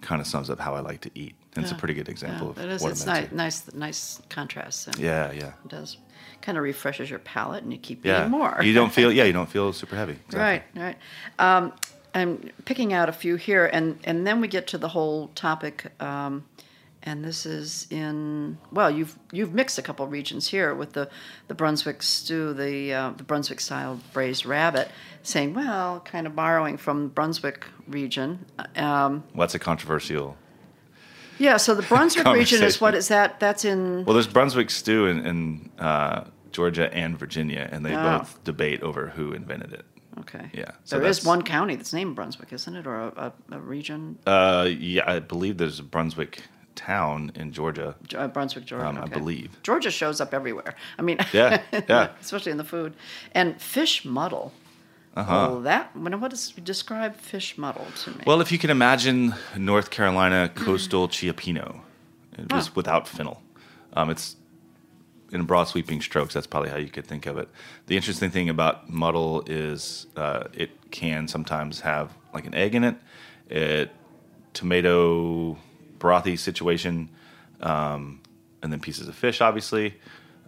kind 0.00 0.20
of 0.20 0.26
sums 0.26 0.50
up 0.50 0.60
how 0.60 0.74
I 0.74 0.80
like 0.80 1.00
to 1.02 1.10
eat. 1.14 1.34
And 1.54 1.64
it's 1.64 1.72
a 1.72 1.76
pretty 1.76 1.94
good 1.94 2.08
example 2.08 2.48
Yeah, 2.56 2.62
of 2.64 2.68
it 2.70 2.74
is. 2.74 2.82
what 2.82 2.92
It's 2.92 3.06
nice, 3.06 3.32
nice, 3.32 3.72
nice 3.72 4.20
contrast. 4.28 4.88
and 4.88 4.98
Yeah, 4.98 5.32
yeah. 5.32 5.52
It 5.64 5.68
does. 5.68 5.96
Kind 6.42 6.58
of 6.58 6.64
refreshes 6.64 7.08
your 7.08 7.18
palate, 7.20 7.62
and 7.64 7.72
you 7.72 7.78
keep 7.78 8.04
Yeah. 8.04 8.20
eating 8.20 8.30
more. 8.30 8.58
you 8.62 8.74
don't 8.74 8.92
feel, 8.92 9.10
yeah, 9.18 9.24
you 9.24 9.32
don't 9.32 9.48
feel 9.48 9.72
super 9.72 9.96
heavy. 9.96 10.18
Exactly. 10.26 10.38
Right, 10.40 10.62
right. 10.76 10.96
Um, 11.38 11.72
I'm 12.14 12.50
picking 12.66 12.92
out 12.92 13.08
a 13.08 13.12
few 13.12 13.36
here, 13.36 13.66
and, 13.72 13.98
and 14.04 14.26
then 14.26 14.40
we 14.40 14.48
get 14.48 14.66
to 14.68 14.78
the 14.78 14.88
whole 14.88 15.28
topic. 15.28 15.90
Um, 16.00 16.44
and 17.06 17.24
this 17.24 17.46
is 17.46 17.86
in 17.90 18.58
well, 18.72 18.90
you've 18.90 19.16
you've 19.32 19.54
mixed 19.54 19.78
a 19.78 19.82
couple 19.82 20.06
regions 20.08 20.48
here 20.48 20.74
with 20.74 20.92
the, 20.92 21.08
the 21.48 21.54
Brunswick 21.54 22.02
stew, 22.02 22.52
the 22.52 22.92
uh, 22.92 23.10
the 23.16 23.22
Brunswick 23.22 23.60
style 23.60 24.00
braised 24.12 24.44
rabbit, 24.44 24.90
saying 25.22 25.54
well, 25.54 26.00
kind 26.00 26.26
of 26.26 26.34
borrowing 26.36 26.76
from 26.76 27.04
the 27.04 27.08
Brunswick 27.08 27.64
region. 27.88 28.44
Um, 28.76 29.24
Well, 29.34 29.46
that's 29.46 29.54
a 29.54 29.58
controversial. 29.60 30.36
yeah, 31.38 31.56
so 31.58 31.74
the 31.74 31.82
Brunswick 31.82 32.26
region 32.26 32.62
is 32.62 32.80
what 32.80 32.94
is 33.00 33.08
that? 33.08 33.38
That's 33.40 33.64
in 33.64 34.04
Well, 34.04 34.14
there's 34.14 34.26
Brunswick 34.26 34.70
stew 34.70 35.06
in, 35.06 35.24
in 35.26 35.70
uh, 35.78 36.24
Georgia 36.52 36.92
and 36.92 37.18
Virginia, 37.18 37.68
and 37.70 37.86
they 37.86 37.94
Oh. 37.94 38.18
both 38.18 38.42
debate 38.44 38.82
over 38.82 39.08
who 39.08 39.32
invented 39.32 39.72
it. 39.74 39.84
okay. 40.20 40.50
Yeah, 40.52 40.72
so 40.84 40.98
there 40.98 41.08
is 41.08 41.24
one 41.24 41.42
county 41.42 41.76
that's 41.76 41.92
named 41.92 42.16
Brunswick, 42.16 42.52
isn't 42.52 42.74
it, 42.74 42.86
or 42.86 42.96
a, 42.96 43.32
a, 43.50 43.56
a 43.56 43.60
region? 43.60 44.18
Uh, 44.26 44.66
yeah, 44.76 45.04
I 45.06 45.20
believe 45.20 45.58
there's 45.58 45.78
a 45.78 45.82
Brunswick 45.84 46.42
town 46.76 47.32
in 47.34 47.52
Georgia. 47.52 47.96
Uh, 48.14 48.28
Brunswick, 48.28 48.64
Georgia. 48.64 48.86
Um, 48.88 48.98
I 48.98 49.06
believe. 49.06 49.50
Georgia 49.62 49.90
shows 49.90 50.20
up 50.20 50.32
everywhere. 50.34 50.74
I 50.98 51.02
mean, 51.02 51.18
Yeah, 51.32 51.62
yeah. 51.72 52.10
especially 52.20 52.52
in 52.52 52.58
the 52.58 52.64
food. 52.64 52.94
And 53.32 53.60
fish 53.60 54.04
muddle. 54.04 54.52
Uh-huh. 55.16 55.48
Oh, 55.50 55.62
that. 55.62 55.96
What 55.96 56.20
what 56.20 56.30
does 56.30 56.50
describe 56.62 57.16
fish 57.16 57.56
muddle 57.56 57.86
to 58.04 58.10
me? 58.10 58.22
Well, 58.26 58.40
if 58.42 58.52
you 58.52 58.58
can 58.58 58.70
imagine 58.70 59.34
North 59.56 59.90
Carolina 59.90 60.50
coastal 60.54 61.08
cioppino, 61.16 61.80
just 62.50 62.68
Huh. 62.68 62.72
without 62.76 63.08
fennel, 63.08 63.40
um, 63.94 64.10
it's 64.10 64.36
in 65.32 65.44
broad 65.44 65.64
sweeping 65.68 66.02
strokes. 66.02 66.34
That's 66.34 66.46
probably 66.46 66.68
how 66.70 66.76
you 66.76 66.90
could 66.90 67.06
think 67.06 67.24
of 67.26 67.38
it. 67.38 67.48
The 67.86 67.96
interesting 67.96 68.30
thing 68.30 68.50
about 68.50 68.90
muddle 68.90 69.42
is 69.46 70.06
uh, 70.16 70.44
it 70.52 70.70
can 70.90 71.28
sometimes 71.28 71.80
have 71.80 72.12
like 72.34 72.46
an 72.46 72.54
egg 72.54 72.74
in 72.74 72.84
it, 72.84 72.96
it 73.48 73.90
tomato 74.52 75.56
brothy 75.98 76.38
situation, 76.38 77.08
um, 77.60 78.20
and 78.62 78.72
then 78.72 78.80
pieces 78.80 79.08
of 79.08 79.14
fish, 79.14 79.40
obviously. 79.40 79.94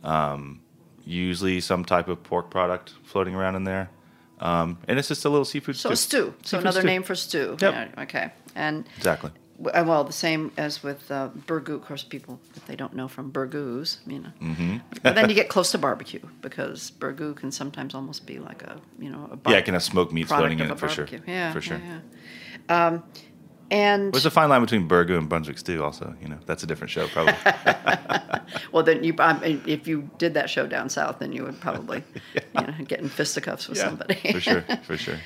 Um, 0.02 0.60
usually 1.04 1.60
some 1.60 1.84
type 1.84 2.08
of 2.08 2.22
pork 2.22 2.50
product 2.50 2.92
floating 3.04 3.34
around 3.34 3.56
in 3.56 3.64
there. 3.64 3.88
Um, 4.40 4.78
and 4.86 4.98
it's 4.98 5.08
just 5.08 5.24
a 5.24 5.28
little 5.28 5.44
seafood 5.44 5.76
stew. 5.76 5.88
so 5.88 5.94
stew. 5.94 5.96
stew. 5.96 6.34
So 6.42 6.48
Seafood 6.50 6.60
another 6.64 6.80
stew. 6.80 6.86
name 6.86 7.02
for 7.02 7.14
stew. 7.14 7.56
Yep. 7.60 7.72
Yeah, 7.74 8.02
okay. 8.02 8.30
And 8.54 8.86
Exactly. 8.98 9.32
w- 9.60 9.76
uh, 9.76 9.84
well, 9.84 10.04
the 10.04 10.12
same 10.12 10.52
as 10.56 10.82
with 10.84 11.10
uh, 11.10 11.30
burgoo. 11.46 11.74
Of 11.76 11.82
course, 11.86 12.04
people 12.04 12.38
if 12.54 12.64
they 12.66 12.76
don't 12.76 12.94
know 12.94 13.08
from 13.08 13.30
burgoos, 13.30 13.98
you 14.06 14.20
know. 14.20 14.28
Mm-hmm. 14.40 14.76
but 15.02 15.14
then 15.16 15.28
you 15.28 15.34
get 15.42 15.48
close 15.48 15.72
to 15.72 15.78
barbecue 15.78 16.20
because 16.40 16.92
burgoo 17.00 17.34
can 17.34 17.50
sometimes 17.50 17.94
almost 17.96 18.26
be 18.26 18.38
like 18.38 18.62
a 18.62 18.78
you 19.00 19.10
know 19.10 19.28
a 19.32 19.36
bar- 19.36 19.54
Yeah, 19.54 19.58
it 19.60 19.64
can 19.64 19.74
have 19.74 19.82
smoked 19.82 20.12
meats 20.12 20.28
floating 20.28 20.60
in 20.60 20.70
it 20.70 20.78
for 20.78 20.88
sure. 20.88 21.08
Yeah, 21.26 21.52
for 21.52 21.60
sure. 21.60 21.78
Yeah, 21.84 21.98
yeah. 22.68 22.86
Um, 22.86 23.02
and 23.70 24.12
There's 24.12 24.26
a 24.26 24.30
fine 24.30 24.48
line 24.48 24.60
between 24.60 24.88
burgoo 24.88 25.18
and 25.18 25.28
Brunswick 25.28 25.58
stew. 25.58 25.84
Also, 25.84 26.14
you 26.22 26.28
know, 26.28 26.38
that's 26.46 26.62
a 26.62 26.66
different 26.66 26.90
show, 26.90 27.06
probably. 27.08 27.34
Well, 28.72 28.82
then 28.82 29.04
you, 29.04 29.14
um, 29.18 29.42
if 29.44 29.86
you 29.86 30.08
did 30.18 30.34
that 30.34 30.48
show 30.50 30.66
down 30.66 30.88
south, 30.88 31.18
then 31.18 31.32
you 31.32 31.44
would 31.44 31.60
probably, 31.60 32.02
you 32.34 32.40
know, 32.54 32.72
get 32.86 33.00
in 33.00 33.08
fisticuffs 33.08 33.68
with 33.68 33.78
yeah, 33.78 33.84
somebody. 33.84 34.14
for 34.32 34.40
sure, 34.40 34.62
for 34.82 34.96
sure. 34.96 35.18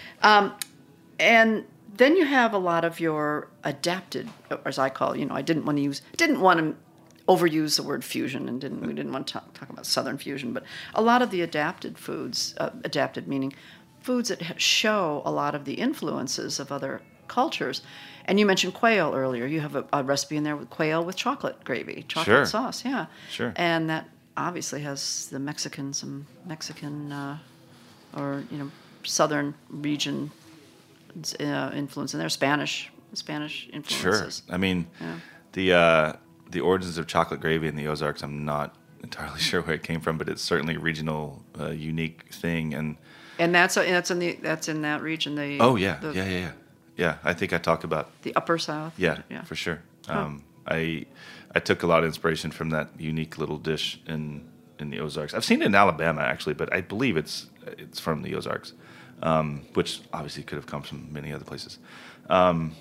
and 1.18 1.64
then 1.94 2.16
you 2.16 2.24
have 2.24 2.52
a 2.52 2.58
lot 2.58 2.84
of 2.84 3.00
your 3.00 3.48
adapted, 3.64 4.28
as 4.64 4.78
I 4.78 4.88
call, 4.88 5.16
you 5.16 5.26
know, 5.26 5.34
I 5.34 5.42
didn't 5.42 5.64
want 5.64 5.78
to 5.78 5.82
use, 5.82 6.02
didn't 6.16 6.40
want 6.40 6.60
to 6.60 6.76
overuse 7.28 7.76
the 7.76 7.82
word 7.82 8.04
fusion, 8.04 8.48
and 8.48 8.60
didn't 8.60 8.80
we 8.80 8.92
didn't 8.92 9.12
want 9.12 9.26
to 9.26 9.34
talk, 9.34 9.52
talk 9.54 9.70
about 9.70 9.86
Southern 9.86 10.18
fusion, 10.18 10.52
but 10.52 10.64
a 10.94 11.02
lot 11.02 11.22
of 11.22 11.30
the 11.30 11.42
adapted 11.42 11.98
foods, 11.98 12.54
uh, 12.58 12.70
adapted 12.84 13.28
meaning 13.28 13.52
foods 14.00 14.30
that 14.30 14.60
show 14.60 15.22
a 15.24 15.30
lot 15.30 15.54
of 15.54 15.64
the 15.64 15.74
influences 15.74 16.58
of 16.58 16.72
other 16.72 17.02
cultures. 17.28 17.82
And 18.24 18.38
you 18.38 18.46
mentioned 18.46 18.74
quail 18.74 19.12
earlier. 19.14 19.46
You 19.46 19.60
have 19.60 19.74
a, 19.76 19.84
a 19.92 20.02
recipe 20.04 20.36
in 20.36 20.44
there 20.44 20.56
with 20.56 20.70
quail 20.70 21.04
with 21.04 21.16
chocolate 21.16 21.62
gravy, 21.64 22.04
chocolate 22.08 22.26
Sure. 22.26 22.46
sauce, 22.46 22.84
yeah. 22.84 23.06
Sure. 23.30 23.52
And 23.56 23.90
that 23.90 24.08
obviously 24.36 24.82
has 24.82 25.26
the 25.30 25.38
Mexican, 25.38 25.92
some 25.92 26.26
Mexican, 26.46 27.12
uh, 27.12 27.38
or 28.16 28.44
you 28.50 28.58
know, 28.58 28.70
southern 29.04 29.54
region 29.68 30.30
uh, 31.40 31.70
influence 31.74 32.14
in 32.14 32.20
there. 32.20 32.28
Spanish, 32.28 32.90
Spanish 33.14 33.68
Sure. 33.86 34.28
I 34.50 34.56
mean, 34.56 34.86
Yeah. 35.00 35.14
the 35.52 35.72
uh, 35.74 36.12
the 36.50 36.60
origins 36.60 36.98
of 36.98 37.06
chocolate 37.06 37.40
gravy 37.40 37.66
in 37.68 37.76
the 37.76 37.86
Ozarks. 37.88 38.22
I'm 38.22 38.44
not 38.44 38.74
entirely 39.02 39.40
sure 39.50 39.62
where 39.62 39.74
it 39.74 39.82
came 39.82 40.00
from, 40.00 40.18
but 40.18 40.28
it's 40.28 40.42
certainly 40.42 40.76
a 40.76 40.78
regional, 40.78 41.42
uh, 41.58 41.70
unique 41.70 42.32
thing. 42.32 42.74
And 42.74 42.96
And 43.38 43.54
that's 43.54 43.76
uh, 43.76 43.82
that's 43.82 44.10
in 44.10 44.18
the 44.18 44.38
that's 44.40 44.68
in 44.68 44.82
that 44.82 45.02
region. 45.02 45.34
The 45.34 45.58
oh 45.60 45.76
yeah, 45.76 45.98
the, 46.00 46.12
yeah, 46.12 46.24
yeah, 46.24 46.38
yeah, 46.38 46.50
yeah. 46.96 47.18
I 47.24 47.34
think 47.34 47.52
I 47.52 47.58
talked 47.58 47.84
about 47.84 48.10
the 48.22 48.34
upper 48.36 48.58
south. 48.58 48.94
Yeah, 48.98 49.22
yeah. 49.30 49.42
for 49.44 49.54
sure. 49.54 49.82
Um, 50.08 50.44
I 50.66 51.06
I 51.54 51.60
took 51.60 51.82
a 51.82 51.86
lot 51.86 52.00
of 52.00 52.06
inspiration 52.06 52.50
from 52.50 52.70
that 52.70 52.88
unique 52.98 53.38
little 53.38 53.58
dish 53.58 54.00
in 54.06 54.48
in 54.78 54.90
the 54.90 55.00
Ozarks. 55.00 55.34
I've 55.34 55.44
seen 55.44 55.62
it 55.62 55.66
in 55.66 55.74
Alabama 55.74 56.22
actually, 56.22 56.54
but 56.54 56.72
I 56.72 56.80
believe 56.80 57.16
it's 57.16 57.46
it's 57.66 58.00
from 58.00 58.22
the 58.22 58.34
Ozarks, 58.34 58.72
um, 59.22 59.62
which 59.74 60.00
obviously 60.12 60.42
could 60.42 60.56
have 60.56 60.66
come 60.66 60.82
from 60.82 61.12
many 61.12 61.32
other 61.32 61.44
places. 61.44 61.78
Um, 62.28 62.74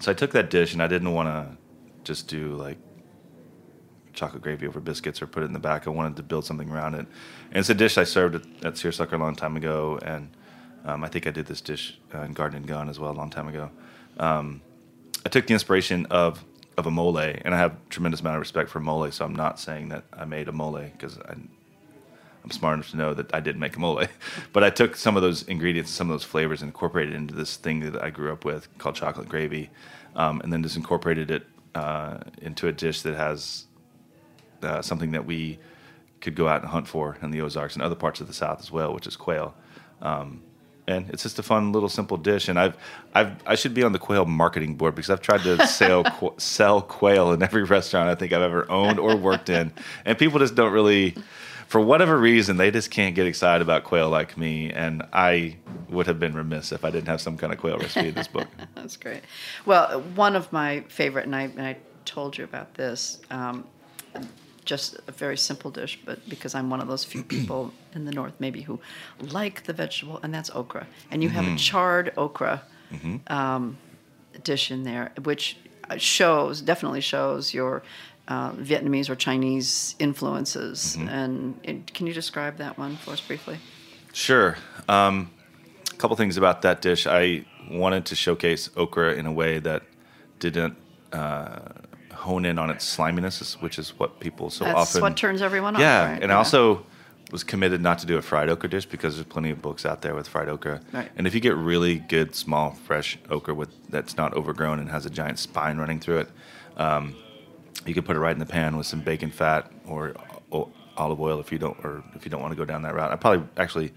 so 0.00 0.10
I 0.10 0.14
took 0.14 0.32
that 0.32 0.50
dish 0.50 0.72
and 0.72 0.82
I 0.82 0.86
didn't 0.86 1.12
want 1.12 1.28
to 1.28 1.56
just 2.04 2.28
do 2.28 2.54
like 2.54 2.78
chocolate 4.18 4.42
gravy 4.42 4.66
over 4.66 4.80
biscuits 4.80 5.22
or 5.22 5.26
put 5.26 5.42
it 5.42 5.46
in 5.46 5.52
the 5.52 5.58
back. 5.58 5.86
I 5.86 5.90
wanted 5.90 6.16
to 6.16 6.22
build 6.22 6.44
something 6.44 6.70
around 6.70 6.94
it. 6.94 7.06
And 7.50 7.56
it's 7.56 7.70
a 7.70 7.74
dish 7.74 7.96
I 7.98 8.04
served 8.04 8.34
at, 8.34 8.64
at 8.64 8.76
Seersucker 8.76 9.14
a 9.14 9.18
long 9.18 9.34
time 9.34 9.56
ago, 9.56 9.98
and 10.02 10.30
um, 10.88 11.04
I 11.04 11.08
think 11.08 11.26
I 11.26 11.30
did 11.30 11.46
this 11.46 11.60
dish 11.60 11.98
uh, 12.14 12.22
in 12.22 12.32
Garden 12.32 12.56
and 12.56 12.66
Gun 12.66 12.88
as 12.88 12.98
well 12.98 13.10
a 13.10 13.12
long 13.12 13.28
time 13.28 13.46
ago. 13.46 13.70
Um, 14.18 14.62
I 15.24 15.28
took 15.28 15.46
the 15.46 15.52
inspiration 15.52 16.06
of 16.06 16.44
of 16.78 16.86
a 16.86 16.90
mole, 16.90 17.18
and 17.18 17.54
I 17.54 17.58
have 17.58 17.76
tremendous 17.90 18.20
amount 18.20 18.36
of 18.36 18.40
respect 18.40 18.70
for 18.70 18.80
mole. 18.80 19.10
So 19.10 19.24
I'm 19.24 19.34
not 19.34 19.60
saying 19.60 19.88
that 19.88 20.04
I 20.12 20.24
made 20.24 20.48
a 20.48 20.52
mole 20.52 20.80
because 20.80 21.18
I'm 21.28 21.50
smart 22.50 22.74
enough 22.74 22.90
to 22.92 22.96
know 22.96 23.14
that 23.14 23.34
I 23.34 23.40
didn't 23.40 23.60
make 23.60 23.76
a 23.76 23.80
mole. 23.80 24.02
but 24.52 24.64
I 24.64 24.70
took 24.70 24.96
some 24.96 25.16
of 25.16 25.22
those 25.22 25.42
ingredients, 25.42 25.90
some 25.90 26.08
of 26.08 26.14
those 26.14 26.24
flavors, 26.24 26.62
and 26.62 26.68
incorporated 26.68 27.14
it 27.14 27.16
into 27.16 27.34
this 27.34 27.56
thing 27.56 27.80
that 27.80 28.02
I 28.02 28.08
grew 28.08 28.32
up 28.32 28.44
with 28.44 28.68
called 28.78 28.94
chocolate 28.94 29.28
gravy, 29.28 29.70
um, 30.16 30.40
and 30.40 30.52
then 30.52 30.62
just 30.62 30.76
incorporated 30.76 31.30
it 31.30 31.46
uh, 31.74 32.18
into 32.40 32.66
a 32.66 32.72
dish 32.72 33.02
that 33.02 33.16
has 33.16 33.66
uh, 34.62 34.80
something 34.80 35.10
that 35.10 35.26
we 35.26 35.58
could 36.22 36.34
go 36.34 36.48
out 36.48 36.62
and 36.62 36.70
hunt 36.70 36.88
for 36.88 37.18
in 37.20 37.30
the 37.30 37.42
Ozarks 37.42 37.74
and 37.74 37.82
other 37.82 37.94
parts 37.94 38.20
of 38.20 38.26
the 38.28 38.32
South 38.32 38.60
as 38.60 38.72
well, 38.72 38.94
which 38.94 39.06
is 39.06 39.16
quail. 39.16 39.54
Um, 40.00 40.42
and 40.88 41.08
it's 41.10 41.22
just 41.22 41.38
a 41.38 41.42
fun 41.42 41.70
little 41.70 41.88
simple 41.88 42.16
dish. 42.16 42.48
And 42.48 42.58
I've, 42.58 42.76
I've, 43.14 43.32
I 43.46 43.54
should 43.54 43.74
be 43.74 43.82
on 43.82 43.92
the 43.92 43.98
quail 43.98 44.24
marketing 44.24 44.74
board 44.74 44.94
because 44.94 45.10
I've 45.10 45.20
tried 45.20 45.42
to 45.42 45.66
sell 45.66 46.02
qu- 46.04 46.34
sell 46.38 46.80
quail 46.80 47.32
in 47.32 47.42
every 47.42 47.62
restaurant 47.62 48.08
I 48.08 48.14
think 48.14 48.32
I've 48.32 48.42
ever 48.42 48.68
owned 48.70 48.98
or 48.98 49.14
worked 49.14 49.50
in, 49.50 49.72
and 50.04 50.18
people 50.18 50.38
just 50.38 50.54
don't 50.54 50.72
really, 50.72 51.14
for 51.68 51.80
whatever 51.80 52.16
reason, 52.18 52.56
they 52.56 52.70
just 52.70 52.90
can't 52.90 53.14
get 53.14 53.26
excited 53.26 53.62
about 53.62 53.84
quail 53.84 54.08
like 54.08 54.36
me. 54.38 54.70
And 54.72 55.02
I 55.12 55.56
would 55.90 56.06
have 56.06 56.18
been 56.18 56.32
remiss 56.34 56.72
if 56.72 56.84
I 56.84 56.90
didn't 56.90 57.08
have 57.08 57.20
some 57.20 57.36
kind 57.36 57.52
of 57.52 57.58
quail 57.58 57.78
recipe 57.78 58.08
in 58.08 58.14
this 58.14 58.28
book. 58.28 58.48
That's 58.74 58.96
great. 58.96 59.22
Well, 59.66 60.00
one 60.14 60.34
of 60.34 60.50
my 60.52 60.80
favorite, 60.88 61.26
and 61.26 61.36
I, 61.36 61.42
and 61.42 61.62
I 61.62 61.76
told 62.06 62.38
you 62.38 62.44
about 62.44 62.74
this. 62.74 63.20
Um, 63.30 63.66
just 64.68 65.00
a 65.08 65.12
very 65.12 65.36
simple 65.36 65.70
dish, 65.70 65.98
but 66.04 66.28
because 66.28 66.54
I'm 66.54 66.68
one 66.68 66.80
of 66.80 66.88
those 66.88 67.02
few 67.02 67.22
people 67.36 67.72
in 67.94 68.04
the 68.04 68.12
north 68.12 68.34
maybe 68.38 68.60
who 68.60 68.78
like 69.20 69.64
the 69.64 69.72
vegetable, 69.72 70.20
and 70.22 70.32
that's 70.32 70.50
okra. 70.50 70.86
And 71.10 71.22
you 71.22 71.30
have 71.30 71.46
a 71.48 71.56
charred 71.56 72.12
okra 72.16 72.62
um, 73.26 73.78
dish 74.44 74.70
in 74.70 74.84
there, 74.84 75.12
which 75.24 75.56
shows 75.96 76.60
definitely 76.60 77.00
shows 77.00 77.54
your 77.54 77.82
uh, 78.28 78.52
Vietnamese 78.52 79.08
or 79.08 79.16
Chinese 79.16 79.96
influences. 79.98 80.96
And 80.96 81.58
it, 81.62 81.94
can 81.94 82.06
you 82.06 82.12
describe 82.12 82.58
that 82.58 82.78
one 82.78 82.96
for 82.96 83.12
us 83.12 83.20
briefly? 83.22 83.58
Sure. 84.12 84.58
Um, 84.88 85.30
a 85.90 85.96
couple 85.96 86.14
things 86.16 86.36
about 86.36 86.62
that 86.62 86.82
dish. 86.82 87.06
I 87.06 87.46
wanted 87.70 88.04
to 88.06 88.14
showcase 88.14 88.68
okra 88.76 89.14
in 89.14 89.24
a 89.26 89.32
way 89.32 89.58
that 89.60 89.82
didn't 90.38 90.76
uh, 91.12 91.70
hone 92.18 92.44
in 92.44 92.58
on 92.58 92.70
its 92.70 92.84
sliminess, 92.84 93.60
which 93.60 93.78
is 93.78 93.90
what 93.98 94.20
people 94.20 94.50
so 94.50 94.64
That's 94.64 94.76
often. 94.78 95.00
what 95.02 95.16
turns 95.16 95.40
everyone 95.42 95.76
off. 95.76 95.80
yeah, 95.80 96.12
right? 96.12 96.22
and 96.22 96.32
I 96.32 96.36
also 96.36 96.84
was 97.30 97.44
committed 97.44 97.80
not 97.82 97.98
to 97.98 98.06
do 98.06 98.16
a 98.16 98.22
fried 98.22 98.48
okra 98.48 98.68
dish 98.70 98.86
because 98.86 99.14
there's 99.16 99.26
plenty 99.26 99.50
of 99.50 99.60
books 99.60 99.84
out 99.84 100.00
there 100.02 100.14
with 100.14 100.26
fried 100.26 100.48
okra. 100.48 100.80
Right. 100.92 101.10
And 101.16 101.26
if 101.26 101.34
you 101.34 101.40
get 101.40 101.54
really 101.56 101.96
good, 101.96 102.34
small, 102.34 102.70
fresh 102.72 103.18
okra 103.30 103.54
with 103.54 103.68
that's 103.90 104.16
not 104.16 104.32
overgrown 104.34 104.78
and 104.78 104.88
has 104.90 105.04
a 105.06 105.10
giant 105.10 105.38
spine 105.38 105.76
running 105.78 106.00
through 106.00 106.18
it, 106.20 106.28
um, 106.76 107.14
you 107.86 107.94
can 107.94 108.02
put 108.02 108.16
it 108.16 108.20
right 108.20 108.32
in 108.32 108.38
the 108.38 108.46
pan 108.46 108.76
with 108.76 108.86
some 108.86 109.00
bacon 109.00 109.30
fat 109.30 109.70
or 109.86 110.14
o- 110.52 110.70
olive 110.96 111.20
oil 111.20 111.38
if 111.38 111.52
you 111.52 111.58
don't, 111.58 111.78
or 111.84 112.02
if 112.14 112.24
you 112.24 112.30
don't 112.30 112.40
want 112.40 112.52
to 112.52 112.56
go 112.56 112.64
down 112.64 112.82
that 112.82 112.94
route. 112.94 113.10
I 113.12 113.16
probably 113.16 113.46
actually. 113.56 113.92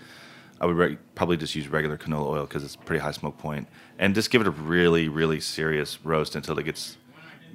I 0.59 0.67
would 0.67 0.76
re- 0.76 0.97
probably 1.15 1.38
just 1.38 1.55
use 1.55 1.67
regular 1.67 1.97
canola 1.97 2.28
oil 2.28 2.45
because 2.45 2.63
it's 2.63 2.76
pretty 2.76 2.99
high 3.01 3.09
smoke 3.13 3.36
point, 3.39 3.67
and 3.97 4.13
just 4.13 4.30
give 4.30 4.41
it 4.41 4.47
a 4.47 4.51
really, 4.51 5.07
really 5.09 5.39
serious 5.39 5.97
roast 6.05 6.36
until 6.36 6.59
it 6.59 6.63
gets 6.65 6.97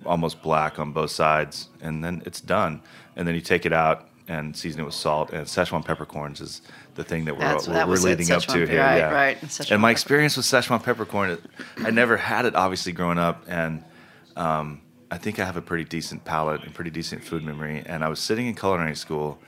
almost 0.05 0.43
black 0.43 0.79
on 0.79 0.93
both 0.93 1.11
sides, 1.11 1.69
and 1.81 2.05
then 2.05 2.23
it's 2.27 2.41
done. 2.41 2.81
And 3.17 3.27
then 3.27 3.35
you 3.35 3.41
take 3.41 3.67
it 3.67 3.73
out 3.73 4.09
and 4.29 4.57
season 4.57 4.81
it 4.81 4.85
with 4.85 4.95
salt 4.95 5.31
and 5.31 5.47
Szechuan 5.47 5.85
peppercorns 5.85 6.41
is 6.41 6.63
the 6.97 7.05
thing 7.05 7.25
that 7.27 7.35
we're, 7.35 7.41
That's- 7.41 7.69
we're, 7.69 7.75
that 7.75 7.89
we're 7.89 7.97
leading 7.97 8.31
up 8.33 8.43
to 8.43 8.67
here. 8.67 8.81
right, 8.81 8.97
yeah. 8.99 9.13
right, 9.13 9.41
and 9.41 9.51
Szechuan 9.51 9.73
And 9.73 9.83
my 9.83 9.91
experience 9.91 10.37
with 10.37 10.47
Szechuan 10.47 10.83
peppercorn, 10.83 11.39
I 11.79 11.91
never 11.91 12.17
had 12.17 12.45
it 12.45 12.55
obviously 12.55 12.93
growing 12.93 13.19
up, 13.19 13.45
and 13.47 13.85
um, 14.37 14.81
I 15.11 15.19
think 15.19 15.39
I 15.39 15.45
have 15.45 15.57
a 15.57 15.63
pretty 15.63 15.85
decent 15.85 16.25
palate 16.25 16.63
and 16.65 16.75
pretty 16.75 16.91
decent 16.91 17.23
food 17.23 17.45
memory. 17.45 17.83
And 17.87 18.03
I 18.03 18.09
was 18.09 18.19
sitting 18.19 18.47
in 18.47 18.55
culinary 18.55 18.97
school, 18.97 19.39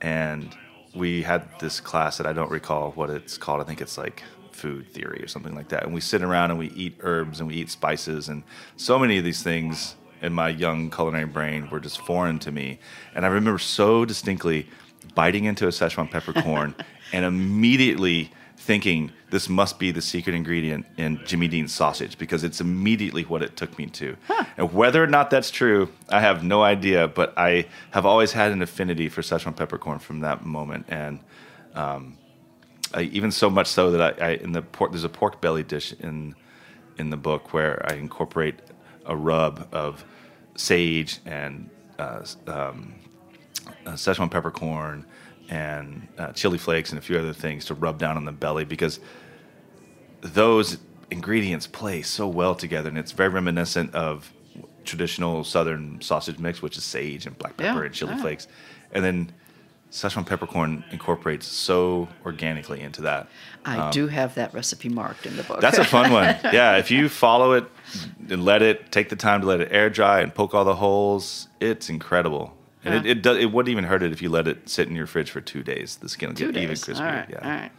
and 0.00 0.54
we 0.94 1.22
had 1.22 1.48
this 1.58 1.80
class 1.80 2.18
that 2.18 2.26
I 2.26 2.32
don't 2.32 2.50
recall 2.50 2.90
what 2.92 3.10
it's 3.10 3.38
called. 3.38 3.60
I 3.60 3.64
think 3.64 3.80
it's 3.80 3.96
like 3.96 4.22
food 4.60 4.86
theory 4.92 5.22
or 5.22 5.28
something 5.28 5.54
like 5.54 5.68
that. 5.68 5.84
And 5.84 5.94
we 5.94 6.00
sit 6.00 6.22
around 6.22 6.50
and 6.50 6.58
we 6.58 6.68
eat 6.70 6.96
herbs 7.00 7.40
and 7.40 7.48
we 7.48 7.56
eat 7.56 7.70
spices, 7.70 8.28
and 8.28 8.42
so 8.76 8.98
many 8.98 9.18
of 9.18 9.24
these 9.24 9.42
things 9.42 9.96
in 10.22 10.32
my 10.32 10.48
young 10.48 10.90
culinary 10.90 11.26
brain 11.26 11.68
were 11.70 11.80
just 11.80 12.00
foreign 12.00 12.38
to 12.40 12.52
me. 12.52 12.78
And 13.14 13.24
I 13.24 13.28
remember 13.28 13.58
so 13.58 14.04
distinctly 14.04 14.66
biting 15.14 15.44
into 15.44 15.66
a 15.66 15.70
Szechuan 15.70 16.10
peppercorn 16.10 16.74
and 17.12 17.24
immediately 17.24 18.30
thinking 18.56 19.10
this 19.30 19.48
must 19.48 19.78
be 19.78 19.90
the 19.90 20.02
secret 20.02 20.34
ingredient 20.34 20.84
in 20.98 21.18
Jimmy 21.24 21.48
Dean's 21.48 21.72
sausage 21.72 22.18
because 22.18 22.44
it's 22.44 22.60
immediately 22.60 23.22
what 23.22 23.42
it 23.42 23.56
took 23.56 23.76
me 23.78 23.86
to. 23.86 24.16
And 24.56 24.72
whether 24.74 25.02
or 25.02 25.06
not 25.06 25.30
that's 25.30 25.50
true, 25.50 25.88
I 26.10 26.20
have 26.20 26.44
no 26.44 26.62
idea, 26.62 27.08
but 27.08 27.32
I 27.38 27.66
have 27.92 28.04
always 28.04 28.32
had 28.32 28.52
an 28.52 28.60
affinity 28.60 29.08
for 29.08 29.22
Szechuan 29.22 29.56
peppercorn 29.56 29.98
from 29.98 30.20
that 30.20 30.44
moment. 30.44 30.86
And 30.88 31.20
um, 31.74 32.18
I, 32.94 33.02
even 33.02 33.30
so 33.30 33.48
much 33.50 33.66
so 33.66 33.90
that 33.92 34.20
I, 34.20 34.26
I 34.26 34.30
in 34.34 34.52
the 34.52 34.62
pork, 34.62 34.92
there's 34.92 35.04
a 35.04 35.08
pork 35.08 35.40
belly 35.40 35.62
dish 35.62 35.92
in 36.00 36.34
in 36.98 37.10
the 37.10 37.16
book 37.16 37.52
where 37.52 37.84
I 37.90 37.94
incorporate 37.94 38.56
a 39.06 39.16
rub 39.16 39.68
of 39.72 40.04
sage 40.56 41.18
and 41.24 41.70
uh, 41.98 42.22
um, 42.46 42.94
uh, 43.86 43.92
Szechuan 43.92 44.30
peppercorn 44.30 45.06
and 45.48 46.06
uh, 46.18 46.32
chili 46.32 46.58
flakes 46.58 46.90
and 46.90 46.98
a 46.98 47.02
few 47.02 47.18
other 47.18 47.32
things 47.32 47.64
to 47.66 47.74
rub 47.74 47.98
down 47.98 48.16
on 48.16 48.24
the 48.24 48.32
belly 48.32 48.64
because 48.64 49.00
those 50.20 50.78
ingredients 51.10 51.66
play 51.66 52.02
so 52.02 52.28
well 52.28 52.54
together 52.54 52.88
and 52.88 52.98
it's 52.98 53.12
very 53.12 53.30
reminiscent 53.30 53.92
of 53.94 54.32
traditional 54.84 55.42
southern 55.42 56.00
sausage 56.00 56.38
mix 56.38 56.62
which 56.62 56.76
is 56.76 56.84
sage 56.84 57.26
and 57.26 57.36
black 57.38 57.56
pepper 57.56 57.80
Yeah, 57.80 57.86
and 57.86 57.94
chili 57.94 58.12
yeah. 58.14 58.20
flakes 58.20 58.46
and 58.92 59.04
then 59.04 59.32
Szechuan 59.90 60.24
peppercorn 60.24 60.84
incorporates 60.92 61.46
so 61.46 62.08
organically 62.24 62.80
into 62.80 63.02
that 63.02 63.28
I 63.64 63.90
do 63.90 64.06
have 64.06 64.34
that 64.36 64.54
recipe 64.54 64.88
marked 64.88 65.26
in 65.26 65.36
the 65.36 65.42
book. 65.42 65.56
Um, 65.56 65.60
that's 65.60 65.78
a 65.78 65.84
fun 65.84 66.12
one. 66.12 66.36
Yeah, 66.52 66.76
if 66.78 66.90
you 66.90 67.08
follow 67.08 67.52
it 67.52 67.64
and 68.28 68.44
let 68.44 68.62
it 68.62 68.92
take 68.92 69.08
the 69.08 69.16
time 69.16 69.40
to 69.42 69.46
let 69.46 69.60
it 69.60 69.68
air 69.70 69.90
dry 69.90 70.20
and 70.20 70.34
poke 70.34 70.54
all 70.54 70.64
the 70.64 70.76
holes, 70.76 71.48
it's 71.60 71.88
incredible. 71.88 72.56
And 72.84 72.94
it, 72.94 73.06
it 73.18 73.22
does. 73.22 73.36
It 73.36 73.52
wouldn't 73.52 73.70
even 73.70 73.84
hurt 73.84 74.02
it 74.02 74.10
if 74.12 74.22
you 74.22 74.30
let 74.30 74.48
it 74.48 74.68
sit 74.68 74.88
in 74.88 74.94
your 74.94 75.06
fridge 75.06 75.30
for 75.30 75.40
two 75.42 75.62
days. 75.62 75.96
The 75.96 76.08
skin 76.08 76.30
will 76.30 76.36
Two 76.36 76.46
get 76.46 76.56
even 76.56 76.68
days. 76.70 76.84
crispy. 76.84 77.04
All 77.04 77.10
right, 77.10 77.28
yeah. 77.28 77.38
all 77.44 77.50
right. 77.50 77.70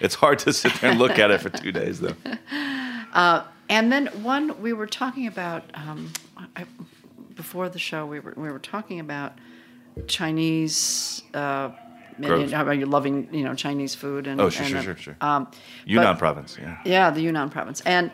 It's 0.00 0.16
hard 0.16 0.40
to 0.40 0.52
sit 0.52 0.72
there 0.80 0.90
and 0.90 0.98
look 0.98 1.18
at 1.18 1.30
it 1.30 1.40
for 1.40 1.50
two 1.50 1.70
days, 1.70 2.00
though. 2.00 2.14
And 3.70 3.92
then 3.92 4.06
one 4.22 4.60
we 4.62 4.72
were 4.72 4.86
talking 4.86 5.26
about 5.26 5.62
um, 5.74 6.10
I, 6.56 6.64
before 7.34 7.68
the 7.68 7.78
show. 7.78 8.06
We 8.06 8.18
were 8.20 8.32
we 8.36 8.50
were 8.50 8.58
talking 8.58 8.98
about 8.98 9.34
Chinese. 10.06 11.22
Uh, 11.34 11.70
and, 12.16 12.26
Growth. 12.26 12.50
you're 12.50 12.86
loving 12.86 13.28
you 13.32 13.44
know 13.44 13.54
Chinese 13.54 13.94
food 13.94 14.26
and 14.26 14.40
Oh, 14.40 14.50
sure, 14.50 14.62
and, 14.62 14.70
sure, 14.70 14.78
uh, 14.78 14.82
sure, 14.82 14.96
sure. 14.96 15.16
Um, 15.20 15.48
Yunnan 15.84 16.14
but- 16.14 16.18
province. 16.18 16.56
Yeah. 16.60 16.78
Yeah, 16.84 17.10
the 17.10 17.20
Yunnan 17.20 17.48
province. 17.50 17.80
And 17.82 18.10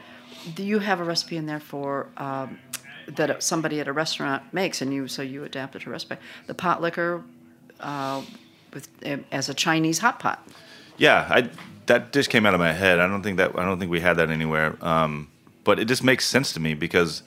do 0.55 0.63
you 0.63 0.79
have 0.79 1.01
a 1.01 1.05
recipe 1.05 1.37
in 1.39 1.47
there 1.47 1.61
for 1.61 2.09
um, 2.19 2.59
that 3.07 3.43
somebody 3.43 3.81
at 3.81 3.89
a 3.89 3.93
restaurant 3.93 4.43
makes, 4.53 4.83
and 4.83 4.93
you 4.93 5.09
so 5.09 5.23
you 5.23 5.45
adapted 5.45 5.83
her 5.85 5.91
recipe? 5.91 6.17
The 6.47 6.55
pot 6.55 6.83
liquor 6.83 7.23
uh, 7.81 8.23
with 8.75 8.89
as 9.33 9.49
a 9.49 9.55
Chinese 9.55 9.99
hot 10.01 10.19
pot. 10.19 10.47
Yeah, 10.99 11.27
I 11.31 11.51
that 11.87 12.13
dish 12.13 12.29
came 12.29 12.45
out 12.47 12.55
of 12.55 12.61
my 12.61 12.73
head. 12.73 12.99
I 13.01 13.07
don't 13.09 13.23
think 13.23 13.39
that 13.39 13.59
I 13.59 13.65
don't 13.65 13.79
think 13.79 13.91
we 13.91 14.01
had 14.01 14.19
that 14.19 14.31
anywhere. 14.31 14.77
Um, 14.83 15.29
but 15.65 15.79
it 15.79 15.87
just 15.87 16.05
makes 16.05 16.27
sense 16.27 16.53
to 16.53 16.61
me 16.61 16.75
because 16.75 17.23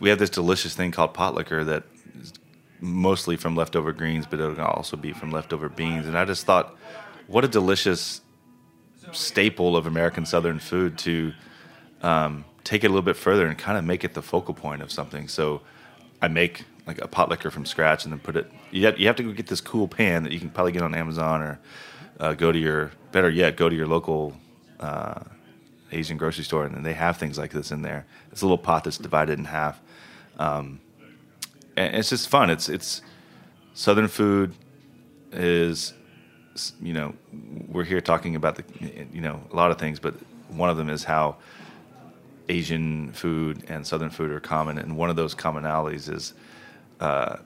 we 0.00 0.08
have 0.08 0.18
this 0.18 0.30
delicious 0.30 0.74
thing 0.74 0.90
called 0.90 1.14
pot 1.14 1.34
liquor 1.34 1.62
that 1.64 1.84
mostly 2.80 3.36
from 3.36 3.56
leftover 3.56 3.92
greens, 3.92 4.26
but 4.26 4.40
it'll 4.40 4.60
also 4.60 4.96
be 4.96 5.12
from 5.12 5.30
leftover 5.30 5.68
beans. 5.68 6.06
And 6.06 6.16
I 6.16 6.24
just 6.24 6.46
thought, 6.46 6.76
what 7.26 7.44
a 7.44 7.48
delicious 7.48 8.20
staple 9.12 9.76
of 9.76 9.86
American 9.86 10.26
Southern 10.26 10.58
food 10.58 10.98
to 10.98 11.32
um, 12.02 12.44
take 12.64 12.84
it 12.84 12.88
a 12.88 12.90
little 12.90 13.02
bit 13.02 13.16
further 13.16 13.46
and 13.46 13.56
kind 13.56 13.78
of 13.78 13.84
make 13.84 14.04
it 14.04 14.14
the 14.14 14.22
focal 14.22 14.54
point 14.54 14.82
of 14.82 14.92
something. 14.92 15.28
So 15.28 15.62
I 16.20 16.28
make 16.28 16.64
like 16.86 17.00
a 17.00 17.08
pot 17.08 17.28
liquor 17.28 17.50
from 17.50 17.66
scratch 17.66 18.04
and 18.04 18.12
then 18.12 18.20
put 18.20 18.36
it. 18.36 18.50
You 18.70 18.86
have, 18.86 18.98
you 18.98 19.06
have 19.06 19.16
to 19.16 19.22
go 19.22 19.32
get 19.32 19.46
this 19.46 19.60
cool 19.60 19.88
pan 19.88 20.22
that 20.24 20.32
you 20.32 20.40
can 20.40 20.50
probably 20.50 20.72
get 20.72 20.82
on 20.82 20.94
Amazon 20.94 21.42
or 21.42 21.60
uh, 22.20 22.34
go 22.34 22.50
to 22.52 22.58
your 22.58 22.90
better 23.12 23.30
yet 23.30 23.56
go 23.56 23.68
to 23.68 23.76
your 23.76 23.86
local 23.86 24.36
uh, 24.80 25.20
Asian 25.92 26.16
grocery 26.16 26.44
store 26.44 26.64
and 26.64 26.84
they 26.84 26.92
have 26.92 27.16
things 27.16 27.38
like 27.38 27.52
this 27.52 27.70
in 27.70 27.82
there. 27.82 28.06
It's 28.32 28.42
a 28.42 28.44
little 28.44 28.58
pot 28.58 28.84
that's 28.84 28.98
divided 28.98 29.38
in 29.38 29.44
half. 29.44 29.80
Um, 30.38 30.80
and 31.78 31.96
it's 31.96 32.10
just 32.10 32.28
fun. 32.28 32.50
It's 32.50 32.68
it's 32.68 33.02
southern 33.74 34.08
food 34.08 34.54
is, 35.32 35.94
you 36.80 36.92
know, 36.92 37.14
we're 37.68 37.84
here 37.84 38.00
talking 38.00 38.34
about 38.34 38.56
the, 38.56 38.64
you 39.12 39.20
know, 39.20 39.40
a 39.52 39.56
lot 39.56 39.70
of 39.70 39.78
things, 39.78 40.00
but 40.00 40.14
one 40.48 40.70
of 40.70 40.76
them 40.76 40.88
is 40.88 41.04
how 41.04 41.36
Asian 42.48 43.12
food 43.12 43.64
and 43.68 43.86
Southern 43.86 44.10
food 44.10 44.30
are 44.30 44.40
common, 44.40 44.78
and 44.78 44.96
one 44.96 45.10
of 45.10 45.16
those 45.16 45.34
commonalities 45.34 46.12
is 46.12 46.32
uh, 47.00 47.36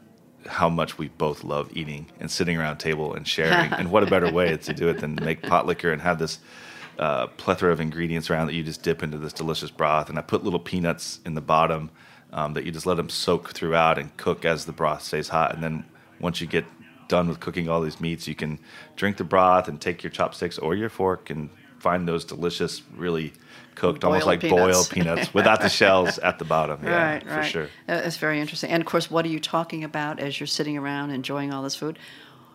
how 0.47 0.69
much 0.69 0.99
we 0.99 1.09
both 1.09 1.45
love 1.45 1.71
eating 1.77 2.07
and 2.21 2.31
sitting 2.31 2.57
around 2.57 2.79
table 2.79 3.15
and 3.15 3.27
sharing. 3.27 3.73
and 3.79 3.91
what 3.91 4.03
a 4.03 4.07
better 4.07 4.33
way 4.33 4.57
to 4.57 4.73
do 4.73 4.89
it 4.89 5.01
than 5.01 5.17
make 5.17 5.43
pot 5.43 5.67
liquor 5.67 5.93
and 5.93 6.01
have 6.01 6.19
this 6.19 6.39
uh, 6.99 7.27
plethora 7.27 7.73
of 7.73 7.81
ingredients 7.81 8.31
around 8.31 8.47
that 8.47 8.55
you 8.55 8.63
just 8.63 8.83
dip 8.83 9.03
into 9.03 9.19
this 9.19 9.33
delicious 9.33 9.71
broth. 9.71 10.09
And 10.09 10.19
I 10.19 10.23
put 10.23 10.45
little 10.45 10.61
peanuts 10.61 11.21
in 11.25 11.35
the 11.35 11.41
bottom 11.41 11.91
um, 12.33 12.55
that 12.55 12.65
you 12.65 12.71
just 12.73 12.87
let 12.87 12.97
them 12.97 13.09
soak 13.09 13.51
throughout 13.51 13.99
and 13.99 14.17
cook 14.17 14.45
as 14.45 14.65
the 14.65 14.73
broth 14.73 15.03
stays 15.03 15.29
hot. 15.29 15.55
And 15.55 15.63
then 15.63 15.85
once 16.21 16.41
you 16.41 16.47
get 16.47 16.65
done 17.09 17.29
with 17.29 17.41
cooking 17.41 17.69
all 17.69 17.81
these 17.81 18.01
meats, 18.01 18.27
you 18.27 18.35
can 18.35 18.59
drink 18.97 19.17
the 19.19 19.25
broth 19.25 19.69
and 19.69 19.81
take 19.81 20.03
your 20.03 20.11
chopsticks 20.11 20.59
or 20.59 20.75
your 20.75 20.89
fork 20.89 21.31
and 21.31 21.51
find 21.79 22.07
those 22.09 22.25
delicious, 22.25 22.83
really 22.97 23.33
cooked, 23.75 24.05
almost 24.05 24.25
like 24.27 24.41
boiled 24.41 24.89
peanuts. 24.89 24.89
peanuts 24.91 25.35
without 25.35 25.61
the 25.61 25.69
shells 25.69 26.19
at 26.19 26.39
the 26.39 26.45
bottom. 26.45 26.81
Yeah, 26.85 27.13
right, 27.15 27.23
for 27.23 27.29
right. 27.31 27.45
sure. 27.51 27.65
Uh, 27.89 28.03
It's 28.05 28.17
very 28.19 28.41
interesting. 28.41 28.71
And 28.71 28.81
of 28.81 28.87
course, 28.87 29.11
what 29.11 29.25
are 29.25 29.29
you 29.31 29.41
talking 29.41 29.83
about 29.85 30.21
as 30.21 30.39
you're 30.39 30.47
sitting 30.47 30.79
around 30.79 31.11
enjoying 31.11 31.53
all 31.53 31.63
this 31.63 31.75
food? 31.75 31.99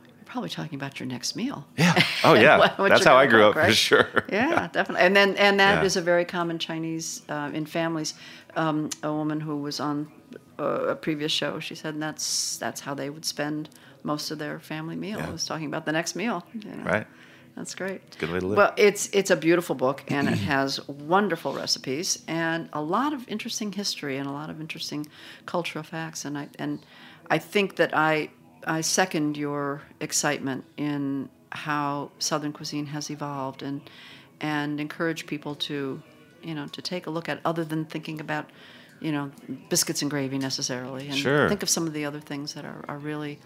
You're 0.05 0.25
probably 0.25 0.49
talking 0.49 0.75
about 0.75 0.99
your 0.99 1.07
next 1.07 1.35
meal. 1.35 1.67
Yeah. 1.77 1.93
Oh 2.23 2.33
yeah. 2.33 2.73
That's 2.79 3.05
how 3.05 3.15
I 3.15 3.27
grew 3.27 3.41
cook, 3.41 3.57
up 3.57 3.65
for 3.67 3.73
sure. 3.73 4.23
Yeah, 4.31 4.67
definitely. 4.73 5.05
And 5.05 5.15
then 5.15 5.35
and 5.37 5.59
that 5.59 5.83
is 5.85 5.95
Yeah. 5.95 6.01
a 6.01 6.05
very 6.05 6.25
common 6.25 6.57
Chinese 6.57 7.21
uh, 7.29 7.51
in 7.53 7.65
families. 7.67 8.15
Um, 8.57 8.89
a 9.03 9.13
woman 9.13 9.39
who 9.39 9.57
was 9.57 9.79
on 9.79 10.11
uh, 10.59 10.87
a 10.87 10.95
previous 10.95 11.31
show, 11.31 11.59
she 11.59 11.75
said 11.75 11.99
that's 12.01 12.57
that's 12.57 12.81
how 12.81 12.93
they 12.93 13.09
would 13.09 13.25
spend 13.25 13.69
most 14.03 14.31
of 14.31 14.39
their 14.39 14.59
family 14.59 14.95
meal. 14.95 15.19
Yeah. 15.19 15.31
Was 15.31 15.45
talking 15.45 15.67
about 15.67 15.85
the 15.85 15.91
next 15.91 16.15
meal. 16.15 16.43
you 16.53 16.71
know. 16.71 16.83
Right. 16.83 17.07
That's 17.57 17.73
great. 17.73 18.01
a 18.15 18.19
good 18.19 18.31
way 18.31 18.39
to 18.39 18.47
live. 18.47 18.57
Well, 18.57 18.73
it's 18.77 19.09
it's 19.13 19.31
a 19.31 19.35
beautiful 19.35 19.75
book, 19.75 20.03
and 20.09 20.29
it 20.29 20.37
has 20.53 20.87
wonderful 20.87 21.53
recipes 21.53 22.23
and 22.27 22.69
a 22.71 22.81
lot 22.81 23.13
of 23.13 23.27
interesting 23.27 23.71
history 23.71 24.17
and 24.17 24.27
a 24.27 24.31
lot 24.31 24.49
of 24.51 24.61
interesting 24.61 25.07
cultural 25.47 25.83
facts. 25.83 26.23
And 26.23 26.37
I 26.37 26.49
and 26.59 26.79
I 27.31 27.39
think 27.39 27.77
that 27.77 27.97
I 27.97 28.29
I 28.65 28.81
second 28.81 29.37
your 29.37 29.81
excitement 29.99 30.65
in 30.77 31.29
how 31.51 32.11
Southern 32.19 32.53
cuisine 32.53 32.85
has 32.87 33.09
evolved 33.09 33.63
and 33.63 33.81
and 34.39 34.79
encourage 34.79 35.25
people 35.25 35.55
to 35.55 36.01
you 36.43 36.53
know 36.55 36.67
to 36.67 36.81
take 36.81 37.07
a 37.07 37.09
look 37.09 37.27
at 37.29 37.39
other 37.45 37.63
than 37.63 37.85
thinking 37.85 38.19
about 38.19 38.49
you 38.99 39.11
know 39.11 39.31
biscuits 39.69 40.01
and 40.01 40.09
gravy 40.11 40.37
necessarily 40.37 41.07
and 41.07 41.17
Sure. 41.17 41.47
think 41.49 41.63
of 41.63 41.69
some 41.69 41.85
of 41.87 41.93
the 41.93 42.05
other 42.05 42.19
things 42.19 42.53
that 42.53 42.65
are, 42.65 42.83
are 42.87 42.97
really 42.97 43.39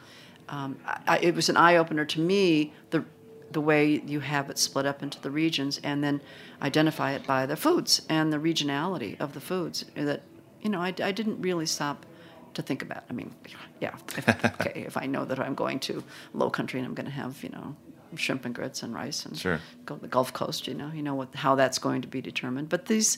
um, 0.50 0.78
I, 1.08 1.20
it 1.20 1.36
was 1.36 1.50
an 1.50 1.58
eye 1.58 1.76
opener 1.78 2.06
to 2.06 2.20
me 2.20 2.74
the 2.90 3.04
the 3.52 3.62
way 3.62 4.02
you 4.06 4.22
have 4.22 4.50
it 4.50 4.58
split 4.58 4.86
up 4.86 5.04
into 5.04 5.20
the 5.22 5.30
regions 5.30 5.80
and 5.84 6.02
then 6.04 6.22
identify 6.62 7.12
it 7.12 7.28
by 7.28 7.46
the 7.46 7.58
foods 7.58 8.02
and 8.08 8.32
the 8.32 8.38
regionality 8.38 9.20
of 9.20 9.34
the 9.34 9.42
foods 9.42 9.84
that 9.96 10.22
you 10.62 10.70
know 10.70 10.80
I, 10.80 10.94
I 11.04 11.12
didn't 11.12 11.42
really 11.42 11.66
stop 11.66 12.06
to 12.54 12.62
think 12.62 12.82
about. 12.82 13.04
I 13.10 13.14
mean, 13.14 13.34
yeah, 13.80 13.96
if, 14.18 14.28
okay, 14.28 14.84
if 14.86 14.98
I 14.98 15.06
know 15.06 15.24
that 15.24 15.40
I'm 15.40 15.56
going 15.56 15.80
to 15.82 16.04
low 16.34 16.50
country 16.50 16.80
and 16.82 16.88
I'm 16.88 16.94
going 16.94 17.06
to 17.06 17.12
have 17.12 17.42
you 17.44 17.50
know 17.50 17.76
shrimp 18.16 18.46
and 18.46 18.54
grits 18.56 18.84
and 18.84 18.94
rice 18.94 19.26
and 19.26 19.38
Sure. 19.38 19.60
go 19.86 19.96
to 19.96 20.02
the 20.02 20.08
Gulf 20.08 20.34
Coast, 20.34 20.68
you 20.68 20.74
know, 20.74 20.92
you 20.94 21.02
know 21.02 21.16
what 21.16 21.34
how 21.36 21.56
that's 21.56 21.80
going 21.80 22.02
to 22.02 22.08
be 22.08 22.22
determined. 22.22 22.70
But 22.70 22.86
these, 22.86 23.18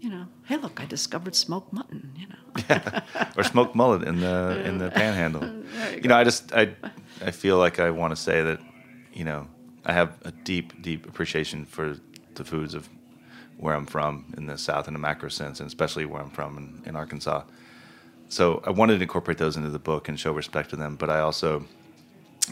you 0.00 0.10
know, 0.10 0.26
hey, 0.46 0.56
look, 0.56 0.80
I 0.80 0.86
discovered 0.86 1.34
smoked 1.34 1.72
mutton, 1.72 2.12
you 2.16 2.26
know. 2.28 2.80
or 3.36 3.42
smoked 3.44 3.74
mullet 3.74 4.02
in 4.02 4.20
the 4.20 4.62
in 4.68 4.78
the 4.78 4.90
panhandle. 4.90 5.44
You, 5.94 6.08
know, 6.08 6.16
I 6.16 6.24
just 6.24 6.52
I 6.54 6.74
I 7.24 7.30
feel 7.30 7.58
like 7.58 7.78
I 7.78 7.90
want 7.90 8.12
to 8.12 8.16
say 8.16 8.42
that 8.42 8.60
you 9.12 9.24
know 9.24 9.46
I 9.84 9.92
have 9.92 10.18
a 10.24 10.32
deep 10.32 10.80
deep 10.82 11.06
appreciation 11.06 11.64
for 11.64 11.96
the 12.34 12.44
foods 12.44 12.74
of 12.74 12.88
where 13.56 13.74
I'm 13.74 13.86
from 13.86 14.32
in 14.36 14.46
the 14.46 14.56
South 14.56 14.86
in 14.86 14.94
a 14.94 14.98
macro 14.98 15.28
sense, 15.28 15.58
and 15.60 15.66
especially 15.66 16.04
where 16.04 16.22
I'm 16.22 16.30
from 16.30 16.56
in, 16.58 16.82
in 16.90 16.96
Arkansas. 16.96 17.42
So 18.28 18.62
I 18.64 18.70
wanted 18.70 18.96
to 18.98 19.02
incorporate 19.02 19.38
those 19.38 19.56
into 19.56 19.70
the 19.70 19.78
book 19.80 20.08
and 20.08 20.20
show 20.20 20.32
respect 20.32 20.70
to 20.70 20.76
them, 20.76 20.94
but 20.96 21.10
I 21.10 21.20
also 21.20 21.64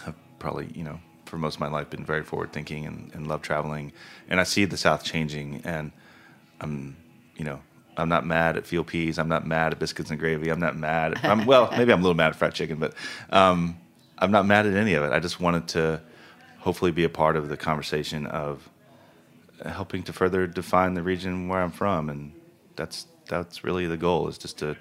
have 0.05 0.14
probably 0.39 0.68
you 0.74 0.82
know 0.84 0.99
for 1.26 1.38
most 1.38 1.56
of 1.56 1.60
my 1.60 1.68
life 1.68 1.90
been 1.90 2.04
very 2.04 2.22
forward 2.22 2.52
thinking 2.52 2.86
and, 2.86 3.10
and 3.14 3.26
love 3.26 3.42
traveling, 3.42 3.92
and 4.28 4.40
I 4.40 4.44
see 4.44 4.64
the 4.64 4.76
South 4.76 5.04
changing 5.04 5.62
and 5.64 5.92
I'm, 6.60 6.96
you 7.36 7.44
know, 7.44 7.60
I'm 7.96 8.08
not 8.08 8.26
mad 8.26 8.56
at 8.56 8.66
field 8.66 8.88
peas. 8.88 9.18
I'm 9.18 9.28
not 9.28 9.46
mad 9.46 9.72
at 9.72 9.78
biscuits 9.78 10.10
and 10.10 10.18
gravy. 10.18 10.50
I'm 10.50 10.60
not 10.60 10.76
mad. 10.76 11.14
At, 11.14 11.24
I'm, 11.24 11.46
well, 11.46 11.68
maybe 11.76 11.92
I'm 11.92 12.00
a 12.00 12.02
little 12.02 12.16
mad 12.16 12.28
at 12.28 12.36
fried 12.36 12.54
chicken, 12.54 12.78
but 12.78 12.94
um, 13.30 13.76
I'm 14.18 14.30
not 14.30 14.46
mad 14.46 14.66
at 14.66 14.74
any 14.74 14.94
of 14.94 15.04
it. 15.04 15.12
I 15.12 15.20
just 15.20 15.40
wanted 15.40 15.68
to 15.68 16.00
hopefully 16.58 16.90
be 16.90 17.04
a 17.04 17.08
part 17.08 17.36
of 17.36 17.48
the 17.48 17.56
conversation 17.56 18.26
of 18.26 18.68
helping 19.64 20.02
to 20.04 20.12
further 20.12 20.46
define 20.46 20.94
the 20.94 21.02
region 21.02 21.48
where 21.48 21.62
I'm 21.62 21.70
from, 21.70 22.10
and 22.10 22.32
that's 22.76 23.06
that's 23.28 23.64
really 23.64 23.86
the 23.86 23.96
goal 23.96 24.28
is 24.28 24.38
just 24.38 24.58
to 24.58 24.76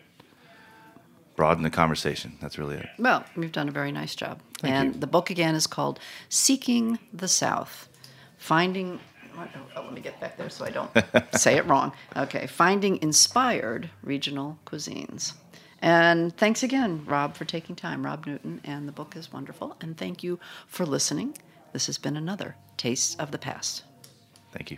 broaden 1.35 1.63
the 1.63 1.69
conversation. 1.69 2.37
That's 2.41 2.57
really 2.57 2.77
it. 2.77 2.87
Well, 2.97 3.23
you've 3.35 3.51
done 3.51 3.69
a 3.69 3.71
very 3.71 3.91
nice 3.91 4.15
job. 4.15 4.41
Thank 4.65 4.75
and 4.75 4.93
you. 4.95 4.99
the 4.99 5.07
book 5.07 5.29
again 5.29 5.55
is 5.55 5.67
called 5.67 5.99
Seeking 6.29 6.99
the 7.13 7.27
South 7.27 7.87
Finding. 8.37 8.99
oh, 9.37 9.47
oh, 9.75 9.81
let 9.83 9.93
me 9.93 10.01
get 10.01 10.19
back 10.19 10.37
there 10.37 10.49
so 10.49 10.65
I 10.65 10.69
don't 10.71 10.91
say 11.35 11.55
it 11.55 11.65
wrong. 11.65 11.91
Okay, 12.15 12.47
Finding 12.47 13.01
Inspired 13.01 13.89
Regional 14.03 14.57
Cuisines. 14.65 15.33
And 15.81 16.35
thanks 16.35 16.63
again, 16.63 17.03
Rob, 17.05 17.35
for 17.35 17.45
taking 17.45 17.75
time. 17.75 18.05
Rob 18.05 18.25
Newton, 18.25 18.61
and 18.63 18.87
the 18.87 18.91
book 18.91 19.15
is 19.15 19.31
wonderful. 19.31 19.75
And 19.81 19.97
thank 19.97 20.23
you 20.23 20.39
for 20.67 20.85
listening. 20.85 21.37
This 21.73 21.85
has 21.87 21.97
been 21.97 22.17
another 22.17 22.55
Taste 22.77 23.19
of 23.19 23.31
the 23.31 23.37
Past. 23.37 23.83
Thank 24.51 24.71
you. 24.71 24.77